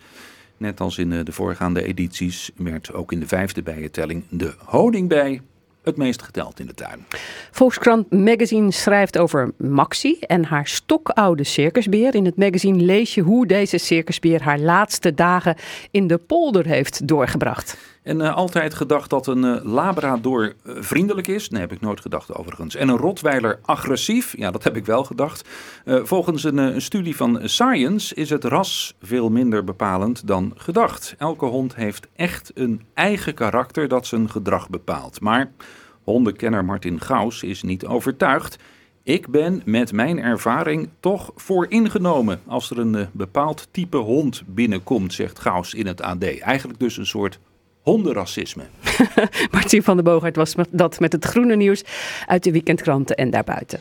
Net 0.57 0.79
als 0.79 0.97
in 0.97 1.11
eh, 1.11 1.25
de 1.25 1.31
voorgaande 1.31 1.83
edities 1.83 2.51
werd 2.55 2.93
ook 2.93 3.11
in 3.11 3.19
de 3.19 3.27
vijfde 3.27 3.63
bijentelling 3.63 4.23
de 4.29 4.53
honingbij 4.57 5.41
het 5.85 5.97
meest 5.97 6.21
geteld 6.21 6.59
in 6.59 6.65
de 6.65 6.73
tuin. 6.73 7.05
Volkskrant 7.51 8.11
Magazine 8.11 8.71
schrijft 8.71 9.17
over 9.17 9.53
Maxi 9.57 10.19
en 10.19 10.45
haar 10.45 10.67
stokoude 10.67 11.43
circusbeer. 11.43 12.15
In 12.15 12.25
het 12.25 12.37
magazine 12.37 12.83
lees 12.83 13.13
je 13.13 13.21
hoe 13.21 13.45
deze 13.47 13.77
circusbeer 13.77 14.41
haar 14.41 14.59
laatste 14.59 15.13
dagen 15.13 15.55
in 15.91 16.07
de 16.07 16.17
polder 16.17 16.65
heeft 16.65 17.07
doorgebracht. 17.07 17.77
En 18.05 18.19
uh, 18.19 18.35
altijd 18.35 18.73
gedacht 18.73 19.09
dat 19.09 19.27
een 19.27 19.43
uh, 19.43 19.55
Labrador 19.63 20.53
uh, 20.63 20.75
vriendelijk 20.79 21.27
is. 21.27 21.49
Nee, 21.49 21.61
heb 21.61 21.71
ik 21.71 21.81
nooit 21.81 22.01
gedacht 22.01 22.35
overigens. 22.35 22.75
En 22.75 22.89
een 22.89 22.97
Rottweiler 22.97 23.59
agressief. 23.61 24.37
Ja, 24.37 24.51
dat 24.51 24.63
heb 24.63 24.75
ik 24.75 24.85
wel 24.85 25.03
gedacht. 25.03 25.49
volgens 25.85 26.43
een, 26.43 26.57
een, 26.57 26.81
studie 26.81 27.15
van 27.15 27.39
Science 27.43 28.15
is 28.15 28.29
het 28.29 28.43
ras 28.43 28.95
veel 29.01 29.29
minder 29.29 29.63
bepalend 29.63 30.27
dan 30.27 30.53
gedacht. 30.55 31.15
Elke 31.17 31.45
hond 31.45 31.75
heeft 31.75 32.07
echt 32.15 32.51
een 32.53 32.81
eigen 32.93 33.33
karakter 33.33 33.87
dat 33.87 34.07
zijn 34.07 34.29
gedrag 34.29 34.69
bepaalt. 34.69 35.21
Maar 35.21 35.51
hondenkenner 36.03 36.65
Martin 36.65 37.01
Gaus 37.01 37.43
is 37.43 37.63
niet 37.63 37.85
overtuigd. 37.85 38.57
Ik 39.03 39.27
ben 39.27 39.61
met 39.65 39.91
mijn 39.91 40.19
ervaring 40.19 40.89
toch 40.99 41.31
vooringenomen 41.35 42.41
als 42.47 42.69
er 42.69 42.79
een 42.79 43.07
bepaald 43.11 43.67
type 43.71 43.97
hond 43.97 44.43
binnenkomt, 44.45 45.13
zegt 45.13 45.39
Gaus 45.39 45.73
in 45.73 45.87
het 45.87 46.01
AD. 46.01 46.39
Eigenlijk 46.39 46.79
dus 46.79 46.97
een 46.97 47.05
soort 47.05 47.39
hondenracisme. 47.85 48.63
Martin 49.51 49.83
van 49.83 49.95
der 49.95 50.03
Boogaard 50.03 50.35
was 50.35 50.55
dat 50.69 50.99
met 50.99 51.11
het 51.11 51.25
groene 51.25 51.55
nieuws 51.55 51.83
uit 52.27 52.43
de 52.43 52.51
weekendkranten 52.51 53.15
en 53.15 53.29
daarbuiten. 53.29 53.79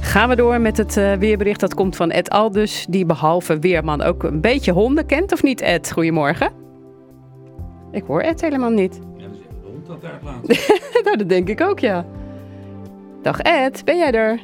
Gaan 0.00 0.28
we 0.28 0.36
door 0.36 0.60
met 0.60 0.76
het 0.76 0.96
uh, 0.96 1.12
weerbericht. 1.12 1.60
Dat 1.60 1.74
komt 1.74 1.96
van 1.96 2.10
Ed 2.10 2.30
Aldus, 2.30 2.86
die 2.88 3.06
behalve 3.06 3.58
weerman 3.58 4.02
ook 4.02 4.22
een 4.22 4.40
beetje 4.40 4.72
honden 4.72 5.06
kent, 5.06 5.32
of 5.32 5.42
niet 5.42 5.60
Ed? 5.60 5.92
Goedemorgen. 5.92 6.52
Ik 7.92 8.04
hoor 8.06 8.20
Ed 8.20 8.40
helemaal 8.40 8.70
niet. 8.70 9.00
Ja, 9.16 9.26
dat 9.26 9.36
is 9.36 9.38
een 9.38 9.70
hond 9.72 9.86
dat 9.86 10.02
daar 10.02 10.18
plaats. 10.18 10.68
nou, 11.04 11.16
dat 11.16 11.28
denk 11.28 11.48
ik 11.48 11.60
ook, 11.60 11.78
ja. 11.78 12.06
Dag 13.22 13.40
Ed, 13.40 13.84
ben 13.84 13.96
jij 13.96 14.12
er? 14.12 14.40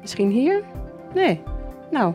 Misschien 0.00 0.30
hier? 0.30 0.62
Nee. 1.14 1.42
Nou, 1.90 2.14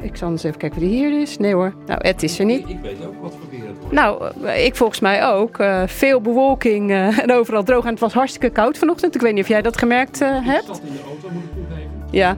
ik 0.00 0.16
zal 0.16 0.30
eens 0.30 0.44
even 0.44 0.58
kijken 0.58 0.80
wie 0.80 0.88
hier 0.88 1.20
is. 1.20 1.38
Nee 1.38 1.54
hoor. 1.54 1.74
Nou, 1.86 2.00
Ed 2.00 2.22
is 2.22 2.38
er 2.38 2.44
niet. 2.44 2.68
Ik 2.68 2.80
weet 2.80 3.06
ook 3.06 3.22
wat 3.22 3.32
voor. 3.32 3.53
Nou, 3.90 4.32
eh, 4.44 4.64
ik 4.64 4.76
volgens 4.76 5.00
mij 5.00 5.26
ook. 5.26 5.58
Uh, 5.58 5.82
veel 5.86 6.20
bewolking 6.20 6.90
uh, 6.90 7.18
en 7.22 7.32
overal 7.32 7.62
droog. 7.62 7.84
En 7.84 7.90
het 7.90 8.00
was 8.00 8.12
hartstikke 8.12 8.50
koud 8.50 8.78
vanochtend. 8.78 9.14
Ik 9.14 9.20
weet 9.20 9.34
niet 9.34 9.42
of 9.42 9.48
jij 9.48 9.62
dat 9.62 9.78
gemerkt 9.78 10.22
uh, 10.22 10.46
hebt. 10.46 10.68
Ik 10.68 10.74
zat 10.74 10.80
in 10.84 10.92
de 10.92 11.02
auto, 11.06 11.28
moet 11.30 11.42
ik 11.42 11.52
toegeven. 11.54 11.90
Ja. 12.10 12.36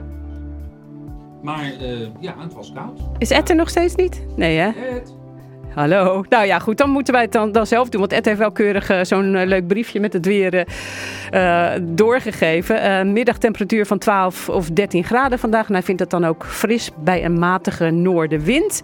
Maar 1.41 1.71
ja, 2.19 2.35
het 2.37 2.53
was 2.53 2.73
koud. 2.73 2.99
Is 3.17 3.29
Ed 3.29 3.49
er 3.49 3.55
nog 3.55 3.69
steeds 3.69 3.95
niet? 3.95 4.25
Nee 4.35 4.57
hè? 4.57 4.67
Ed. 4.67 5.16
Hallo. 5.77 6.23
Nou 6.29 6.45
ja, 6.45 6.59
goed, 6.59 6.77
dan 6.77 6.89
moeten 6.89 7.13
wij 7.13 7.21
het 7.21 7.31
dan, 7.31 7.51
dan 7.51 7.67
zelf 7.67 7.89
doen. 7.89 7.99
Want 7.99 8.13
Ed 8.13 8.25
heeft 8.25 8.37
wel 8.37 8.51
keurig 8.51 8.91
uh, 8.91 8.99
zo'n 9.01 9.33
uh, 9.33 9.45
leuk 9.45 9.67
briefje 9.67 9.99
met 9.99 10.13
het 10.13 10.25
weer 10.25 10.67
uh, 11.33 11.69
doorgegeven. 11.81 13.11
middagtemperatuur 13.13 13.85
van 13.85 13.97
12 13.97 14.49
of 14.49 14.69
13 14.69 15.03
graden 15.03 15.39
vandaag. 15.39 15.67
En 15.67 15.73
hij 15.73 15.83
vindt 15.83 16.01
het 16.01 16.09
dan 16.09 16.25
ook 16.25 16.45
fris 16.45 16.91
bij 17.03 17.25
een 17.25 17.39
matige 17.39 17.89
noordenwind. 17.89 18.81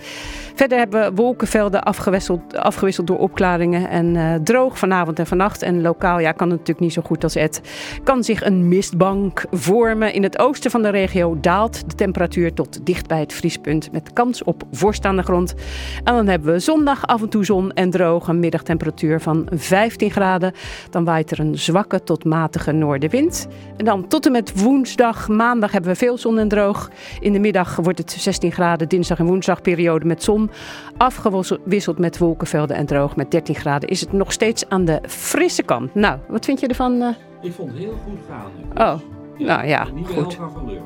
Verder 0.55 0.77
hebben 0.77 1.01
we 1.01 1.15
wolkenvelden 1.15 1.83
afgewisseld, 1.83 2.57
afgewisseld 2.57 3.07
door 3.07 3.17
opklaringen 3.17 3.89
en 3.89 4.41
droog 4.43 4.77
vanavond 4.77 5.19
en 5.19 5.27
vannacht. 5.27 5.61
En 5.61 5.81
lokaal 5.81 6.19
ja, 6.19 6.31
kan 6.31 6.49
het 6.49 6.57
natuurlijk 6.57 6.85
niet 6.85 6.93
zo 6.93 7.01
goed 7.01 7.23
als 7.23 7.35
Ed. 7.35 7.61
Kan 8.03 8.23
zich 8.23 8.45
een 8.45 8.67
mistbank 8.67 9.45
vormen. 9.51 10.13
In 10.13 10.23
het 10.23 10.39
oosten 10.39 10.71
van 10.71 10.81
de 10.81 10.89
regio 10.89 11.37
daalt 11.41 11.89
de 11.89 11.95
temperatuur 11.95 12.53
tot 12.53 12.85
dicht 12.85 13.07
bij 13.07 13.19
het 13.19 13.33
vriespunt. 13.33 13.91
Met 13.91 14.13
kans 14.13 14.43
op 14.43 14.63
vorst 14.71 15.05
aan 15.05 15.15
de 15.15 15.23
grond. 15.23 15.53
En 16.03 16.13
dan 16.13 16.27
hebben 16.27 16.53
we 16.53 16.59
zon 16.59 16.82
Zondag 16.83 17.07
af 17.07 17.21
en 17.21 17.29
toe 17.29 17.45
zon 17.45 17.71
en 17.71 17.89
droog, 17.89 18.27
een 18.27 18.39
middagtemperatuur 18.39 19.21
van 19.21 19.47
15 19.51 20.11
graden. 20.11 20.53
Dan 20.89 21.05
waait 21.05 21.31
er 21.31 21.39
een 21.39 21.57
zwakke 21.57 22.03
tot 22.03 22.25
matige 22.25 22.71
noordenwind. 22.71 23.47
En 23.77 23.85
dan 23.85 24.07
tot 24.07 24.25
en 24.25 24.31
met 24.31 24.61
woensdag, 24.61 25.27
maandag 25.27 25.71
hebben 25.71 25.91
we 25.91 25.97
veel 25.97 26.17
zon 26.17 26.37
en 26.37 26.47
droog. 26.47 26.89
In 27.19 27.33
de 27.33 27.39
middag 27.39 27.75
wordt 27.75 27.97
het 27.97 28.11
16 28.11 28.51
graden, 28.51 28.89
dinsdag 28.89 29.19
en 29.19 29.25
woensdag 29.25 29.61
periode 29.61 30.05
met 30.05 30.23
zon. 30.23 30.51
Afgewisseld 30.97 31.97
met 31.97 32.17
wolkenvelden 32.17 32.75
en 32.75 32.85
droog. 32.85 33.15
Met 33.15 33.31
13 33.31 33.55
graden 33.55 33.89
is 33.89 34.01
het 34.01 34.11
nog 34.11 34.31
steeds 34.31 34.69
aan 34.69 34.85
de 34.85 35.01
frisse 35.07 35.63
kant. 35.63 35.95
Nou, 35.95 36.19
wat 36.27 36.45
vind 36.45 36.59
je 36.59 36.67
ervan? 36.67 36.93
Uh... 36.93 37.07
Ik 37.41 37.53
vond 37.53 37.71
het 37.71 37.79
heel 37.79 37.97
goed 38.05 38.19
gaan. 38.29 38.51
Oh, 38.93 39.01
ja, 39.37 39.45
nou 39.45 39.67
ja, 39.67 39.87
niet 39.93 40.07
goed. 40.07 40.33
van 40.33 40.65
Leur. 40.65 40.81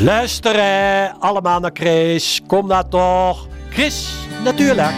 Luisteren 0.12 1.20
allemaal 1.20 1.60
naar 1.60 1.70
Chris. 1.74 2.42
Kom 2.46 2.68
daar 2.68 2.88
toch. 2.88 3.46
Chris, 3.76 4.14
natuurlijk. 4.44 4.92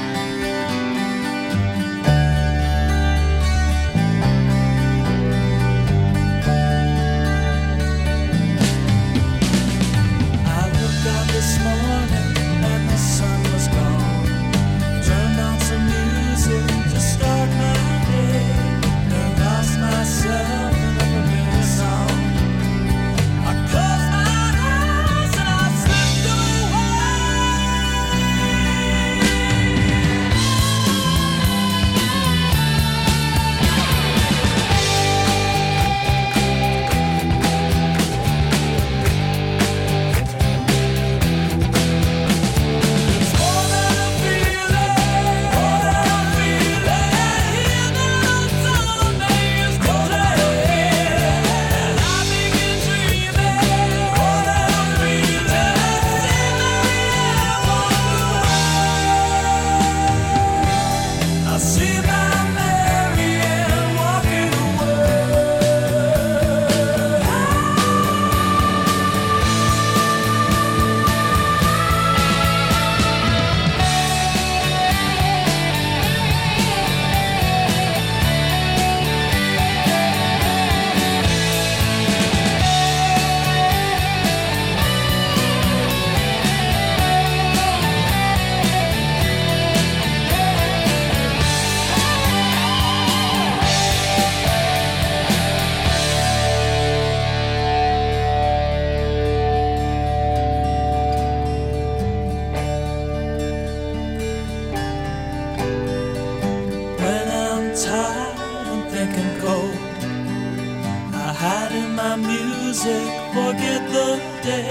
forget 113.39 113.83
the 113.97 114.11
day 114.43 114.69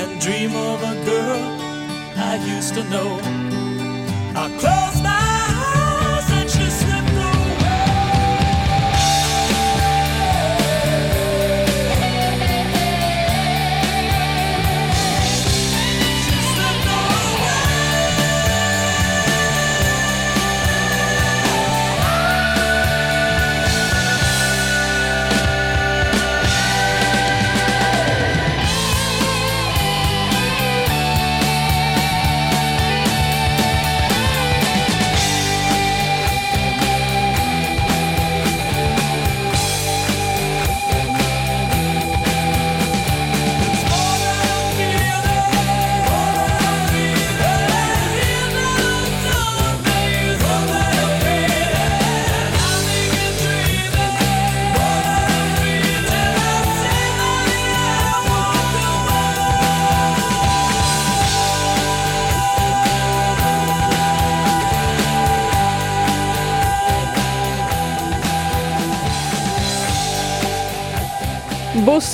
and 0.00 0.20
dream 0.20 0.52
of 0.54 0.78
a 0.82 0.94
girl 1.04 1.42
I 2.30 2.34
used 2.56 2.74
to 2.74 2.82
know. 2.84 3.37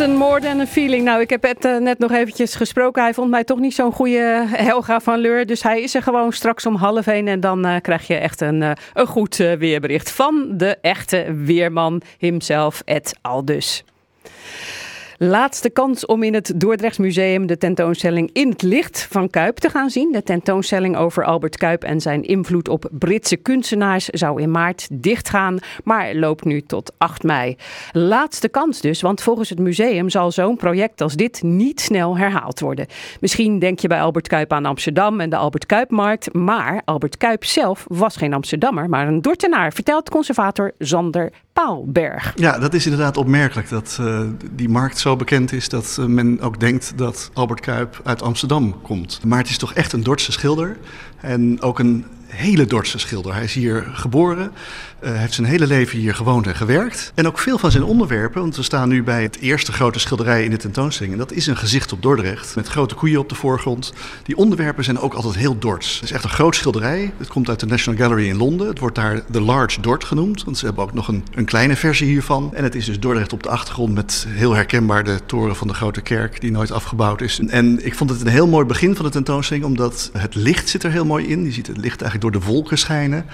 Boston, 0.04 0.28
More 0.28 0.40
Than 0.40 0.60
a 0.60 0.66
Feeling. 0.66 1.04
Nou, 1.04 1.20
ik 1.20 1.30
heb 1.30 1.42
het 1.42 1.64
uh, 1.64 1.76
net 1.76 1.98
nog 1.98 2.12
eventjes 2.12 2.54
gesproken. 2.54 3.02
Hij 3.02 3.14
vond 3.14 3.30
mij 3.30 3.44
toch 3.44 3.58
niet 3.58 3.74
zo'n 3.74 3.92
goede 3.92 4.44
Helga 4.46 5.00
van 5.00 5.18
Leur. 5.18 5.46
Dus 5.46 5.62
hij 5.62 5.82
is 5.82 5.94
er 5.94 6.02
gewoon 6.02 6.32
straks 6.32 6.66
om 6.66 6.74
half 6.74 7.06
één. 7.06 7.28
En 7.28 7.40
dan 7.40 7.66
uh, 7.66 7.76
krijg 7.80 8.06
je 8.06 8.14
echt 8.14 8.40
een, 8.40 8.62
een 8.94 9.06
goed 9.06 9.36
weerbericht 9.36 10.10
van 10.10 10.48
de 10.50 10.78
echte 10.80 11.34
weerman 11.34 12.02
himself, 12.18 12.82
Ed 12.84 13.18
Aldus. 13.20 13.84
Laatste 15.18 15.70
kans 15.70 16.06
om 16.06 16.22
in 16.22 16.34
het 16.34 16.52
Dordrechts 16.56 16.98
Museum 16.98 17.46
de 17.46 17.58
tentoonstelling 17.58 18.30
In 18.32 18.48
het 18.48 18.62
Licht 18.62 19.06
van 19.10 19.30
Kuip 19.30 19.56
te 19.56 19.70
gaan 19.70 19.90
zien. 19.90 20.12
De 20.12 20.22
tentoonstelling 20.22 20.96
over 20.96 21.24
Albert 21.24 21.56
Kuip 21.56 21.82
en 21.82 22.00
zijn 22.00 22.22
invloed 22.22 22.68
op 22.68 22.88
Britse 22.92 23.36
kunstenaars 23.36 24.04
zou 24.04 24.42
in 24.42 24.50
maart 24.50 24.88
dichtgaan, 24.90 25.58
maar 25.84 26.14
loopt 26.14 26.44
nu 26.44 26.60
tot 26.60 26.92
8 26.98 27.22
mei. 27.22 27.56
Laatste 27.92 28.48
kans 28.48 28.80
dus, 28.80 29.00
want 29.00 29.22
volgens 29.22 29.48
het 29.48 29.58
museum 29.58 30.10
zal 30.10 30.32
zo'n 30.32 30.56
project 30.56 31.00
als 31.00 31.14
dit 31.14 31.42
niet 31.42 31.80
snel 31.80 32.16
herhaald 32.16 32.60
worden. 32.60 32.86
Misschien 33.20 33.58
denk 33.58 33.78
je 33.78 33.88
bij 33.88 34.00
Albert 34.00 34.28
Kuip 34.28 34.52
aan 34.52 34.64
Amsterdam 34.64 35.20
en 35.20 35.30
de 35.30 35.36
Albert 35.36 35.66
Kuipmarkt, 35.66 36.32
maar 36.32 36.82
Albert 36.84 37.16
Kuip 37.16 37.44
zelf 37.44 37.84
was 37.88 38.16
geen 38.16 38.32
Amsterdammer, 38.32 38.88
maar 38.88 39.08
een 39.08 39.22
Dortenaar, 39.22 39.72
vertelt 39.72 40.10
conservator 40.10 40.72
Zander 40.78 41.32
Paalberg. 41.52 42.32
Ja, 42.36 42.58
dat 42.58 42.74
is 42.74 42.84
inderdaad 42.84 43.16
opmerkelijk 43.16 43.68
dat 43.68 43.98
uh, 44.00 44.20
die 44.52 44.68
markt 44.68 44.98
zo 45.04 45.16
bekend 45.16 45.52
is 45.52 45.68
dat 45.68 45.96
uh, 46.00 46.06
men 46.06 46.40
ook 46.40 46.60
denkt 46.60 46.92
dat 46.96 47.30
Albert 47.32 47.60
Kuip 47.60 48.00
uit 48.04 48.22
Amsterdam 48.22 48.82
komt. 48.82 49.20
Maar 49.24 49.38
het 49.38 49.48
is 49.48 49.58
toch 49.58 49.74
echt 49.74 49.92
een 49.92 50.02
Dordtse 50.02 50.32
schilder 50.32 50.76
en 51.20 51.60
ook 51.60 51.78
een 51.78 52.04
hele 52.26 52.66
Dordtse 52.66 52.98
schilder. 52.98 53.34
Hij 53.34 53.44
is 53.44 53.54
hier 53.54 53.90
geboren, 53.92 54.52
heeft 55.12 55.34
zijn 55.34 55.46
hele 55.46 55.66
leven 55.66 55.98
hier 55.98 56.14
gewoond 56.14 56.46
en 56.46 56.54
gewerkt. 56.54 57.12
En 57.14 57.26
ook 57.26 57.38
veel 57.38 57.58
van 57.58 57.70
zijn 57.70 57.84
onderwerpen, 57.84 58.40
want 58.40 58.56
we 58.56 58.62
staan 58.62 58.88
nu 58.88 59.02
bij 59.02 59.22
het 59.22 59.38
eerste 59.38 59.72
grote 59.72 59.98
schilderij 59.98 60.44
in 60.44 60.50
de 60.50 60.56
tentoonstelling. 60.56 61.12
En 61.12 61.18
dat 61.18 61.32
is 61.32 61.46
een 61.46 61.56
gezicht 61.56 61.92
op 61.92 62.02
Dordrecht, 62.02 62.56
met 62.56 62.68
grote 62.68 62.94
koeien 62.94 63.18
op 63.18 63.28
de 63.28 63.34
voorgrond. 63.34 63.92
Die 64.22 64.36
onderwerpen 64.36 64.84
zijn 64.84 64.98
ook 64.98 65.14
altijd 65.14 65.34
heel 65.34 65.58
Dords. 65.58 65.94
Het 65.94 66.04
is 66.04 66.12
echt 66.12 66.24
een 66.24 66.30
groot 66.30 66.54
schilderij. 66.54 67.12
Het 67.18 67.28
komt 67.28 67.48
uit 67.48 67.60
de 67.60 67.66
National 67.66 68.00
Gallery 68.00 68.28
in 68.28 68.36
Londen. 68.36 68.68
Het 68.68 68.78
wordt 68.78 68.94
daar 68.94 69.22
de 69.30 69.40
Large 69.40 69.80
Dort 69.80 70.04
genoemd, 70.04 70.44
want 70.44 70.58
ze 70.58 70.64
hebben 70.64 70.84
ook 70.84 70.94
nog 70.94 71.08
een, 71.08 71.24
een 71.34 71.44
kleine 71.44 71.76
versie 71.76 72.06
hiervan. 72.06 72.54
En 72.54 72.64
het 72.64 72.74
is 72.74 72.84
dus 72.84 73.00
Dordrecht 73.00 73.32
op 73.32 73.42
de 73.42 73.48
achtergrond 73.48 73.94
met 73.94 74.26
heel 74.28 74.54
herkenbaar 74.54 75.04
de 75.04 75.20
toren 75.26 75.56
van 75.56 75.68
de 75.68 75.74
grote 75.74 76.00
kerk, 76.00 76.40
die 76.40 76.50
nooit 76.50 76.72
afgebouwd 76.72 77.20
is. 77.20 77.40
En 77.46 77.86
ik 77.86 77.94
vond 77.94 78.10
het 78.10 78.20
een 78.20 78.26
heel 78.26 78.48
mooi 78.48 78.66
begin 78.66 78.96
van 78.96 79.04
de 79.04 79.10
tentoonstelling, 79.10 79.64
omdat 79.64 80.10
het 80.12 80.34
licht 80.34 80.68
zit 80.68 80.82
er 80.82 80.90
heel 80.90 81.04
mooi 81.04 81.26
in. 81.26 81.44
Je 81.44 81.52
ziet 81.52 81.66
het 81.66 81.76
licht 81.76 82.02
eigenlijk 82.02 82.20
door 82.20 82.42
de 82.42 82.46
wolken 82.46 82.78
schijnen. 82.78 83.26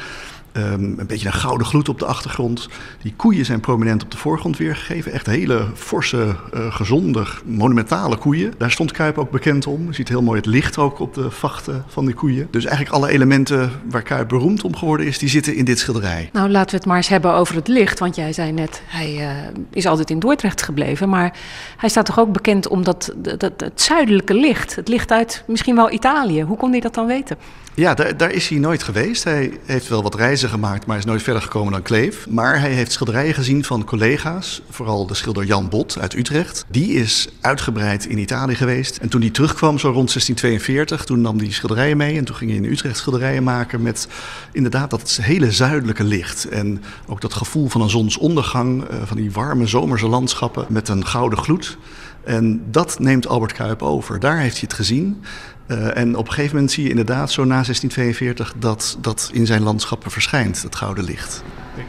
Um, 0.52 0.98
een 0.98 1.06
beetje 1.06 1.26
een 1.26 1.32
gouden 1.32 1.66
gloed 1.66 1.88
op 1.88 1.98
de 1.98 2.04
achtergrond. 2.04 2.68
Die 3.02 3.14
koeien 3.16 3.44
zijn 3.44 3.60
prominent 3.60 4.02
op 4.02 4.10
de 4.10 4.16
voorgrond 4.16 4.56
weergegeven. 4.56 5.12
Echt 5.12 5.26
hele 5.26 5.66
forse, 5.74 6.36
uh, 6.54 6.74
gezonde, 6.74 7.26
monumentale 7.44 8.16
koeien. 8.16 8.52
Daar 8.58 8.70
stond 8.70 8.92
Kuip 8.92 9.18
ook 9.18 9.30
bekend 9.30 9.66
om. 9.66 9.86
Je 9.86 9.94
ziet 9.94 10.08
heel 10.08 10.22
mooi 10.22 10.36
het 10.36 10.46
licht 10.46 10.78
ook 10.78 10.98
op 10.98 11.14
de 11.14 11.30
vachten 11.30 11.84
van 11.86 12.04
die 12.04 12.14
koeien. 12.14 12.48
Dus 12.50 12.64
eigenlijk 12.64 12.96
alle 12.96 13.10
elementen 13.10 13.70
waar 13.90 14.02
Kuip 14.02 14.28
beroemd 14.28 14.64
om 14.64 14.76
geworden 14.76 15.06
is, 15.06 15.18
die 15.18 15.28
zitten 15.28 15.54
in 15.54 15.64
dit 15.64 15.78
schilderij. 15.78 16.28
Nou, 16.32 16.48
laten 16.48 16.70
we 16.70 16.76
het 16.76 16.86
maar 16.86 16.96
eens 16.96 17.08
hebben 17.08 17.32
over 17.32 17.54
het 17.54 17.68
licht. 17.68 17.98
Want 17.98 18.16
jij 18.16 18.32
zei 18.32 18.52
net, 18.52 18.82
hij 18.86 19.14
uh, 19.16 19.30
is 19.70 19.86
altijd 19.86 20.10
in 20.10 20.18
Dordrecht 20.18 20.62
gebleven. 20.62 21.08
Maar 21.08 21.36
hij 21.76 21.88
staat 21.88 22.06
toch 22.06 22.18
ook 22.18 22.32
bekend 22.32 22.68
om 22.68 22.84
dat, 22.84 23.12
dat, 23.16 23.40
dat, 23.40 23.52
het 23.56 23.82
zuidelijke 23.82 24.34
licht. 24.34 24.76
Het 24.76 24.88
licht 24.88 25.10
uit 25.10 25.44
misschien 25.46 25.74
wel 25.74 25.90
Italië. 25.90 26.42
Hoe 26.42 26.56
kon 26.56 26.70
hij 26.70 26.80
dat 26.80 26.94
dan 26.94 27.06
weten? 27.06 27.36
Ja, 27.74 27.94
daar, 27.94 28.16
daar, 28.16 28.30
is 28.30 28.48
hij 28.48 28.58
nooit 28.58 28.82
geweest. 28.82 29.24
Hij 29.24 29.58
heeft 29.64 29.88
wel 29.88 30.02
wat 30.02 30.14
reizen 30.14 30.39
gemaakt, 30.48 30.86
maar 30.86 30.98
is 30.98 31.04
nooit 31.04 31.22
verder 31.22 31.42
gekomen 31.42 31.72
dan 31.72 31.82
Kleef. 31.82 32.28
Maar 32.28 32.60
hij 32.60 32.72
heeft 32.72 32.92
schilderijen 32.92 33.34
gezien 33.34 33.64
van 33.64 33.84
collega's, 33.84 34.62
vooral 34.70 35.06
de 35.06 35.14
schilder 35.14 35.44
Jan 35.44 35.68
Bot 35.68 35.98
uit 35.98 36.14
Utrecht. 36.14 36.64
Die 36.68 36.92
is 36.92 37.28
uitgebreid 37.40 38.06
in 38.06 38.18
Italië 38.18 38.54
geweest. 38.54 38.96
En 38.96 39.08
toen 39.08 39.20
hij 39.20 39.30
terugkwam, 39.30 39.78
zo 39.78 39.86
rond 39.86 40.08
1642, 40.08 41.04
toen 41.04 41.20
nam 41.20 41.38
hij 41.38 41.50
schilderijen 41.50 41.96
mee. 41.96 42.16
En 42.16 42.24
toen 42.24 42.36
ging 42.36 42.50
hij 42.50 42.60
in 42.60 42.70
Utrecht 42.72 42.96
schilderijen 42.96 43.42
maken 43.42 43.82
met 43.82 44.08
inderdaad 44.52 44.90
dat 44.90 45.18
hele 45.22 45.52
zuidelijke 45.52 46.04
licht. 46.04 46.48
En 46.48 46.82
ook 47.06 47.20
dat 47.20 47.34
gevoel 47.34 47.68
van 47.68 47.80
een 47.80 47.90
zonsondergang, 47.90 48.84
van 49.04 49.16
die 49.16 49.32
warme 49.32 49.66
zomerse 49.66 50.08
landschappen 50.08 50.66
met 50.68 50.88
een 50.88 51.06
gouden 51.06 51.38
gloed. 51.38 51.78
En 52.24 52.62
dat 52.70 52.98
neemt 52.98 53.28
Albert 53.28 53.52
Kuip 53.52 53.82
over. 53.82 54.20
Daar 54.20 54.38
heeft 54.38 54.58
hij 54.58 54.64
het 54.68 54.76
gezien. 54.76 55.22
Uh, 55.70 55.96
en 55.96 56.16
op 56.16 56.26
een 56.26 56.32
gegeven 56.32 56.54
moment 56.54 56.72
zie 56.72 56.84
je 56.84 56.90
inderdaad 56.90 57.30
zo 57.30 57.42
na 57.42 57.62
1642 57.62 58.54
dat 58.56 58.96
dat 59.00 59.30
in 59.32 59.46
zijn 59.46 59.62
landschappen 59.62 60.10
verschijnt, 60.10 60.62
dat 60.62 60.76
gouden 60.76 61.04
licht. 61.04 61.42
Kijk, 61.74 61.86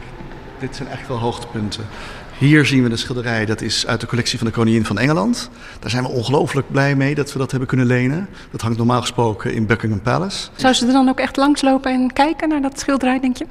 dit 0.58 0.76
zijn 0.76 0.88
echt 0.88 1.08
wel 1.08 1.18
hoogtepunten. 1.18 1.84
Hier 2.38 2.66
zien 2.66 2.82
we 2.82 2.90
een 2.90 2.98
schilderij, 2.98 3.46
dat 3.46 3.60
is 3.60 3.86
uit 3.86 4.00
de 4.00 4.06
collectie 4.06 4.38
van 4.38 4.46
de 4.46 4.52
Koningin 4.52 4.84
van 4.84 4.98
Engeland. 4.98 5.50
Daar 5.78 5.90
zijn 5.90 6.02
we 6.02 6.08
ongelooflijk 6.08 6.70
blij 6.70 6.96
mee 6.96 7.14
dat 7.14 7.32
we 7.32 7.38
dat 7.38 7.50
hebben 7.50 7.68
kunnen 7.68 7.86
lenen. 7.86 8.28
Dat 8.50 8.60
hangt 8.60 8.78
normaal 8.78 9.00
gesproken 9.00 9.54
in 9.54 9.66
Buckingham 9.66 10.02
Palace. 10.02 10.48
Zou 10.56 10.74
ze 10.74 10.86
er 10.86 10.92
dan 10.92 11.08
ook 11.08 11.18
echt 11.18 11.36
langslopen 11.36 11.92
en 11.92 12.12
kijken 12.12 12.48
naar 12.48 12.62
dat 12.62 12.78
schilderij, 12.78 13.20
denk 13.20 13.36
je? 13.36 13.46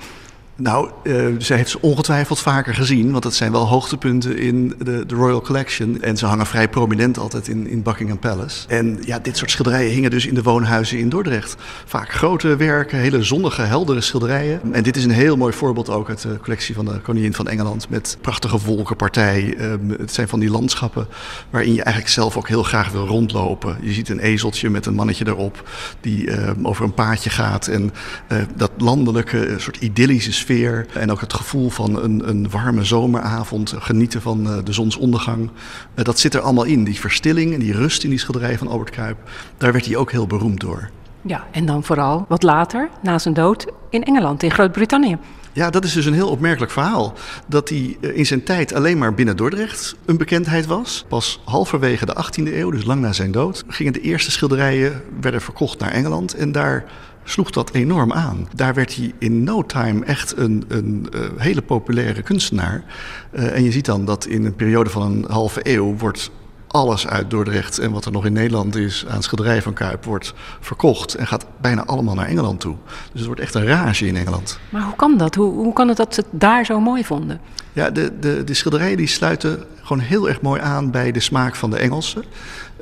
Nou, 0.62 0.90
zij 1.38 1.58
heeft 1.58 1.70
ze 1.70 1.82
ongetwijfeld 1.82 2.40
vaker 2.40 2.76
gezien, 2.76 3.12
want 3.12 3.24
dat 3.24 3.34
zijn 3.34 3.52
wel 3.52 3.68
hoogtepunten 3.68 4.38
in 4.38 4.74
de, 4.78 5.06
de, 5.06 5.16
Royal 5.16 5.42
Collection. 5.42 6.02
En 6.02 6.18
ze 6.18 6.26
hangen 6.26 6.46
vrij 6.46 6.70
prominent 6.70 7.18
altijd 7.18 7.48
in, 7.48 7.68
in 7.68 7.82
Buckingham 7.82 8.20
Palace. 8.20 8.68
En 8.68 9.00
ja, 9.06 9.20
dit 9.20 9.38
soort 9.38 9.52
schilderijen 9.52 9.92
hingen 9.92 10.10
dus 10.10 10.26
in 10.26 10.34
de 10.34 10.44
woonhuizen 10.44 10.98
in 10.98 11.10
Dordrecht. 11.10 11.56
Vaak 11.86 12.12
grote 12.14 12.56
werken, 12.56 13.00
hele 13.00 13.24
zonnige, 13.24 13.62
heldere 13.62 14.02
schilderijen. 14.02 14.62
En 14.72 14.84
dit 14.84 14.98
is 14.98 15.04
een 15.04 15.12
heel 15.12 15.38
mooi 15.38 15.54
voorbeeld 15.54 15.90
ook 15.90 16.10
uit 16.10 16.22
de 16.22 16.40
collectie 16.42 16.76
van 16.76 16.86
de 16.86 17.00
Koningin 17.00 17.34
van 17.34 17.48
Engeland. 17.48 17.90
Met 17.90 18.18
prachtige 18.22 18.60
wolkenpartij. 18.60 19.56
Um, 19.60 19.96
het 20.00 20.14
zijn 20.14 20.28
van 20.28 20.40
die 20.40 20.50
landschappen 20.50 21.08
waarin 21.50 21.74
je 21.74 21.84
eigenlijk 21.84 22.14
zelf 22.14 22.38
ook 22.38 22.48
heel 22.48 22.64
graag 22.64 22.92
wil 22.92 23.08
rondlopen. 23.08 23.78
Je 23.82 23.94
ziet 23.94 24.10
een 24.10 24.20
ezeltje 24.20 24.70
met 24.70 24.86
een 24.86 24.94
mannetje 24.94 25.28
erop 25.28 25.70
die 26.02 26.32
um, 26.32 26.68
over 26.68 26.84
een 26.84 26.94
paadje 26.94 27.30
gaat. 27.30 27.68
En 27.68 27.94
uh, 28.32 28.38
dat 28.56 28.72
landelijke, 28.78 29.56
soort 29.58 29.78
idyllische 29.78 30.32
sfeer 30.32 30.50
en 30.94 31.12
ook 31.12 31.22
het 31.22 31.34
gevoel 31.34 31.70
van 31.70 32.04
een, 32.04 32.30
een 32.30 32.50
warme 32.50 32.84
zomeravond, 32.84 33.74
genieten 33.78 34.22
van 34.22 34.48
uh, 34.48 34.58
de 34.64 34.74
zonsondergang. 34.74 35.50
Uh, 35.96 36.06
dat 36.06 36.20
zit 36.20 36.34
er 36.34 36.42
allemaal 36.42 36.64
in. 36.64 36.84
Die 36.84 37.00
verstilling 37.00 37.54
en 37.54 37.60
die 37.60 37.74
rust 37.74 38.04
in 38.04 38.10
die 38.10 38.20
schilderij 38.20 38.58
van 38.58 38.68
Albert 38.68 38.90
Kuip, 38.90 39.18
daar 39.58 39.72
werd 39.72 39.86
hij 39.86 39.96
ook 39.96 40.12
heel 40.12 40.28
beroemd 40.28 40.60
door. 40.60 40.90
Ja, 41.22 41.48
en 41.52 41.66
dan 41.66 41.84
vooral 41.84 42.26
wat 42.28 42.44
later, 42.44 42.90
na 43.02 43.20
zijn 43.20 43.34
dood, 43.34 43.68
in 43.90 44.04
Engeland, 44.04 44.44
in 44.44 44.52
Groot-Brittannië. 44.52 45.18
Ja, 45.54 45.70
dat 45.70 45.84
is 45.84 45.94
dus 45.94 46.06
een 46.06 46.14
heel 46.14 46.30
opmerkelijk 46.30 46.72
verhaal. 46.72 47.14
Dat 47.48 47.70
hij 47.70 47.98
in 48.00 48.26
zijn 48.26 48.44
tijd 48.44 48.74
alleen 48.74 48.98
maar 48.98 49.14
binnen 49.14 49.38
Dordrecht 49.38 49.96
een 50.06 50.18
bekendheid 50.18 50.66
was. 50.66 51.06
Pas 51.08 51.42
halverwege 51.46 52.06
de 52.06 52.26
18e 52.26 52.54
eeuw, 52.54 52.72
dus 52.72 52.86
lang 52.86 53.02
na 53.02 53.14
zijn 53.14 53.32
dood, 53.32 53.64
gingen 53.68 53.94
de 53.94 54.02
eerste 54.02 54.32
schilderijen 54.32 55.02
werden 55.22 55.42
verkocht 55.42 55.80
naar 55.80 55.92
Engeland. 55.92 56.34
En 56.34 56.52
daar 56.52 56.86
sloeg 57.24 57.52
dat 57.52 57.72
enorm 57.72 58.14
aan. 58.14 58.48
Daar 58.56 58.74
werd 58.74 58.96
hij 58.96 59.14
in 59.18 59.44
no 59.44 59.66
time 59.66 60.06
echt 60.06 60.38
een, 60.38 60.66
een 60.68 61.08
uh, 61.16 61.22
hele 61.38 61.62
populaire 61.62 62.22
kunstenaar. 62.22 62.84
Uh, 63.32 63.56
en 63.56 63.64
je 63.64 63.72
ziet 63.72 63.86
dan 63.86 64.06
dat 64.06 64.26
in 64.26 64.46
een 64.46 64.56
periode 64.56 64.90
van 64.90 65.02
een 65.02 65.26
halve 65.30 65.60
eeuw 65.64 65.96
wordt 65.98 66.32
alles 66.72 67.08
uit 67.08 67.30
Dordrecht 67.30 67.80
en 67.80 67.92
wat 67.92 68.06
er 68.06 68.12
nog 68.12 68.26
in 68.26 68.34
Nederland 68.34 68.76
is 68.76 69.06
aan 69.08 69.24
schilderijen 69.24 69.62
van 69.62 69.74
Kuip 69.74 70.06
wordt 70.06 70.34
verkocht 70.60 71.16
en 71.16 71.28
gaat 71.28 71.46
bijna 71.62 71.86
allemaal 71.86 72.16
naar 72.16 72.28
Engeland 72.28 72.60
toe. 72.60 72.76
Dus 72.86 73.20
het 73.20 73.26
wordt 73.26 73.42
echt 73.42 73.56
een 73.56 73.66
rage 73.66 74.08
in 74.08 74.16
Engeland. 74.16 74.60
Maar 74.70 74.82
hoe 74.82 74.96
kan 74.96 75.18
dat? 75.18 75.36
Hoe, 75.36 75.54
hoe 75.54 75.74
kan 75.74 75.88
het 75.88 75.98
dat 75.98 76.14
ze 76.14 76.22
het 76.22 76.42
daar 76.42 76.66
zo 76.66 76.80
mooi 76.80 77.04
vonden? 77.04 77.40
Ja, 77.74 77.90
de, 77.90 78.20
de, 78.20 78.44
de 78.44 78.54
schilderijen 78.54 78.98
die 78.98 79.08
sluiten 79.08 79.66
gewoon 79.82 80.04
heel 80.04 80.30
erg 80.30 80.42
mooi 80.42 80.62
aan 80.62 80.92
bij 80.92 81.12
de 81.12 81.20
smaak 81.20 81.56
van 81.56 81.70
de 81.70 81.78
Engelsen. 81.78 82.24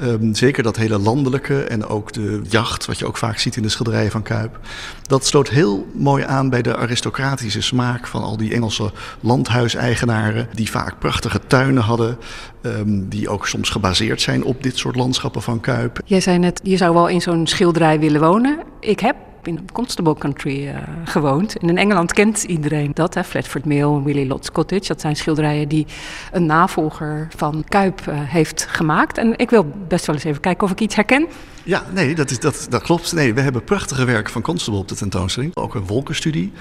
Um, 0.02 0.36
zeker 0.36 0.64
dat 0.64 0.78
hele 0.78 1.00
landelijke 1.00 1.64
en 1.64 1.86
ook 1.86 2.14
de 2.14 2.42
jacht, 2.50 2.86
wat 2.86 3.00
je 3.00 3.06
ook 3.06 3.18
vaak 3.18 3.38
ziet 3.38 3.56
in 3.56 3.62
de 3.62 3.70
schilderijen 3.70 4.12
van 4.12 4.24
Kuip. 4.24 4.60
Dat 5.02 5.26
sloot 5.26 5.50
heel 5.50 5.88
mooi 5.94 6.24
aan 6.24 6.50
bij 6.50 6.62
de 6.62 6.78
aristocratische 6.78 7.62
smaak 7.62 8.08
van 8.08 8.24
al 8.24 8.38
die 8.38 8.54
Engelse 8.54 8.92
landhuiseigenaren. 9.20 10.48
Die 10.54 10.70
vaak 10.70 11.00
prachtige 11.00 11.40
tuinen 11.48 11.84
hadden. 11.84 12.18
Um, 12.62 13.10
die 13.10 13.30
ook 13.30 13.48
soms 13.48 13.70
gebaseerd 13.70 14.22
zijn 14.22 14.44
op 14.44 14.64
dit 14.64 14.78
soort 14.78 14.96
landschappen 14.96 15.42
van 15.42 15.60
Kuip. 15.60 16.00
Jij 16.06 16.22
zei 16.22 16.38
net, 16.38 16.60
je 16.64 16.78
zou 16.78 16.94
wel 16.94 17.08
in 17.08 17.22
zo'n 17.22 17.48
schilderij 17.48 18.00
willen 18.00 18.22
wonen. 18.22 18.60
Ik 18.80 19.00
heb 19.00 19.16
in 19.48 19.70
Constable 19.72 20.16
Country 20.18 20.68
uh, 20.68 20.76
gewoond. 21.04 21.58
En 21.58 21.70
in 21.70 21.78
Engeland 21.78 22.14
kent 22.14 22.44
iedereen 22.44 22.92
dat, 22.94 23.14
hè? 23.14 23.24
Flatford 23.24 23.66
Mill, 23.66 24.02
Willie 24.04 24.28
Lott's 24.28 24.52
Cottage. 24.52 24.88
Dat 24.88 25.02
zijn 25.02 25.16
schilderijen 25.16 25.68
die 25.68 25.86
een 26.32 26.46
navolger 26.46 27.28
van 27.36 27.64
Kuip 27.68 28.02
uh, 28.10 28.16
heeft 28.20 28.66
gemaakt. 28.70 29.18
En 29.18 29.38
ik 29.38 29.50
wil 29.50 29.72
best 29.88 30.06
wel 30.06 30.16
eens 30.16 30.24
even 30.24 30.42
kijken 30.42 30.64
of 30.64 30.72
ik 30.72 30.80
iets 30.80 30.96
herken. 30.96 31.28
Ja, 31.64 31.84
nee, 31.94 32.16
dat, 32.16 32.32
is, 32.32 32.40
dat, 32.40 32.68
dat 32.70 32.82
klopt. 32.82 33.14
Nee, 33.14 33.34
we 33.34 33.42
hebben 33.42 33.64
prachtige 33.64 34.06
werken 34.06 34.34
van 34.34 34.42
Constable 34.42 34.80
op 34.80 34.88
de 34.88 34.96
tentoonstelling. 34.96 35.56
Ook 35.56 35.76
een 35.76 35.86
wolkenstudie. 35.86 36.52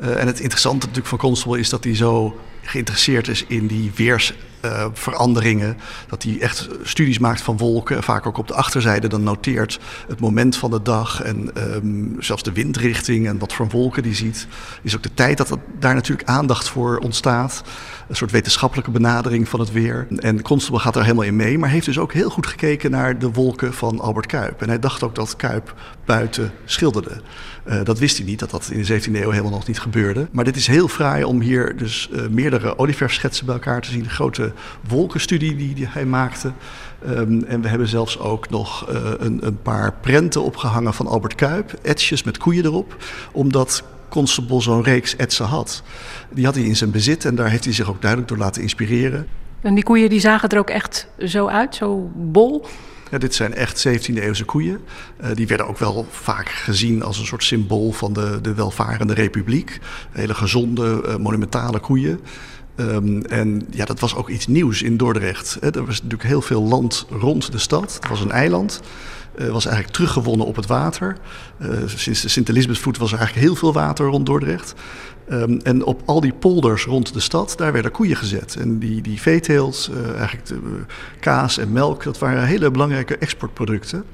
Uh, 0.00 0.20
en 0.20 0.26
het 0.26 0.40
interessante 0.40 0.78
natuurlijk 0.78 1.06
van 1.06 1.18
Constable 1.18 1.58
is 1.58 1.68
dat 1.68 1.84
hij 1.84 1.96
zo 1.96 2.36
geïnteresseerd 2.62 3.28
is 3.28 3.44
in 3.46 3.66
die 3.66 3.90
weersveranderingen. 4.60 5.76
dat 6.08 6.22
hij 6.22 6.40
echt 6.40 6.68
studies 6.82 7.18
maakt 7.18 7.40
van 7.40 7.56
wolken. 7.56 8.02
Vaak 8.02 8.26
ook 8.26 8.38
op 8.38 8.48
de 8.48 8.54
achterzijde 8.54 9.08
dan 9.08 9.22
noteert 9.22 9.78
het 10.08 10.20
moment 10.20 10.56
van 10.56 10.70
de 10.70 10.82
dag. 10.82 11.22
En 11.22 11.54
ehm, 11.54 12.06
zelfs 12.18 12.42
de 12.42 12.52
windrichting 12.52 13.26
en 13.26 13.38
wat 13.38 13.52
voor 13.52 13.68
wolken 13.68 14.02
die 14.02 14.14
ziet. 14.14 14.46
Is 14.82 14.96
ook 14.96 15.02
de 15.02 15.14
tijd 15.14 15.36
dat 15.36 15.58
daar 15.78 15.94
natuurlijk 15.94 16.28
aandacht 16.28 16.68
voor 16.68 16.98
ontstaat. 16.98 17.62
Een 18.08 18.16
soort 18.16 18.30
wetenschappelijke 18.30 18.90
benadering 18.90 19.48
van 19.48 19.60
het 19.60 19.72
weer. 19.72 20.06
En 20.16 20.42
Constable 20.42 20.80
gaat 20.80 20.96
er 20.96 21.02
helemaal 21.02 21.24
in 21.24 21.36
mee. 21.36 21.58
Maar 21.58 21.70
heeft 21.70 21.86
dus 21.86 21.98
ook 21.98 22.12
heel 22.12 22.30
goed 22.30 22.46
gekeken 22.46 22.90
naar 22.90 23.18
de 23.18 23.30
wolken 23.30 23.74
van 23.74 24.00
Albert 24.00 24.26
Kuip. 24.26 24.62
En 24.62 24.68
hij 24.68 24.78
dacht 24.78 25.02
ook 25.02 25.14
dat 25.14 25.36
Kuip 25.36 25.74
buiten 26.04 26.52
schilderde. 26.64 27.20
Uh, 27.68 27.84
dat 27.84 27.98
wist 27.98 28.16
hij 28.16 28.26
niet, 28.26 28.38
dat 28.38 28.50
dat 28.50 28.70
in 28.72 28.82
de 28.82 29.00
17e 29.00 29.12
eeuw 29.12 29.30
helemaal 29.30 29.50
nog 29.50 29.66
niet 29.66 29.80
gebeurde. 29.80 30.28
Maar 30.32 30.44
dit 30.44 30.56
is 30.56 30.66
heel 30.66 30.88
fraai 30.88 31.24
om 31.24 31.40
hier 31.40 31.76
dus 31.76 32.08
uh, 32.12 32.26
meerdere 32.30 32.78
olieverfschetsen 32.78 33.46
bij 33.46 33.54
elkaar 33.54 33.80
te 33.80 33.90
zien. 33.90 34.08
Grote 34.08 34.47
wolkenstudie 34.88 35.56
die, 35.56 35.74
die 35.74 35.86
hij 35.88 36.04
maakte. 36.04 36.52
Um, 37.06 37.44
en 37.44 37.60
we 37.60 37.68
hebben 37.68 37.88
zelfs 37.88 38.18
ook 38.18 38.50
nog 38.50 38.90
uh, 38.90 38.96
een, 39.18 39.46
een, 39.46 39.62
paar 39.62 39.92
prenten 40.00 40.42
opgehangen 40.42 40.94
van 40.94 41.06
Albert 41.06 41.34
Kuip. 41.34 41.72
Etsjes 41.82 42.22
met 42.22 42.38
koeien 42.38 42.64
erop. 42.64 42.96
Omdat 43.32 43.82
Constable 44.08 44.60
zo'n 44.60 44.82
reeks 44.82 45.16
etsen 45.16 45.46
had. 45.46 45.82
Die 46.30 46.44
had 46.44 46.54
hij 46.54 46.64
in 46.64 46.76
zijn 46.76 46.90
bezit 46.90 47.24
en 47.24 47.34
daar 47.34 47.50
heeft 47.50 47.64
hij 47.64 47.72
zich 47.72 47.88
ook 47.88 48.00
duidelijk 48.00 48.30
door 48.30 48.38
laten 48.38 48.62
inspireren. 48.62 49.26
En 49.60 49.74
die 49.74 49.84
koeien 49.84 50.08
die 50.08 50.20
zagen 50.20 50.48
er 50.48 50.58
ook 50.58 50.70
echt 50.70 51.08
zo 51.26 51.46
uit, 51.46 51.74
zo 51.74 52.10
bol? 52.14 52.66
Ja, 53.10 53.18
dit 53.18 53.34
zijn 53.34 53.54
echt 53.54 53.88
17e-eeuwse 53.88 54.44
koeien. 54.44 54.80
Uh, 55.20 55.26
die 55.34 55.46
werden 55.46 55.66
ook 55.66 55.78
wel 55.78 56.06
vaak 56.10 56.48
gezien 56.48 57.02
als 57.02 57.18
een 57.18 57.26
soort 57.26 57.44
symbool 57.44 57.92
van 57.92 58.12
de, 58.12 58.38
de 58.42 58.54
welvarende 58.54 59.14
republiek. 59.14 59.78
Hele 60.10 60.34
gezonde, 60.34 61.02
uh, 61.06 61.16
monumentale 61.16 61.78
koeien. 61.78 62.20
Um, 62.80 63.24
en 63.24 63.66
ja, 63.70 63.84
dat 63.84 64.00
was 64.00 64.14
ook 64.14 64.28
iets 64.28 64.46
nieuws 64.46 64.82
in 64.82 64.96
Dordrecht. 64.96 65.58
Er 65.60 65.84
was 65.84 65.94
natuurlijk 65.94 66.28
heel 66.28 66.42
veel 66.42 66.62
land 66.62 67.06
rond 67.10 67.52
de 67.52 67.58
stad. 67.58 67.94
Het 67.94 68.08
was 68.08 68.20
een 68.20 68.30
eiland. 68.30 68.80
Uh, 69.36 69.48
was 69.48 69.64
eigenlijk 69.64 69.94
teruggewonnen 69.94 70.46
op 70.46 70.56
het 70.56 70.66
water. 70.66 71.16
Uh, 71.62 71.68
sinds 71.86 72.22
de 72.22 72.28
Sint-Elisabethvoet 72.28 72.98
was 72.98 73.12
er 73.12 73.18
eigenlijk 73.18 73.46
heel 73.46 73.56
veel 73.56 73.72
water 73.72 74.06
rond 74.06 74.26
Dordrecht. 74.26 74.74
Um, 75.30 75.60
en 75.60 75.84
op 75.84 76.02
al 76.04 76.20
die 76.20 76.32
polders 76.32 76.84
rond 76.84 77.12
de 77.12 77.20
stad, 77.20 77.54
daar 77.56 77.72
werden 77.72 77.90
koeien 77.90 78.16
gezet. 78.16 78.56
En 78.56 78.78
die, 78.78 79.02
die 79.02 79.20
veeteelt, 79.20 79.90
uh, 79.92 80.16
eigenlijk 80.16 80.46
de, 80.46 80.60
kaas 81.20 81.58
en 81.58 81.72
melk, 81.72 82.02
dat 82.02 82.18
waren 82.18 82.44
hele 82.44 82.70
belangrijke 82.70 83.16
exportproducten. 83.16 84.04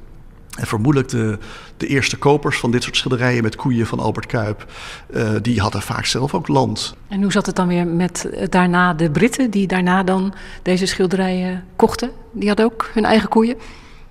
En 0.54 0.66
vermoedelijk 0.66 1.10
de, 1.10 1.38
de 1.76 1.86
eerste 1.86 2.16
kopers 2.16 2.58
van 2.58 2.70
dit 2.70 2.82
soort 2.82 2.96
schilderijen 2.96 3.42
met 3.42 3.56
koeien 3.56 3.86
van 3.86 3.98
Albert 3.98 4.26
Kuip, 4.26 4.72
uh, 5.10 5.30
die 5.42 5.60
hadden 5.60 5.82
vaak 5.82 6.04
zelf 6.04 6.34
ook 6.34 6.48
land. 6.48 6.96
En 7.08 7.22
hoe 7.22 7.32
zat 7.32 7.46
het 7.46 7.56
dan 7.56 7.68
weer 7.68 7.86
met 7.86 8.28
daarna 8.50 8.94
de 8.94 9.10
Britten, 9.10 9.50
die 9.50 9.66
daarna 9.66 10.02
dan 10.02 10.34
deze 10.62 10.86
schilderijen 10.86 11.64
kochten? 11.76 12.10
Die 12.32 12.48
hadden 12.48 12.66
ook 12.66 12.90
hun 12.92 13.04
eigen 13.04 13.28
koeien? 13.28 13.56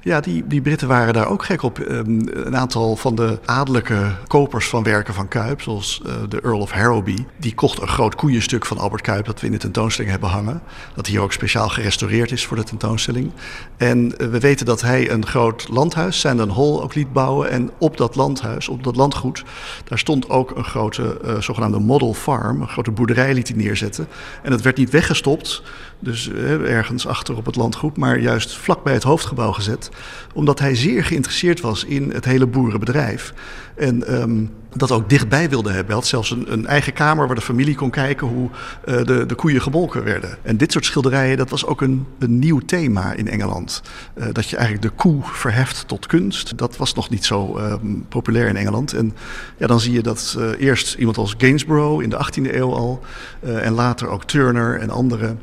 Ja, 0.03 0.19
die, 0.19 0.47
die 0.47 0.61
Britten 0.61 0.87
waren 0.87 1.13
daar 1.13 1.27
ook 1.27 1.45
gek 1.45 1.61
op. 1.61 1.79
Um, 1.79 2.21
een 2.27 2.57
aantal 2.57 2.95
van 2.95 3.15
de 3.15 3.39
adellijke 3.45 4.15
kopers 4.27 4.67
van 4.67 4.83
werken 4.83 5.13
van 5.13 5.27
Kuip, 5.27 5.61
zoals 5.61 6.01
uh, 6.05 6.13
de 6.29 6.41
Earl 6.41 6.59
of 6.59 6.71
Harrowby, 6.71 7.25
die 7.37 7.55
kocht 7.55 7.81
een 7.81 7.87
groot 7.87 8.15
koeienstuk 8.15 8.65
van 8.65 8.77
Albert 8.77 9.01
Kuip 9.01 9.25
dat 9.25 9.39
we 9.39 9.45
in 9.45 9.51
de 9.51 9.57
tentoonstelling 9.57 10.11
hebben 10.11 10.29
hangen. 10.29 10.61
Dat 10.95 11.07
hier 11.07 11.21
ook 11.21 11.33
speciaal 11.33 11.69
gerestaureerd 11.69 12.31
is 12.31 12.45
voor 12.45 12.57
de 12.57 12.63
tentoonstelling. 12.63 13.31
En 13.77 14.05
uh, 14.05 14.27
we 14.27 14.39
weten 14.39 14.65
dat 14.65 14.81
hij 14.81 15.11
een 15.11 15.25
groot 15.25 15.67
landhuis, 15.69 16.19
Sandon 16.19 16.49
Hall, 16.49 16.81
ook 16.81 16.95
liet 16.95 17.13
bouwen. 17.13 17.49
En 17.49 17.71
op 17.77 17.97
dat 17.97 18.15
landhuis, 18.15 18.67
op 18.67 18.83
dat 18.83 18.95
landgoed, 18.95 19.43
daar 19.83 19.99
stond 19.99 20.29
ook 20.29 20.51
een 20.55 20.65
grote 20.65 21.17
uh, 21.25 21.39
zogenaamde 21.39 21.79
model 21.79 22.13
farm, 22.13 22.61
een 22.61 22.67
grote 22.67 22.91
boerderij 22.91 23.33
liet 23.33 23.47
hij 23.47 23.57
neerzetten. 23.57 24.07
En 24.41 24.51
dat 24.51 24.61
werd 24.61 24.77
niet 24.77 24.89
weggestopt, 24.89 25.63
dus 26.03 26.29
ergens 26.63 27.07
achter 27.07 27.37
op 27.37 27.45
het 27.45 27.55
landgoed, 27.55 27.97
maar 27.97 28.19
juist 28.19 28.55
vlak 28.55 28.83
bij 28.83 28.93
het 28.93 29.03
hoofdgebouw 29.03 29.51
gezet 29.51 29.89
omdat 30.33 30.59
hij 30.59 30.75
zeer 30.75 31.03
geïnteresseerd 31.03 31.61
was 31.61 31.83
in 31.83 32.11
het 32.11 32.25
hele 32.25 32.47
boerenbedrijf. 32.47 33.33
En 33.75 34.21
um, 34.21 34.51
dat 34.75 34.91
ook 34.91 35.09
dichtbij 35.09 35.49
wilde 35.49 35.69
hebben. 35.69 35.85
Hij 35.85 35.95
had 35.95 36.05
zelfs 36.05 36.31
een, 36.31 36.51
een, 36.51 36.67
eigen 36.67 36.93
kamer 36.93 37.25
waar 37.25 37.35
de 37.35 37.41
familie 37.41 37.75
kon 37.75 37.89
kijken 37.89 38.27
hoe 38.27 38.49
uh, 38.85 39.03
de, 39.03 39.25
de 39.25 39.35
koeien 39.35 39.61
gemolken 39.61 40.03
werden. 40.03 40.37
En 40.41 40.57
dit 40.57 40.71
soort 40.71 40.85
schilderijen, 40.85 41.37
dat 41.37 41.49
was 41.49 41.65
ook 41.65 41.81
een, 41.81 42.05
een 42.19 42.39
nieuw 42.39 42.59
thema 42.59 43.13
in 43.13 43.27
Engeland. 43.27 43.81
Uh, 44.15 44.25
dat 44.31 44.49
je 44.49 44.57
eigenlijk 44.57 44.87
de 44.87 44.95
koe 44.95 45.21
verheft 45.23 45.87
tot 45.87 46.05
kunst. 46.05 46.57
Dat 46.57 46.77
was 46.77 46.93
nog 46.93 47.09
niet 47.09 47.25
zo 47.25 47.57
um, 47.57 48.05
populair 48.09 48.47
in 48.47 48.57
Engeland. 48.57 48.93
En 48.93 49.13
ja, 49.57 49.67
dan 49.67 49.79
zie 49.79 49.93
je 49.93 50.01
dat 50.01 50.35
uh, 50.37 50.49
eerst 50.57 50.93
iemand 50.93 51.17
als 51.17 51.35
Gainsborough 51.37 52.03
in 52.03 52.09
de 52.09 52.25
18e 52.25 52.55
eeuw 52.55 52.73
al. 52.73 53.01
en 53.41 53.73
later 53.73 54.07
ook 54.07 54.23
Turner 54.23 54.79
en 54.79 54.89
anderen. 54.89 55.39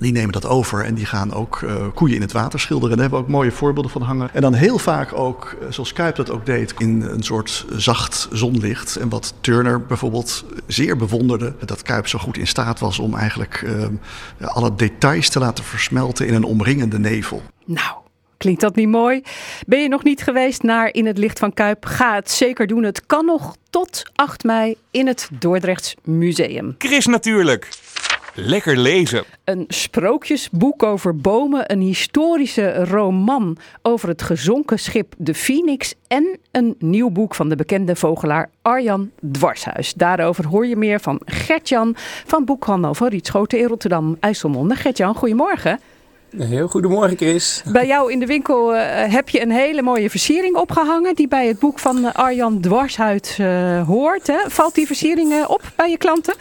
Die 0.00 0.12
nemen 0.12 0.32
dat 0.32 0.46
over 0.46 0.84
en 0.84 0.94
die 0.94 1.06
gaan 1.06 1.32
ook 1.32 1.60
uh, 1.60 1.74
koeien 1.94 2.16
in 2.16 2.22
het 2.22 2.32
water 2.32 2.60
schilderen. 2.60 2.96
Daar 2.96 3.00
hebben 3.06 3.18
we 3.18 3.24
ook 3.24 3.32
mooie 3.32 3.52
voorbeelden 3.52 3.92
van 3.92 4.02
hangen. 4.02 4.30
En 4.32 4.40
dan 4.40 4.54
heel 4.54 4.78
vaak 4.78 5.12
ook, 5.12 5.56
zoals 5.68 5.92
Kuip 5.92 6.16
dat 6.16 6.30
ook 6.30 6.46
deed, 6.46 6.74
in 6.78 7.02
een 7.02 7.22
soort 7.22 7.66
zacht 7.76 8.28
zonlicht. 8.32 8.96
En 8.96 9.08
wat 9.08 9.34
Turner 9.40 9.86
bijvoorbeeld 9.86 10.44
zeer 10.66 10.96
bewonderde, 10.96 11.54
dat 11.64 11.82
Kuip 11.82 12.08
zo 12.08 12.18
goed 12.18 12.36
in 12.36 12.46
staat 12.46 12.80
was 12.80 12.98
om 12.98 13.14
eigenlijk 13.14 13.62
uh, 13.62 13.86
alle 14.48 14.74
details 14.74 15.28
te 15.28 15.38
laten 15.38 15.64
versmelten 15.64 16.26
in 16.26 16.34
een 16.34 16.44
omringende 16.44 16.98
nevel. 16.98 17.42
Nou. 17.64 18.02
Klinkt 18.36 18.60
dat 18.60 18.74
niet 18.74 18.88
mooi? 18.88 19.22
Ben 19.66 19.82
je 19.82 19.88
nog 19.88 20.04
niet 20.04 20.22
geweest 20.22 20.62
naar 20.62 20.92
In 20.92 21.06
het 21.06 21.18
Licht 21.18 21.38
van 21.38 21.52
Kuip? 21.52 21.84
Ga 21.84 22.14
het 22.14 22.30
zeker 22.30 22.66
doen. 22.66 22.82
Het 22.82 23.06
kan 23.06 23.24
nog 23.24 23.56
tot 23.70 24.02
8 24.14 24.44
mei 24.44 24.76
in 24.90 25.06
het 25.06 25.28
Dordrechts 25.38 25.94
Museum. 26.02 26.74
Chris 26.78 27.06
natuurlijk. 27.06 27.68
Lekker 28.36 28.76
lezen. 28.76 29.24
Een 29.44 29.64
sprookjesboek 29.68 30.82
over 30.82 31.16
bomen, 31.16 31.72
een 31.72 31.80
historische 31.80 32.84
roman 32.84 33.56
over 33.82 34.08
het 34.08 34.22
gezonken 34.22 34.78
schip 34.78 35.14
de 35.18 35.34
Phoenix 35.34 35.94
en 36.08 36.38
een 36.50 36.74
nieuw 36.78 37.10
boek 37.10 37.34
van 37.34 37.48
de 37.48 37.56
bekende 37.56 37.96
vogelaar 37.96 38.50
Arjan 38.62 39.10
Dwarshuis. 39.32 39.94
Daarover 39.94 40.46
hoor 40.46 40.66
je 40.66 40.76
meer 40.76 41.00
van 41.00 41.20
Gertjan 41.24 41.94
van 42.26 42.44
Boekhandel 42.44 42.94
van 42.94 43.08
Rietschoten 43.08 43.58
in 43.58 43.66
Rotterdam, 43.66 44.16
IJsselmonde. 44.20 44.74
Gertjan, 44.74 45.14
goedemorgen. 45.14 45.80
Heel 46.38 46.68
goedemorgen, 46.68 47.16
Chris. 47.16 47.62
Bij 47.72 47.86
jou 47.86 48.12
in 48.12 48.18
de 48.18 48.26
winkel 48.26 48.74
uh, 48.74 48.80
heb 48.94 49.28
je 49.28 49.42
een 49.42 49.50
hele 49.50 49.82
mooie 49.82 50.10
versiering 50.10 50.56
opgehangen 50.56 51.14
die 51.14 51.28
bij 51.28 51.46
het 51.46 51.58
boek 51.58 51.78
van 51.78 52.14
Arjan 52.14 52.60
Dwarshuis 52.60 53.38
uh, 53.38 53.86
hoort. 53.86 54.26
Hè? 54.26 54.38
Valt 54.46 54.74
die 54.74 54.86
versiering 54.86 55.46
op 55.46 55.62
bij 55.76 55.90
je 55.90 55.98
klanten? 55.98 56.34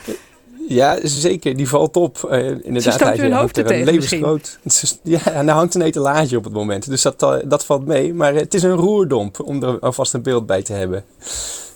Ja, 0.67 0.97
zeker. 1.03 1.55
Die 1.55 1.67
valt 1.67 1.95
op. 1.95 2.27
Uh, 2.31 2.47
inderdaad, 2.47 2.93
Ze 2.93 3.29
hangt 3.29 3.57
er 3.57 3.71
een 3.71 3.83
levensgroot. 3.83 4.59
Ja, 5.03 5.31
en 5.31 5.47
er 5.47 5.53
hangt 5.53 5.75
een 5.75 5.81
etalage 5.81 6.37
op 6.37 6.43
het 6.43 6.53
moment. 6.53 6.89
Dus 6.89 7.01
dat, 7.01 7.23
uh, 7.23 7.35
dat 7.45 7.65
valt 7.65 7.85
mee. 7.85 8.13
Maar 8.13 8.33
het 8.33 8.53
is 8.53 8.63
een 8.63 8.75
roerdomp, 8.75 9.39
om 9.39 9.63
er 9.63 9.79
alvast 9.79 10.13
een 10.13 10.21
beeld 10.21 10.45
bij 10.45 10.63
te 10.63 10.73
hebben. 10.73 11.03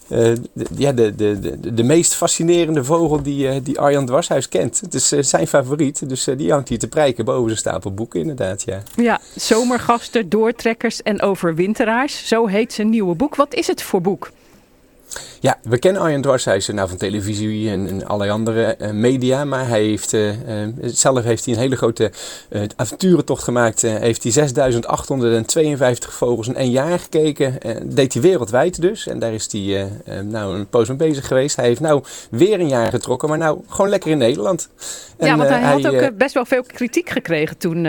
Uh, 0.09 0.19
de, 0.53 0.65
ja, 0.75 0.91
de, 0.91 1.15
de, 1.15 1.39
de, 1.39 1.73
de 1.73 1.83
meest 1.83 2.13
fascinerende 2.13 2.83
vogel 2.83 3.21
die, 3.21 3.61
die 3.61 3.79
Arjan 3.79 4.05
Dwarshuis 4.05 4.49
kent. 4.49 4.79
Het 4.79 4.93
is 4.93 5.07
zijn 5.07 5.47
favoriet, 5.47 6.09
dus 6.09 6.27
die 6.37 6.51
hangt 6.51 6.69
hier 6.69 6.79
te 6.79 6.87
prijken 6.87 7.25
boven 7.25 7.45
zijn 7.45 7.57
stapel 7.57 7.93
boeken 7.93 8.19
inderdaad. 8.19 8.63
Ja, 8.63 8.81
ja 8.95 9.19
zomergasten, 9.35 10.29
doortrekkers 10.29 11.01
en 11.01 11.21
overwinteraars. 11.21 12.27
Zo 12.27 12.47
heet 12.47 12.73
zijn 12.73 12.89
nieuwe 12.89 13.15
boek. 13.15 13.35
Wat 13.35 13.53
is 13.53 13.67
het 13.67 13.81
voor 13.81 14.01
boek? 14.01 14.29
Ja, 15.39 15.57
we 15.63 15.77
kennen 15.77 16.01
Arjen 16.01 16.21
Dwarshuizen 16.21 16.75
nou 16.75 16.89
van 16.89 16.97
televisie 16.97 17.69
en, 17.69 17.87
en 17.87 18.05
allerlei 18.05 18.31
andere 18.31 18.75
uh, 18.81 18.89
media. 18.89 19.45
Maar 19.45 19.67
hij 19.67 19.83
heeft, 19.83 20.13
uh, 20.13 20.27
uh, 20.27 20.67
zelf 20.81 21.23
heeft 21.23 21.45
hij 21.45 21.53
een 21.53 21.59
hele 21.59 21.75
grote 21.75 22.11
avonturentocht 22.75 23.43
gemaakt. 23.43 23.81
heeft 23.81 24.23
hij 24.23 24.31
6852 24.31 26.13
vogels 26.13 26.47
in 26.47 26.55
één 26.55 26.71
jaar 26.71 26.99
gekeken. 26.99 27.57
deed 27.83 28.13
hij 28.13 28.21
wereldwijd 28.21 28.81
dus. 28.81 29.07
En 29.07 29.19
daar 29.19 29.33
is 29.33 29.51
hij 29.51 29.91
nou 30.23 30.55
een 30.55 30.67
poos 30.67 30.87
mee 30.87 30.97
bezig 30.97 31.27
geweest. 31.27 31.55
Hij 31.55 31.65
heeft 31.65 31.79
nou 31.79 32.03
weer 32.29 32.59
een 32.59 32.69
jaar 32.69 32.91
getrokken, 32.91 33.29
maar 33.29 33.37
nou 33.37 33.61
gewoon 33.67 33.89
lekker 33.89 34.11
in 34.11 34.17
Nederland. 34.17 34.69
En, 35.17 35.27
ja, 35.27 35.37
want 35.37 35.49
hij 35.49 35.61
had 35.61 35.83
hij, 35.83 36.07
ook 36.07 36.17
best 36.17 36.33
wel 36.33 36.45
veel 36.45 36.63
kritiek 36.63 37.09
gekregen 37.09 37.57
toen 37.57 37.87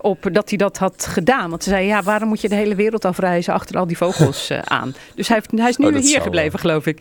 op 0.00 0.28
dat 0.32 0.48
hij 0.48 0.58
dat 0.58 0.78
had 0.78 1.06
gedaan. 1.06 1.50
Want 1.50 1.62
ze 1.62 1.70
zei, 1.70 1.86
ja, 1.86 2.02
waarom 2.02 2.28
moet 2.28 2.40
je 2.40 2.48
de 2.48 2.54
hele 2.54 2.74
wereld 2.74 3.04
afreizen 3.04 3.52
achter 3.52 3.78
al 3.78 3.86
die 3.86 3.96
vogels 3.96 4.50
aan? 4.64 4.94
Dus 5.14 5.28
hij, 5.28 5.36
heeft, 5.36 5.60
hij 5.60 5.68
is 5.68 5.76
nu 5.76 5.86
oh, 5.86 5.96
hier 5.96 6.20
gebleven, 6.20 6.53
geloof 6.60 6.86
ik. 6.86 7.00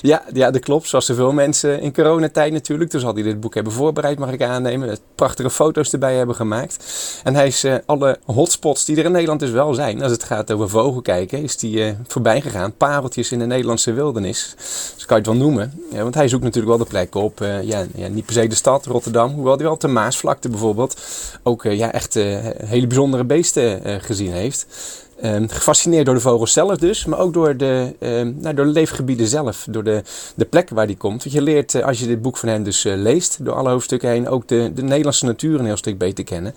Ja, 0.00 0.22
ja, 0.32 0.50
dat 0.50 0.62
klopt. 0.62 0.88
Zoals 0.88 1.06
zoveel 1.06 1.32
mensen 1.32 1.80
in 1.80 1.92
coronatijd 1.92 2.52
natuurlijk. 2.52 2.90
Toen 2.90 3.00
zal 3.00 3.14
hij 3.14 3.22
dit 3.22 3.40
boek 3.40 3.54
hebben 3.54 3.72
voorbereid, 3.72 4.18
mag 4.18 4.32
ik 4.32 4.42
aannemen. 4.42 4.98
Prachtige 5.14 5.50
foto's 5.50 5.92
erbij 5.92 6.16
hebben 6.16 6.34
gemaakt. 6.34 6.84
En 7.24 7.34
hij 7.34 7.46
is 7.46 7.64
uh, 7.64 7.74
alle 7.86 8.18
hotspots 8.24 8.84
die 8.84 8.96
er 8.96 9.04
in 9.04 9.12
Nederland 9.12 9.40
dus 9.40 9.50
wel 9.50 9.74
zijn, 9.74 10.02
als 10.02 10.12
het 10.12 10.24
gaat 10.24 10.52
over 10.52 10.68
vogelkijken, 10.68 11.42
is 11.42 11.56
die 11.56 11.76
uh, 11.76 11.92
voorbij 12.06 12.40
gegaan. 12.40 12.76
Pareltjes 12.76 13.32
in 13.32 13.38
de 13.38 13.46
Nederlandse 13.46 13.92
wildernis. 13.92 14.54
Dus 14.94 15.04
kan 15.06 15.16
je 15.16 15.22
het 15.28 15.38
wel 15.38 15.46
noemen. 15.46 15.80
Ja, 15.90 16.02
want 16.02 16.14
hij 16.14 16.28
zoekt 16.28 16.42
natuurlijk 16.42 16.76
wel 16.76 16.84
de 16.84 16.90
plek 16.90 17.14
op. 17.14 17.40
Uh, 17.40 17.62
ja, 17.62 17.86
ja, 17.94 18.08
niet 18.08 18.24
per 18.24 18.34
se 18.34 18.46
de 18.46 18.54
stad, 18.54 18.86
Rotterdam. 18.86 19.32
Hoewel 19.32 19.54
hij 19.54 19.64
wel 19.64 19.78
de 19.78 19.88
Maasvlakte 19.88 20.48
bijvoorbeeld 20.48 21.00
ook 21.42 21.62
ja, 21.62 21.92
echt 21.92 22.14
hele 22.64 22.86
bijzondere 22.86 23.24
beesten 23.24 24.00
gezien 24.00 24.32
heeft. 24.32 24.66
Ehm, 25.20 25.48
gefascineerd 25.48 26.06
door 26.06 26.14
de 26.14 26.20
vogels 26.20 26.52
zelf 26.52 26.76
dus, 26.76 27.04
maar 27.04 27.18
ook 27.18 27.32
door 27.32 27.56
de, 27.56 27.94
ehm, 27.98 28.32
nou, 28.36 28.54
door 28.54 28.64
de 28.64 28.70
leefgebieden 28.70 29.26
zelf, 29.26 29.66
door 29.70 29.84
de, 29.84 30.02
de 30.34 30.44
plekken 30.44 30.76
waar 30.76 30.86
die 30.86 30.96
komt. 30.96 31.22
Want 31.22 31.34
je 31.34 31.42
leert, 31.42 31.74
eh, 31.74 31.84
als 31.84 32.00
je 32.00 32.06
dit 32.06 32.22
boek 32.22 32.36
van 32.36 32.48
hem 32.48 32.62
dus 32.62 32.84
eh, 32.84 32.96
leest, 32.96 33.44
door 33.44 33.54
alle 33.54 33.70
hoofdstukken 33.70 34.08
heen, 34.08 34.28
ook 34.28 34.48
de, 34.48 34.70
de 34.74 34.82
Nederlandse 34.82 35.24
natuur 35.24 35.58
een 35.58 35.64
heel 35.64 35.76
stuk 35.76 35.98
beter 35.98 36.24
kennen. 36.24 36.54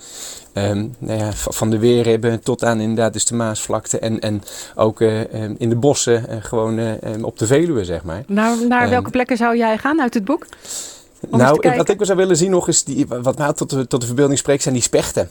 Ehm, 0.54 0.86
nou 0.98 1.20
ja, 1.20 1.32
van 1.34 1.70
de 1.70 1.80
weerribben 1.80 2.44
tot 2.44 2.64
aan 2.64 2.80
inderdaad 2.80 3.14
dus 3.14 3.26
de 3.26 3.36
Maasvlakte 3.36 4.00
en, 4.00 4.20
en 4.20 4.42
ook 4.76 5.02
eh, 5.02 5.44
in 5.58 5.70
de 5.70 5.76
bossen, 5.76 6.26
gewoon 6.42 6.80
op 7.24 7.38
de 7.38 7.48
Veluwe 7.48 7.86
zeg 7.86 8.04
maar. 8.04 8.24
Naar, 8.28 8.68
naar 8.68 8.90
welke 8.90 9.10
plekken 9.10 9.38
zou 9.38 9.58
jij 9.58 9.78
gaan 9.78 10.02
uit 10.02 10.14
het 10.14 10.26
boek? 10.26 10.46
Nou, 11.30 11.76
wat 11.78 11.90
ik 11.90 11.98
wel 11.98 12.06
zou 12.06 12.18
willen 12.18 12.38
zien 12.38 12.52
nog 12.52 12.68
is, 12.68 12.84
die, 12.84 13.06
wat 13.08 13.38
mij 13.38 13.54
tot 13.54 13.70
de, 13.70 13.88
tot 13.88 14.02
de 14.02 14.06
verbeelding 14.08 14.40
spreekt, 14.40 14.62
zijn 14.62 14.74
die 14.74 14.84
spechten. 14.84 15.30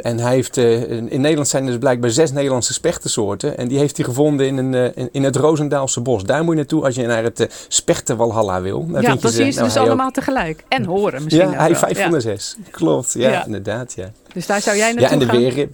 En 0.00 0.18
hij 0.18 0.34
heeft, 0.34 0.56
eh, 0.56 0.90
in 0.90 1.20
Nederland 1.20 1.48
zijn 1.48 1.62
er 1.64 1.70
dus 1.70 1.78
blijkbaar 1.78 2.10
zes 2.10 2.32
Nederlandse 2.32 2.72
spechtensoorten. 2.72 3.58
En 3.58 3.68
die 3.68 3.78
heeft 3.78 3.96
hij 3.96 4.06
gevonden 4.06 4.46
in, 4.46 4.56
een, 4.56 4.74
eh, 4.74 4.84
in, 5.02 5.08
in 5.12 5.24
het 5.24 5.36
Roosendaalse 5.36 6.00
bos. 6.00 6.24
Daar 6.24 6.40
moet 6.42 6.50
je 6.50 6.56
naartoe 6.56 6.84
als 6.84 6.94
je 6.94 7.06
naar 7.06 7.22
het 7.22 7.40
uh, 7.40 7.46
spechtenwalhalla 7.68 8.60
wil. 8.60 8.86
Daar 8.86 9.02
ja, 9.02 9.16
ze 9.18 9.42
nou, 9.42 9.52
dus 9.52 9.76
ook- 9.78 9.86
allemaal 9.86 10.10
tegelijk. 10.10 10.64
En 10.68 10.84
horen 10.84 11.24
misschien 11.24 11.50
Ja, 11.50 11.56
hij 11.56 11.70
wel. 11.70 11.78
vijf 11.78 11.96
Ja. 11.96 12.02
van 12.02 12.12
de 12.12 12.20
zes. 12.20 12.56
Klopt, 12.70 13.12
ja, 13.12 13.30
Ja. 13.30 13.44
inderdaad. 13.44 13.92
Ja. 13.92 14.10
Dus 14.32 14.46
daar 14.46 14.60
zou 14.60 14.76
jij 14.76 14.88
ja, 14.88 14.94
naartoe 14.94 15.12
en 15.12 15.18
de 15.18 15.24
gaan? 15.32 15.36
weerrib. 15.38 15.72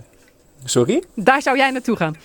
Sorry? 0.65 1.03
Daar 1.15 1.43
zou 1.43 1.57
jij 1.57 1.71
naartoe 1.71 1.97
gaan. 1.97 2.17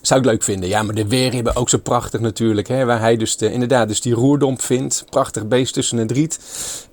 Zou 0.00 0.20
ik 0.20 0.26
leuk 0.26 0.42
vinden. 0.42 0.68
Ja, 0.68 0.82
maar 0.82 0.94
de 0.94 1.08
weerribben 1.08 1.56
ook 1.56 1.68
zo 1.68 1.78
prachtig 1.78 2.20
natuurlijk. 2.20 2.68
Hè, 2.68 2.84
waar 2.84 3.00
hij 3.00 3.16
dus 3.16 3.36
de, 3.36 3.52
inderdaad 3.52 3.88
dus 3.88 4.00
die 4.00 4.14
roerdomp 4.14 4.62
vindt. 4.62 5.04
Prachtig 5.10 5.48
beest 5.48 5.74
tussen 5.74 5.98
het 5.98 6.10
riet. 6.10 6.40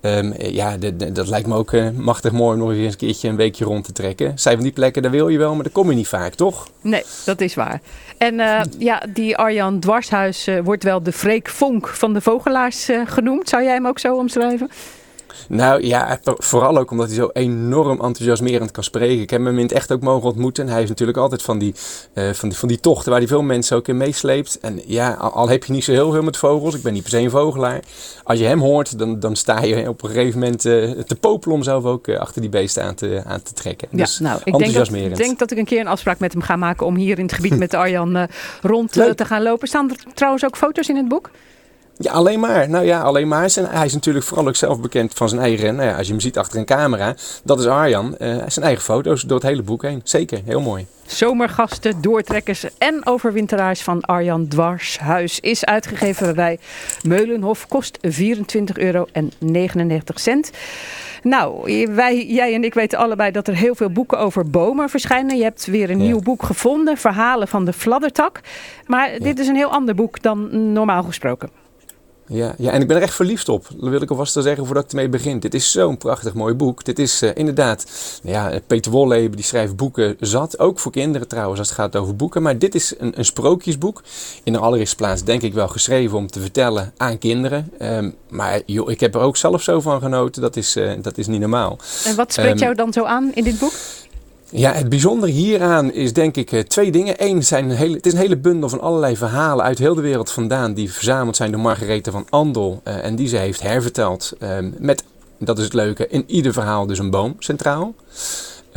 Ehm, 0.01 0.31
eh, 0.31 0.53
ja, 0.53 0.77
dat 1.13 1.27
lijkt 1.27 1.47
me 1.47 1.55
ook 1.55 1.73
eh, 1.73 1.89
machtig 1.89 2.31
mooi 2.31 2.53
om 2.53 2.67
nog 2.67 2.71
eens 2.71 2.91
een 2.91 2.97
keertje 2.97 3.29
een 3.29 3.35
weekje 3.35 3.65
rond 3.65 3.83
te 3.83 3.91
trekken. 3.91 4.39
Zijn 4.39 4.55
van 4.55 4.63
die 4.63 4.73
plekken, 4.73 5.01
daar 5.01 5.11
wil 5.11 5.27
je 5.27 5.37
wel, 5.37 5.53
maar 5.53 5.63
daar 5.63 5.71
kom 5.71 5.89
je 5.89 5.95
niet 5.95 6.07
vaak, 6.07 6.33
toch? 6.33 6.67
Nee, 6.81 7.03
dat 7.25 7.41
is 7.41 7.55
waar. 7.55 7.81
En 8.17 8.39
eh, 8.39 8.61
ja, 8.77 9.03
die 9.09 9.37
Arjan 9.37 9.79
Dwarshuis 9.79 10.47
eh, 10.47 10.59
wordt 10.63 10.83
wel 10.83 11.03
de 11.03 11.11
Freek 11.11 11.49
Vonk 11.49 11.87
van 11.87 12.13
de 12.13 12.21
vogelaars 12.21 12.89
genoemd. 13.05 13.49
Zou 13.49 13.63
jij 13.63 13.73
hem 13.73 13.87
ook 13.87 13.99
zo 13.99 14.15
omschrijven? 14.15 14.69
Nou 15.47 15.85
ja, 15.85 16.19
vooral 16.23 16.77
ook 16.77 16.91
omdat 16.91 17.07
hij 17.07 17.15
zo 17.15 17.29
enorm 17.33 18.01
enthousiasmerend 18.01 18.71
kan 18.71 18.83
spreken. 18.83 19.21
Ik 19.21 19.29
heb 19.29 19.43
hem 19.43 19.57
in 19.57 19.63
het 19.63 19.71
echt 19.71 19.91
ook 19.91 20.01
mogen 20.01 20.29
ontmoeten. 20.29 20.65
En 20.65 20.71
hij 20.71 20.83
is 20.83 20.89
natuurlijk 20.89 21.17
altijd 21.17 21.41
van 21.41 21.57
die, 21.57 21.73
eh, 22.13 22.29
van 22.33 22.49
die, 22.49 22.57
van 22.57 22.67
die 22.67 22.79
tochten 22.79 23.09
waar 23.09 23.19
hij 23.19 23.27
veel 23.27 23.41
mensen 23.41 23.77
ook 23.77 23.87
in 23.87 23.97
meesleept. 23.97 24.59
En 24.59 24.81
ja, 24.85 25.13
al, 25.13 25.31
al 25.31 25.49
heb 25.49 25.63
je 25.63 25.73
niet 25.73 25.83
zo 25.83 25.91
heel 25.91 26.11
veel 26.11 26.21
met 26.21 26.37
vogels, 26.37 26.75
ik 26.75 26.81
ben 26.81 26.93
niet 26.93 27.01
per 27.01 27.11
se 27.11 27.17
een 27.17 27.29
vogelaar. 27.29 27.79
Als 28.23 28.39
je 28.39 28.45
hem 28.45 28.59
hoort, 28.59 28.99
dan, 28.99 29.19
dan 29.19 29.35
sta 29.35 29.63
je 29.63 29.89
op 29.89 30.03
een 30.03 30.09
gegeven 30.09 30.39
moment 30.39 30.65
eh, 30.65 30.89
te 30.89 31.15
popelen 31.19 31.55
om 31.55 31.63
zelf 31.63 31.83
ook 31.83 32.07
eh, 32.07 32.19
achter 32.19 32.41
die 32.41 32.49
beesten 32.49 32.83
aan 32.83 32.95
te, 32.95 33.21
aan 33.25 33.41
te 33.41 33.53
trekken. 33.53 33.87
Dus 33.91 34.17
ja, 34.17 34.23
nou, 34.23 34.41
ik 34.43 34.57
denk 34.57 34.73
dat, 34.73 35.17
denk 35.17 35.39
dat 35.39 35.51
ik 35.51 35.57
een 35.57 35.65
keer 35.65 35.79
een 35.79 35.87
afspraak 35.87 36.19
met 36.19 36.33
hem 36.33 36.41
ga 36.41 36.55
maken 36.55 36.85
om 36.85 36.95
hier 36.95 37.17
in 37.17 37.25
het 37.25 37.33
gebied 37.33 37.57
met 37.57 37.73
Arjan 37.83 38.27
rond 38.61 38.91
te 38.91 39.25
gaan 39.25 39.43
lopen. 39.43 39.67
Staan 39.67 39.89
er 39.89 40.13
trouwens 40.13 40.45
ook 40.45 40.57
foto's 40.57 40.89
in 40.89 40.95
het 40.95 41.07
boek? 41.07 41.29
Ja, 41.99 42.11
alleen 42.11 42.39
maar. 42.39 42.69
Nou 42.69 42.85
ja, 42.85 43.01
alleen 43.01 43.27
maar. 43.27 43.49
Zijn, 43.49 43.65
hij 43.65 43.85
is 43.85 43.93
natuurlijk 43.93 44.25
vooral 44.25 44.47
ook 44.47 44.55
zelf 44.55 44.79
bekend 44.81 45.13
van 45.13 45.29
zijn 45.29 45.41
eigen... 45.41 45.75
Nou 45.75 45.87
ja, 45.89 45.97
als 45.97 46.05
je 46.05 46.11
hem 46.11 46.21
ziet 46.21 46.37
achter 46.37 46.59
een 46.59 46.65
camera, 46.65 47.15
dat 47.43 47.59
is 47.59 47.65
Arjan. 47.65 48.17
Eh, 48.17 48.35
zijn 48.47 48.65
eigen 48.65 48.83
foto's 48.83 49.21
door 49.21 49.37
het 49.37 49.47
hele 49.47 49.61
boek 49.61 49.81
heen. 49.81 50.01
Zeker, 50.03 50.41
heel 50.45 50.61
mooi. 50.61 50.85
Zomergasten, 51.05 52.01
doortrekkers 52.01 52.65
en 52.77 53.05
overwinteraars 53.05 53.81
van 53.81 54.01
Arjan 54.01 54.47
Dwarshuis 54.47 55.39
is 55.39 55.65
uitgegeven 55.65 56.35
bij 56.35 56.59
Meulenhof. 57.03 57.67
Kost 57.67 57.97
24,99 58.07 58.11
euro. 58.73 59.05
Nou, 61.23 61.71
wij, 61.95 62.25
jij 62.25 62.53
en 62.53 62.63
ik 62.63 62.73
weten 62.73 62.99
allebei 62.99 63.31
dat 63.31 63.47
er 63.47 63.55
heel 63.55 63.75
veel 63.75 63.89
boeken 63.89 64.19
over 64.19 64.49
bomen 64.49 64.89
verschijnen. 64.89 65.37
Je 65.37 65.43
hebt 65.43 65.65
weer 65.65 65.89
een 65.89 65.99
Ja. 65.99 66.05
nieuw 66.05 66.21
boek 66.21 66.43
gevonden, 66.43 66.97
Verhalen 66.97 67.47
van 67.47 67.65
de 67.65 67.73
Fladdertak. 67.73 68.39
Maar 68.85 69.09
dit 69.19 69.39
is 69.39 69.47
een 69.47 69.55
heel 69.55 69.71
ander 69.71 69.95
boek 69.95 70.21
dan 70.21 70.71
normaal 70.73 71.03
gesproken. 71.03 71.49
Ja, 72.27 72.55
ja, 72.57 72.71
en 72.71 72.81
ik 72.81 72.87
ben 72.87 72.97
er 72.97 73.03
echt 73.03 73.13
verliefd 73.13 73.49
op. 73.49 73.67
Dat 73.77 73.89
wil 73.89 74.01
ik 74.01 74.09
alvast 74.09 74.33
wel 74.33 74.43
zeggen 74.43 74.65
voordat 74.65 74.83
ik 74.83 74.89
ermee 74.89 75.09
begin. 75.09 75.39
Dit 75.39 75.53
is 75.53 75.71
zo'n 75.71 75.97
prachtig 75.97 76.33
mooi 76.33 76.53
boek. 76.53 76.83
Dit 76.83 76.99
is 76.99 77.21
eh, 77.21 77.29
inderdaad, 77.33 77.85
nou 78.23 78.35
ja, 78.35 78.59
Peter 78.67 78.91
Wolleben 78.91 79.35
die 79.35 79.45
schrijft 79.45 79.75
boeken 79.75 80.15
zat. 80.19 80.59
Ook 80.59 80.79
voor 80.79 80.91
kinderen 80.91 81.27
trouwens 81.27 81.59
als 81.59 81.69
het 81.69 81.77
gaat 81.77 81.95
over 81.95 82.15
boeken. 82.15 82.41
Maar 82.41 82.57
dit 82.57 82.75
is 82.75 82.93
een, 82.97 83.13
een 83.17 83.25
sprookjesboek. 83.25 84.03
In 84.43 84.53
de 84.53 84.59
allereerste 84.59 84.95
plaats 84.95 85.23
denk 85.23 85.41
ik 85.41 85.53
wel 85.53 85.67
geschreven 85.67 86.17
om 86.17 86.27
te 86.27 86.39
vertellen 86.39 86.93
aan 86.97 87.17
kinderen. 87.17 87.71
Ehm, 87.79 88.11
maar 88.29 88.61
joh, 88.65 88.91
ik 88.91 88.99
heb 88.99 89.15
er 89.15 89.21
ook 89.21 89.37
zelf 89.37 89.61
zo 89.61 89.81
van 89.81 90.01
genoten. 90.01 90.41
Dat 90.41 90.55
is, 90.55 90.75
eh, 90.75 90.91
dat 91.01 91.17
is 91.17 91.27
niet 91.27 91.39
normaal. 91.39 91.77
En 92.05 92.15
wat 92.15 92.31
spreekt 92.31 92.49
Ehm, 92.51 92.63
jou 92.63 92.75
dan 92.75 92.93
zo 92.93 93.03
aan 93.03 93.31
in 93.33 93.43
dit 93.43 93.59
boek? 93.59 93.73
Ja, 94.51 94.73
het 94.73 94.89
bijzondere 94.89 95.31
hieraan 95.31 95.93
is 95.93 96.13
denk 96.13 96.35
ik 96.35 96.51
eh, 96.51 96.59
twee 96.59 96.91
dingen. 96.91 97.15
Eén, 97.17 97.43
zijn 97.43 97.69
hele, 97.69 97.95
het 97.95 98.05
is 98.05 98.13
een 98.13 98.19
hele 98.19 98.37
bundel 98.37 98.69
van 98.69 98.81
allerlei 98.81 99.17
verhalen 99.17 99.65
uit 99.65 99.77
heel 99.77 99.95
de 99.95 100.01
wereld 100.01 100.31
vandaan. 100.31 100.73
Die 100.73 100.91
verzameld 100.91 101.35
zijn 101.35 101.51
door 101.51 101.61
Margarethe 101.61 102.11
van 102.11 102.25
Andel. 102.29 102.81
eh, 102.83 103.05
en 103.05 103.15
die 103.15 103.27
ze 103.27 103.37
heeft 103.37 103.61
herverteld. 103.61 104.33
ehm, 104.39 104.69
met, 104.77 105.03
dat 105.39 105.57
is 105.57 105.63
het 105.63 105.73
leuke, 105.73 106.07
in 106.07 106.23
ieder 106.27 106.53
verhaal 106.53 106.85
dus 106.85 106.99
een 106.99 107.09
boom 107.09 107.35
centraal. 107.39 107.93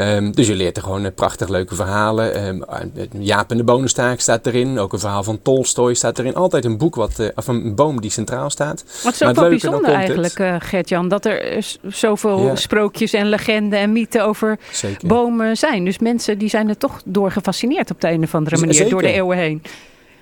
Ehm, 0.00 0.30
dus 0.30 0.46
je 0.46 0.54
leert 0.54 0.76
er 0.76 0.82
gewoon 0.82 1.04
eh, 1.04 1.10
prachtig 1.14 1.48
leuke 1.48 1.74
verhalen. 1.74 2.34
Eh, 2.34 2.84
Jaap 3.18 3.50
en 3.50 3.56
de 3.56 3.64
bonenstaak 3.64 4.20
staat 4.20 4.46
erin. 4.46 4.78
Ook 4.78 4.92
een 4.92 4.98
verhaal 4.98 5.22
van 5.22 5.42
Tolstoy 5.42 5.94
staat 5.94 6.18
erin. 6.18 6.34
Altijd 6.34 6.64
een 6.64 6.78
boek 6.78 6.94
wat, 6.94 7.18
eh, 7.18 7.26
of 7.34 7.46
een 7.46 7.74
boom 7.74 8.00
die 8.00 8.10
centraal 8.10 8.50
staat. 8.50 8.84
Wat 9.02 9.12
is 9.14 9.22
ook 9.24 9.34
wel 9.34 9.48
bijzonder 9.48 9.92
eigenlijk, 9.92 10.38
eh, 10.38 10.54
Gert-Jan, 10.58 11.08
dat 11.08 11.24
er 11.24 11.66
zoveel 11.82 12.44
Ja. 12.46 12.56
sprookjes 12.56 13.12
en 13.12 13.28
legenden 13.28 13.78
en 13.78 13.92
mythen 13.92 14.24
over 14.24 14.58
Zeker. 14.72 15.08
bomen 15.08 15.56
zijn. 15.56 15.84
Dus 15.84 15.98
mensen 15.98 16.38
die 16.38 16.48
zijn 16.48 16.68
er 16.68 16.76
toch 16.78 17.00
door 17.04 17.30
gefascineerd 17.30 17.90
op 17.90 18.00
de 18.00 18.08
een 18.10 18.22
of 18.22 18.34
andere 18.34 18.58
manier, 18.58 18.74
zeker. 18.74 18.90
door 18.90 19.02
de 19.02 19.12
eeuwen 19.12 19.36
heen. 19.36 19.62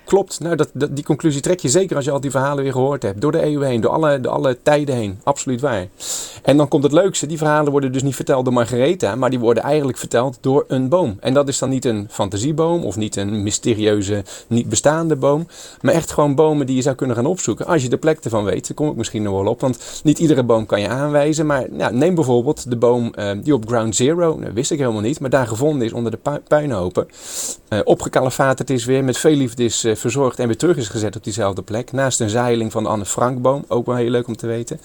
Klopt, 0.09 0.39
nou, 0.39 0.55
dat, 0.55 0.69
die 0.89 1.03
conclusie 1.03 1.41
trek 1.41 1.59
je 1.59 1.69
zeker 1.69 1.95
als 1.95 2.05
je 2.05 2.11
al 2.11 2.19
die 2.19 2.31
verhalen 2.31 2.63
weer 2.63 2.71
gehoord 2.71 3.03
hebt. 3.03 3.21
Door 3.21 3.31
de 3.31 3.41
eeuwen 3.41 3.67
heen, 3.67 3.81
door 3.81 3.91
alle, 3.91 4.27
alle 4.27 4.57
tijden 4.63 4.95
heen. 4.95 5.19
Absoluut 5.23 5.61
waar. 5.61 5.87
En 6.43 6.57
dan 6.57 6.67
komt 6.67 6.83
het 6.83 6.91
leukste, 6.91 7.25
die 7.25 7.37
verhalen 7.37 7.71
worden 7.71 7.91
dus 7.91 8.03
niet 8.03 8.15
verteld 8.15 8.45
door 8.45 8.53
Margaretha, 8.53 9.15
maar 9.15 9.29
die 9.29 9.39
worden 9.39 9.63
eigenlijk 9.63 9.97
verteld 9.97 10.37
door 10.41 10.65
een 10.67 10.89
boom. 10.89 11.17
En 11.19 11.33
dat 11.33 11.47
is 11.47 11.57
dan 11.59 11.69
niet 11.69 11.85
een 11.85 12.07
fantasieboom 12.11 12.83
of 12.83 12.95
niet 12.97 13.15
een 13.15 13.43
mysterieuze, 13.43 14.23
niet 14.47 14.69
bestaande 14.69 15.15
boom, 15.15 15.47
maar 15.81 15.93
echt 15.93 16.11
gewoon 16.11 16.35
bomen 16.35 16.65
die 16.65 16.75
je 16.75 16.81
zou 16.81 16.95
kunnen 16.95 17.15
gaan 17.15 17.25
opzoeken. 17.25 17.65
Als 17.65 17.81
je 17.83 17.89
de 17.89 17.97
plek 17.97 18.19
ervan 18.19 18.43
weet, 18.43 18.67
daar 18.67 18.75
kom 18.77 18.89
ik 18.89 18.95
misschien 18.95 19.23
nog 19.23 19.33
wel 19.41 19.51
op, 19.51 19.61
want 19.61 20.01
niet 20.03 20.19
iedere 20.19 20.43
boom 20.43 20.65
kan 20.65 20.81
je 20.81 20.87
aanwijzen. 20.87 21.45
Maar 21.45 21.65
nou, 21.71 21.93
neem 21.95 22.15
bijvoorbeeld 22.15 22.69
de 22.69 22.77
boom 22.77 23.13
eh, 23.13 23.31
die 23.43 23.53
op 23.53 23.67
Ground 23.67 23.95
Zero, 23.95 24.35
nou, 24.39 24.53
wist 24.53 24.71
ik 24.71 24.79
helemaal 24.79 25.01
niet, 25.01 25.19
maar 25.19 25.29
daar 25.29 25.47
gevonden 25.47 25.85
is 25.87 25.93
onder 25.93 26.11
de 26.11 26.17
pu- 26.17 26.41
puinhopen. 26.47 27.07
eh 27.67 27.79
opgekalefaterd 27.83 28.69
is 28.69 28.85
weer, 28.85 29.03
met 29.03 29.17
veel 29.17 29.35
liefde 29.35 29.63
is 29.63 29.83
verzorgd 29.99 30.39
en 30.39 30.47
weer 30.47 30.57
terug 30.57 30.77
is 30.77 30.87
gezet 30.87 31.15
op 31.15 31.23
diezelfde 31.23 31.61
plek. 31.61 31.91
Naast 31.91 32.19
een 32.19 32.29
zeiling 32.29 32.71
van 32.71 32.83
de 32.83 32.89
Anne 32.89 33.05
Frankboom, 33.05 33.65
ook 33.67 33.85
wel 33.85 33.95
heel 33.95 34.09
leuk 34.09 34.27
om 34.27 34.35
te 34.35 34.47
weten. 34.47 34.79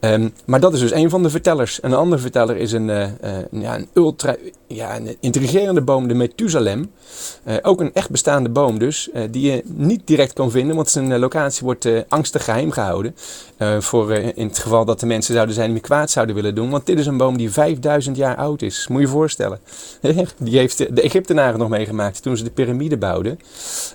Ehm, 0.00 0.28
maar 0.46 0.60
dat 0.60 0.74
is 0.74 0.80
dus 0.80 0.92
een 0.92 1.10
van 1.10 1.22
de 1.22 1.30
vertellers. 1.30 1.78
Een 1.82 1.94
andere 1.94 2.20
verteller 2.20 2.56
is 2.56 2.72
een, 2.72 2.90
eh, 2.90 3.08
ja, 3.50 3.74
een 3.74 3.88
ultra 3.94 4.36
ja, 4.66 4.96
een 4.96 5.16
intrigerende 5.20 5.82
boom, 5.82 6.08
de 6.08 6.14
Methusalem. 6.14 6.92
Eh, 7.44 7.56
ook 7.62 7.80
een 7.80 7.94
echt 7.94 8.10
bestaande 8.10 8.48
boom 8.48 8.78
dus, 8.78 9.08
die 9.30 9.52
je 9.52 9.62
niet 9.64 10.06
direct 10.06 10.32
kan 10.32 10.50
vinden, 10.50 10.76
want 10.76 10.88
zijn 10.88 11.18
locatie 11.18 11.64
wordt 11.64 11.88
angstig 12.08 12.44
geheim 12.44 12.70
gehouden. 12.70 13.14
Eh, 13.60 13.80
voor 13.80 14.12
in 14.12 14.46
het 14.46 14.58
geval 14.58 14.84
dat 14.84 15.00
de 15.00 15.06
mensen 15.06 15.34
zouden 15.34 15.54
zijn 15.54 15.72
die 15.72 15.80
kwaad 15.80 16.10
zouden 16.10 16.34
willen 16.34 16.54
doen. 16.54 16.70
Want 16.70 16.86
dit 16.86 16.98
is 16.98 17.06
een 17.06 17.16
boom 17.16 17.36
die 17.36 17.50
5000 17.50 18.16
jaar 18.16 18.36
oud 18.36 18.62
is. 18.62 18.86
Moet 18.88 19.00
je 19.00 19.06
je 19.06 19.12
voorstellen. 19.12 19.60
die 20.38 20.58
heeft 20.58 20.78
de, 20.78 20.92
de 20.92 21.02
Egyptenaren 21.02 21.58
nog 21.58 21.68
meegemaakt 21.68 22.22
toen 22.22 22.36
ze 22.36 22.44
de 22.44 22.50
piramide 22.50 22.96
bouwden. 22.96 23.38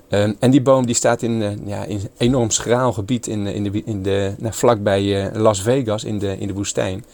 Ehm, 0.10 0.34
en 0.40 0.52
die 0.52 0.55
boom 0.62 0.86
die 0.86 0.96
staat 0.96 1.22
in, 1.22 1.42
eh, 1.42 1.50
ja, 1.66 1.84
in 1.84 1.96
een 1.96 2.10
enorm 2.18 2.50
schraal 2.50 2.94
gebied 2.94 3.28
in, 3.28 3.48
eh, 3.48 3.56
in 3.56 3.64
de, 3.64 3.82
in 3.86 4.04
de, 4.04 4.34
nou, 4.38 4.54
vlakbij 4.54 5.26
eh, 5.26 5.42
Las 5.42 5.62
Vegas 5.62 6.04
in 6.04 6.20
de, 6.20 6.38
in 6.40 6.48
de 6.48 6.54
woestijn. 6.54 7.06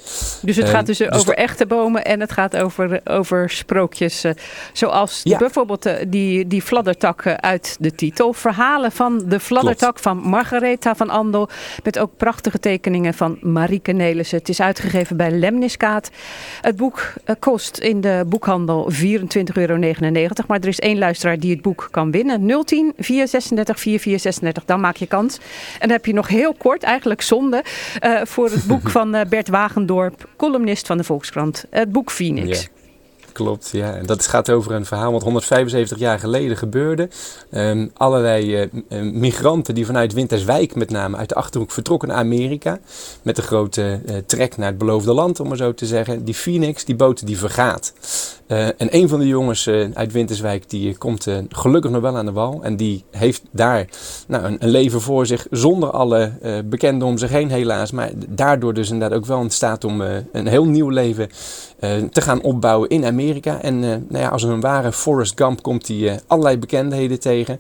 Dus 0.42 0.56
het 0.56 0.66
Ehm, 0.66 0.76
gaat 0.76 0.86
dus, 0.86 1.10
over 1.12 1.34
echte 1.34 1.66
bomen 1.66 2.06
en 2.06 2.20
het 2.20 2.32
gaat 2.32 2.58
over, 2.58 3.02
over 3.04 3.50
sprookjes. 3.50 4.26
zoals 4.74 5.22
Ja. 5.24 5.38
bijvoorbeeld 5.38 5.90
die, 6.08 6.48
die 6.48 6.62
fladdertak 6.62 7.22
eh, 7.22 7.34
uit 7.34 7.78
de 7.80 7.96
titel. 7.96 8.34
Verhalen 8.34 8.92
van 8.92 9.24
de 9.28 9.40
fladdertak 9.40 10.00
van 10.00 10.18
Margaretha 10.18 10.96
van 10.96 11.10
Andel. 11.10 11.50
Met 11.84 12.00
ook 12.00 12.12
prachtige 12.18 12.60
tekeningen 12.60 13.14
van 13.14 13.38
Marieke 13.42 13.92
Nelissen. 13.92 14.38
Het 14.38 14.50
is 14.50 14.62
uitgegeven 14.62 15.18
bij 15.18 15.32
Lemniskaat. 15.32 16.10
Het 16.62 16.76
boek 16.76 17.14
kost 17.40 17.78
in 17.78 18.02
de 18.02 18.26
boekhandel 18.28 18.92
24,99 18.92 18.98
euro. 19.54 19.78
Maar 20.48 20.60
er 20.60 20.68
is 20.68 20.80
één 20.80 20.98
luisteraar 20.98 21.40
die 21.40 21.52
het 21.52 21.62
boek 21.62 21.88
kan 21.92 22.12
winnen. 22.12 22.64
010 22.66 22.94
436 23.32 23.80
4436. 23.80 24.66
Dan 24.66 24.80
maak 24.80 24.96
je 24.96 25.08
kans. 25.08 25.38
En 25.74 25.88
dan 25.88 25.90
heb 25.90 26.06
je 26.06 26.14
nog 26.14 26.28
heel 26.28 26.54
kort, 26.54 26.84
eigenlijk 26.84 27.22
zonde, 27.22 27.64
eh, 28.00 28.22
voor 28.24 28.50
het 28.50 28.66
boek 28.68 28.90
van 28.98 29.16
eh, 29.16 29.26
Bert 29.30 29.48
Wagendorp, 29.48 30.28
columnist 30.38 30.88
van 30.88 30.98
de 30.98 31.04
Volkskrant. 31.04 31.66
Het 31.70 31.92
boek 31.92 32.12
Phoenix. 32.12 32.62
Ja. 32.62 32.68
Klopt, 33.32 33.70
ja. 33.72 33.96
En 33.96 34.06
dat 34.06 34.28
gaat 34.28 34.50
over 34.50 34.72
een 34.72 34.86
verhaal 34.86 35.12
wat 35.12 35.24
175 35.24 35.98
jaar 35.98 36.20
geleden 36.20 36.58
gebeurde. 36.58 37.10
Ehm, 37.52 37.88
allerlei 37.94 38.56
eh, 38.56 39.02
migranten 39.02 39.76
die 39.76 39.86
vanuit 39.86 40.14
Winterswijk 40.14 40.76
met 40.76 40.90
name 40.90 41.18
uit 41.18 41.30
de 41.30 41.36
Achterhoek 41.36 41.72
vertrokken 41.72 42.08
naar 42.08 42.18
Amerika. 42.18 42.80
Met 43.22 43.38
een 43.38 43.44
grote 43.44 44.02
uh, 44.06 44.16
trek 44.26 44.58
naar 44.58 44.68
het 44.68 44.78
beloofde 44.78 45.14
land, 45.14 45.40
om 45.40 45.48
maar 45.48 45.58
zo 45.58 45.74
te 45.74 45.86
zeggen. 45.86 46.26
Die 46.26 46.34
Phoenix, 46.34 46.86
die 46.86 46.96
boot, 46.96 47.26
die 47.26 47.38
vergaat. 47.38 47.94
En 48.52 48.96
een 48.96 49.10
van 49.10 49.20
de 49.20 49.28
jongens 49.28 49.70
uit 49.94 50.12
Winterswijk, 50.12 50.70
die 50.70 50.98
komt 50.98 51.28
gelukkig 51.50 51.92
nog 51.92 52.02
wel 52.02 52.18
aan 52.18 52.26
de 52.26 52.32
wal. 52.32 52.60
En 52.64 52.76
die 52.76 53.04
heeft 53.12 53.42
daar 53.52 53.88
nou, 54.28 54.44
een, 54.44 54.56
een 54.60 54.70
leven 54.70 55.02
voor 55.02 55.26
zich, 55.26 55.48
zonder 55.50 55.92
alle 55.92 56.32
bekenden 56.66 57.08
om 57.08 57.18
zich 57.18 57.30
heen 57.30 57.50
helaas. 57.50 57.92
Maar 57.92 58.12
daardoor 58.30 58.74
dus 58.74 58.90
inderdaad 58.90 59.18
ook 59.18 59.26
wel 59.26 59.42
in 59.42 59.50
staat 59.50 59.84
om 59.84 60.02
een 60.32 60.48
heel 60.48 60.66
nieuw 60.66 60.90
leven 60.90 61.30
te 62.12 62.22
gaan 62.22 62.42
opbouwen 62.42 62.90
in 62.90 63.06
Amerika. 63.06 63.62
En 63.62 63.80
nou 63.80 64.00
ja, 64.10 64.28
als 64.28 64.44
een 64.44 64.62
ware 64.62 64.92
Forrest 64.92 65.34
Gump 65.36 65.62
komt 65.62 65.88
hij 65.88 66.20
allerlei 66.28 66.58
bekendheden 66.58 67.20
tegen. 67.20 67.60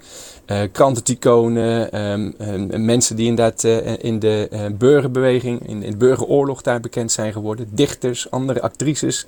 Krantenticonen, 0.72 2.02
um, 2.02 2.34
um, 2.42 2.86
mensen 2.86 3.16
die 3.16 3.28
inderdaad 3.28 3.64
in 4.02 4.20
de 4.20 4.72
burgerbeweging, 4.78 5.68
in, 5.68 5.84
in 5.84 5.92
de 5.92 5.98
burgeroorlog 5.98 6.62
daar 6.62 6.80
bekend 6.80 7.12
zijn 7.12 7.34
geworden. 7.34 7.68
Dichters, 7.72 8.32
andere 8.32 8.62
actrices. 8.62 9.26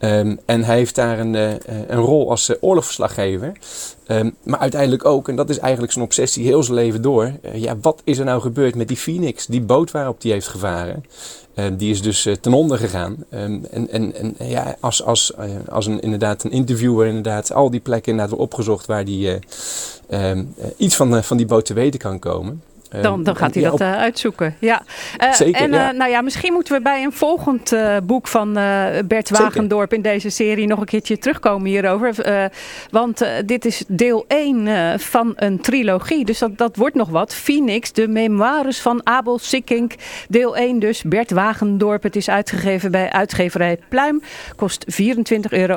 Um, 0.00 0.38
en 0.44 0.64
hij 0.64 0.76
heeft 0.76 0.94
daar 0.94 1.18
een, 1.18 1.34
een 1.34 2.00
rol 2.00 2.30
als 2.30 2.52
oorlogsverslaggever. 2.60 3.52
Um, 4.08 4.34
maar 4.42 4.58
uiteindelijk 4.58 5.04
ook, 5.04 5.28
en 5.28 5.36
dat 5.36 5.50
is 5.50 5.58
eigenlijk 5.58 5.92
zijn 5.92 6.04
obsessie 6.04 6.44
heel 6.44 6.62
zijn 6.62 6.76
leven 6.76 7.02
door. 7.02 7.32
ja, 7.52 7.76
wat 7.80 8.00
is 8.04 8.18
er 8.18 8.24
nou 8.24 8.40
gebeurd 8.40 8.74
met 8.74 8.88
die 8.88 8.96
Phoenix, 8.96 9.46
die 9.46 9.60
boot 9.60 9.90
waarop 9.90 10.22
hij 10.22 10.30
heeft 10.30 10.48
gevaren? 10.48 11.04
Uh, 11.54 11.64
die 11.76 11.90
is 11.90 12.02
dus 12.02 12.26
uh, 12.26 12.34
ten 12.34 12.52
onder 12.52 12.78
gegaan. 12.78 13.16
En, 13.28 13.66
en, 13.70 14.14
en 14.14 14.34
ja, 14.38 14.76
als, 14.80 15.02
als, 15.02 15.32
uh, 15.38 15.44
als 15.68 15.86
een, 15.86 16.00
inderdaad 16.00 16.44
een 16.44 16.50
interviewer 16.50 17.06
inderdaad 17.06 17.52
al 17.52 17.70
die 17.70 17.80
plekken 17.80 18.12
inderdaad 18.12 18.38
opgezocht 18.38 18.86
waar 18.86 19.04
die 19.04 19.38
iets 20.76 20.96
van, 20.96 21.24
van 21.24 21.36
die 21.36 21.46
boot 21.46 21.66
te 21.66 21.74
weten 21.74 22.00
kan 22.00 22.18
komen. 22.18 22.62
Dan, 23.02 23.22
dan 23.22 23.36
gaat 23.36 23.54
hij 23.54 23.62
dat 23.62 23.80
uh, 23.80 23.96
uitzoeken. 23.96 24.56
Ja. 24.58 24.82
Uh, 25.22 25.32
Zeker, 25.32 25.60
en 25.60 25.72
ja. 25.72 25.92
Uh, 25.92 25.98
nou 25.98 26.10
ja, 26.10 26.20
misschien 26.20 26.52
moeten 26.52 26.74
we 26.74 26.82
bij 26.82 27.02
een 27.02 27.12
volgend 27.12 27.74
boek 28.04 28.28
van 28.28 28.52
Bert 29.06 29.30
Wagendorp 29.30 29.92
in 29.92 30.02
deze 30.02 30.30
serie 30.30 30.66
nog 30.66 30.78
een 30.78 30.84
keertje 30.84 31.18
terugkomen 31.18 31.68
hierover. 31.68 32.50
want 32.90 33.26
dit 33.46 33.64
is 33.64 33.84
deel 33.88 34.24
1 34.28 35.00
van 35.00 35.32
een 35.36 35.60
trilogie. 35.60 36.24
Dus 36.24 36.38
dat, 36.38 36.58
dat 36.58 36.76
wordt 36.76 36.94
nog 36.94 37.08
wat. 37.08 37.34
Phoenix, 37.34 37.92
de 37.92 38.08
memoires 38.08 38.80
van 38.80 39.00
Abel 39.06 39.38
Sikkink. 39.38 39.92
Deel 40.28 40.56
1 40.56 40.78
dus. 40.78 41.02
Bert 41.02 41.30
Wagendorp. 41.30 42.02
Het 42.02 42.16
is 42.16 42.30
uitgegeven 42.30 42.90
bij 42.90 43.10
uitgeverij 43.10 43.78
Pluim. 43.88 44.22
Kost 44.56 44.86
24,99 44.90 45.04
euro. 45.50 45.76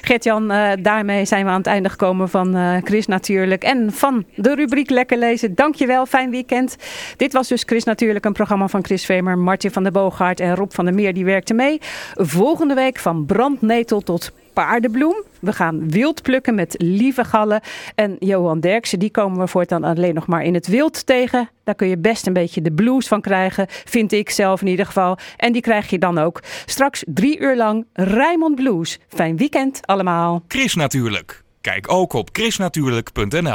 Gert-Jan, 0.00 0.48
daarmee 0.82 1.24
zijn 1.24 1.44
we 1.44 1.50
aan 1.50 1.56
het 1.58 1.66
einde 1.66 1.88
gekomen 1.88 2.28
van 2.28 2.80
Chris 2.84 3.06
natuurlijk. 3.06 3.64
En 3.64 3.92
van 3.92 4.24
de 4.34 4.54
rubriek 4.54 4.90
Lekker 4.90 5.13
lezen. 5.18 5.54
Dankjewel, 5.54 6.06
fijn 6.06 6.30
weekend. 6.30 6.76
Dit 7.16 7.32
was 7.32 7.48
dus 7.48 7.62
Chris 7.62 7.84
Natuurlijk, 7.84 8.24
een 8.24 8.32
programma 8.32 8.68
van 8.68 8.84
Chris 8.84 9.04
Vemer, 9.04 9.38
Martin 9.38 9.70
van 9.70 9.82
der 9.82 9.92
Boogaard 9.92 10.40
en 10.40 10.54
Rob 10.54 10.70
van 10.72 10.84
der 10.84 10.94
Meer. 10.94 11.14
Die 11.14 11.24
werkte 11.24 11.54
mee. 11.54 11.78
Volgende 12.14 12.74
week 12.74 12.98
van 12.98 13.26
brandnetel 13.26 14.00
tot 14.00 14.32
paardenbloem. 14.54 15.22
We 15.40 15.52
gaan 15.52 15.90
wild 15.90 16.22
plukken 16.22 16.54
met 16.54 16.74
lieve 16.78 17.24
gallen. 17.24 17.60
En 17.94 18.16
Johan 18.18 18.60
Derksen, 18.60 18.98
die 18.98 19.10
komen 19.10 19.38
we 19.38 19.46
voortaan 19.46 19.84
alleen 19.84 20.14
nog 20.14 20.26
maar 20.26 20.42
in 20.42 20.54
het 20.54 20.66
wild 20.66 21.06
tegen. 21.06 21.48
Daar 21.64 21.74
kun 21.74 21.88
je 21.88 21.98
best 21.98 22.26
een 22.26 22.32
beetje 22.32 22.62
de 22.62 22.72
blues 22.72 23.06
van 23.08 23.20
krijgen, 23.20 23.66
vind 23.68 24.12
ik 24.12 24.30
zelf 24.30 24.60
in 24.60 24.66
ieder 24.66 24.86
geval. 24.86 25.18
En 25.36 25.52
die 25.52 25.62
krijg 25.62 25.90
je 25.90 25.98
dan 25.98 26.18
ook 26.18 26.42
straks 26.66 27.04
drie 27.06 27.38
uur 27.38 27.56
lang 27.56 27.86
Rijmond 27.92 28.54
Blues. 28.54 28.98
Fijn 29.08 29.36
weekend 29.36 29.86
allemaal. 29.86 30.42
Chris 30.48 30.74
Natuurlijk. 30.74 31.42
Kijk 31.60 31.92
ook 31.92 32.12
op 32.12 32.28
chrisnatuurlijk.nl 32.32 33.52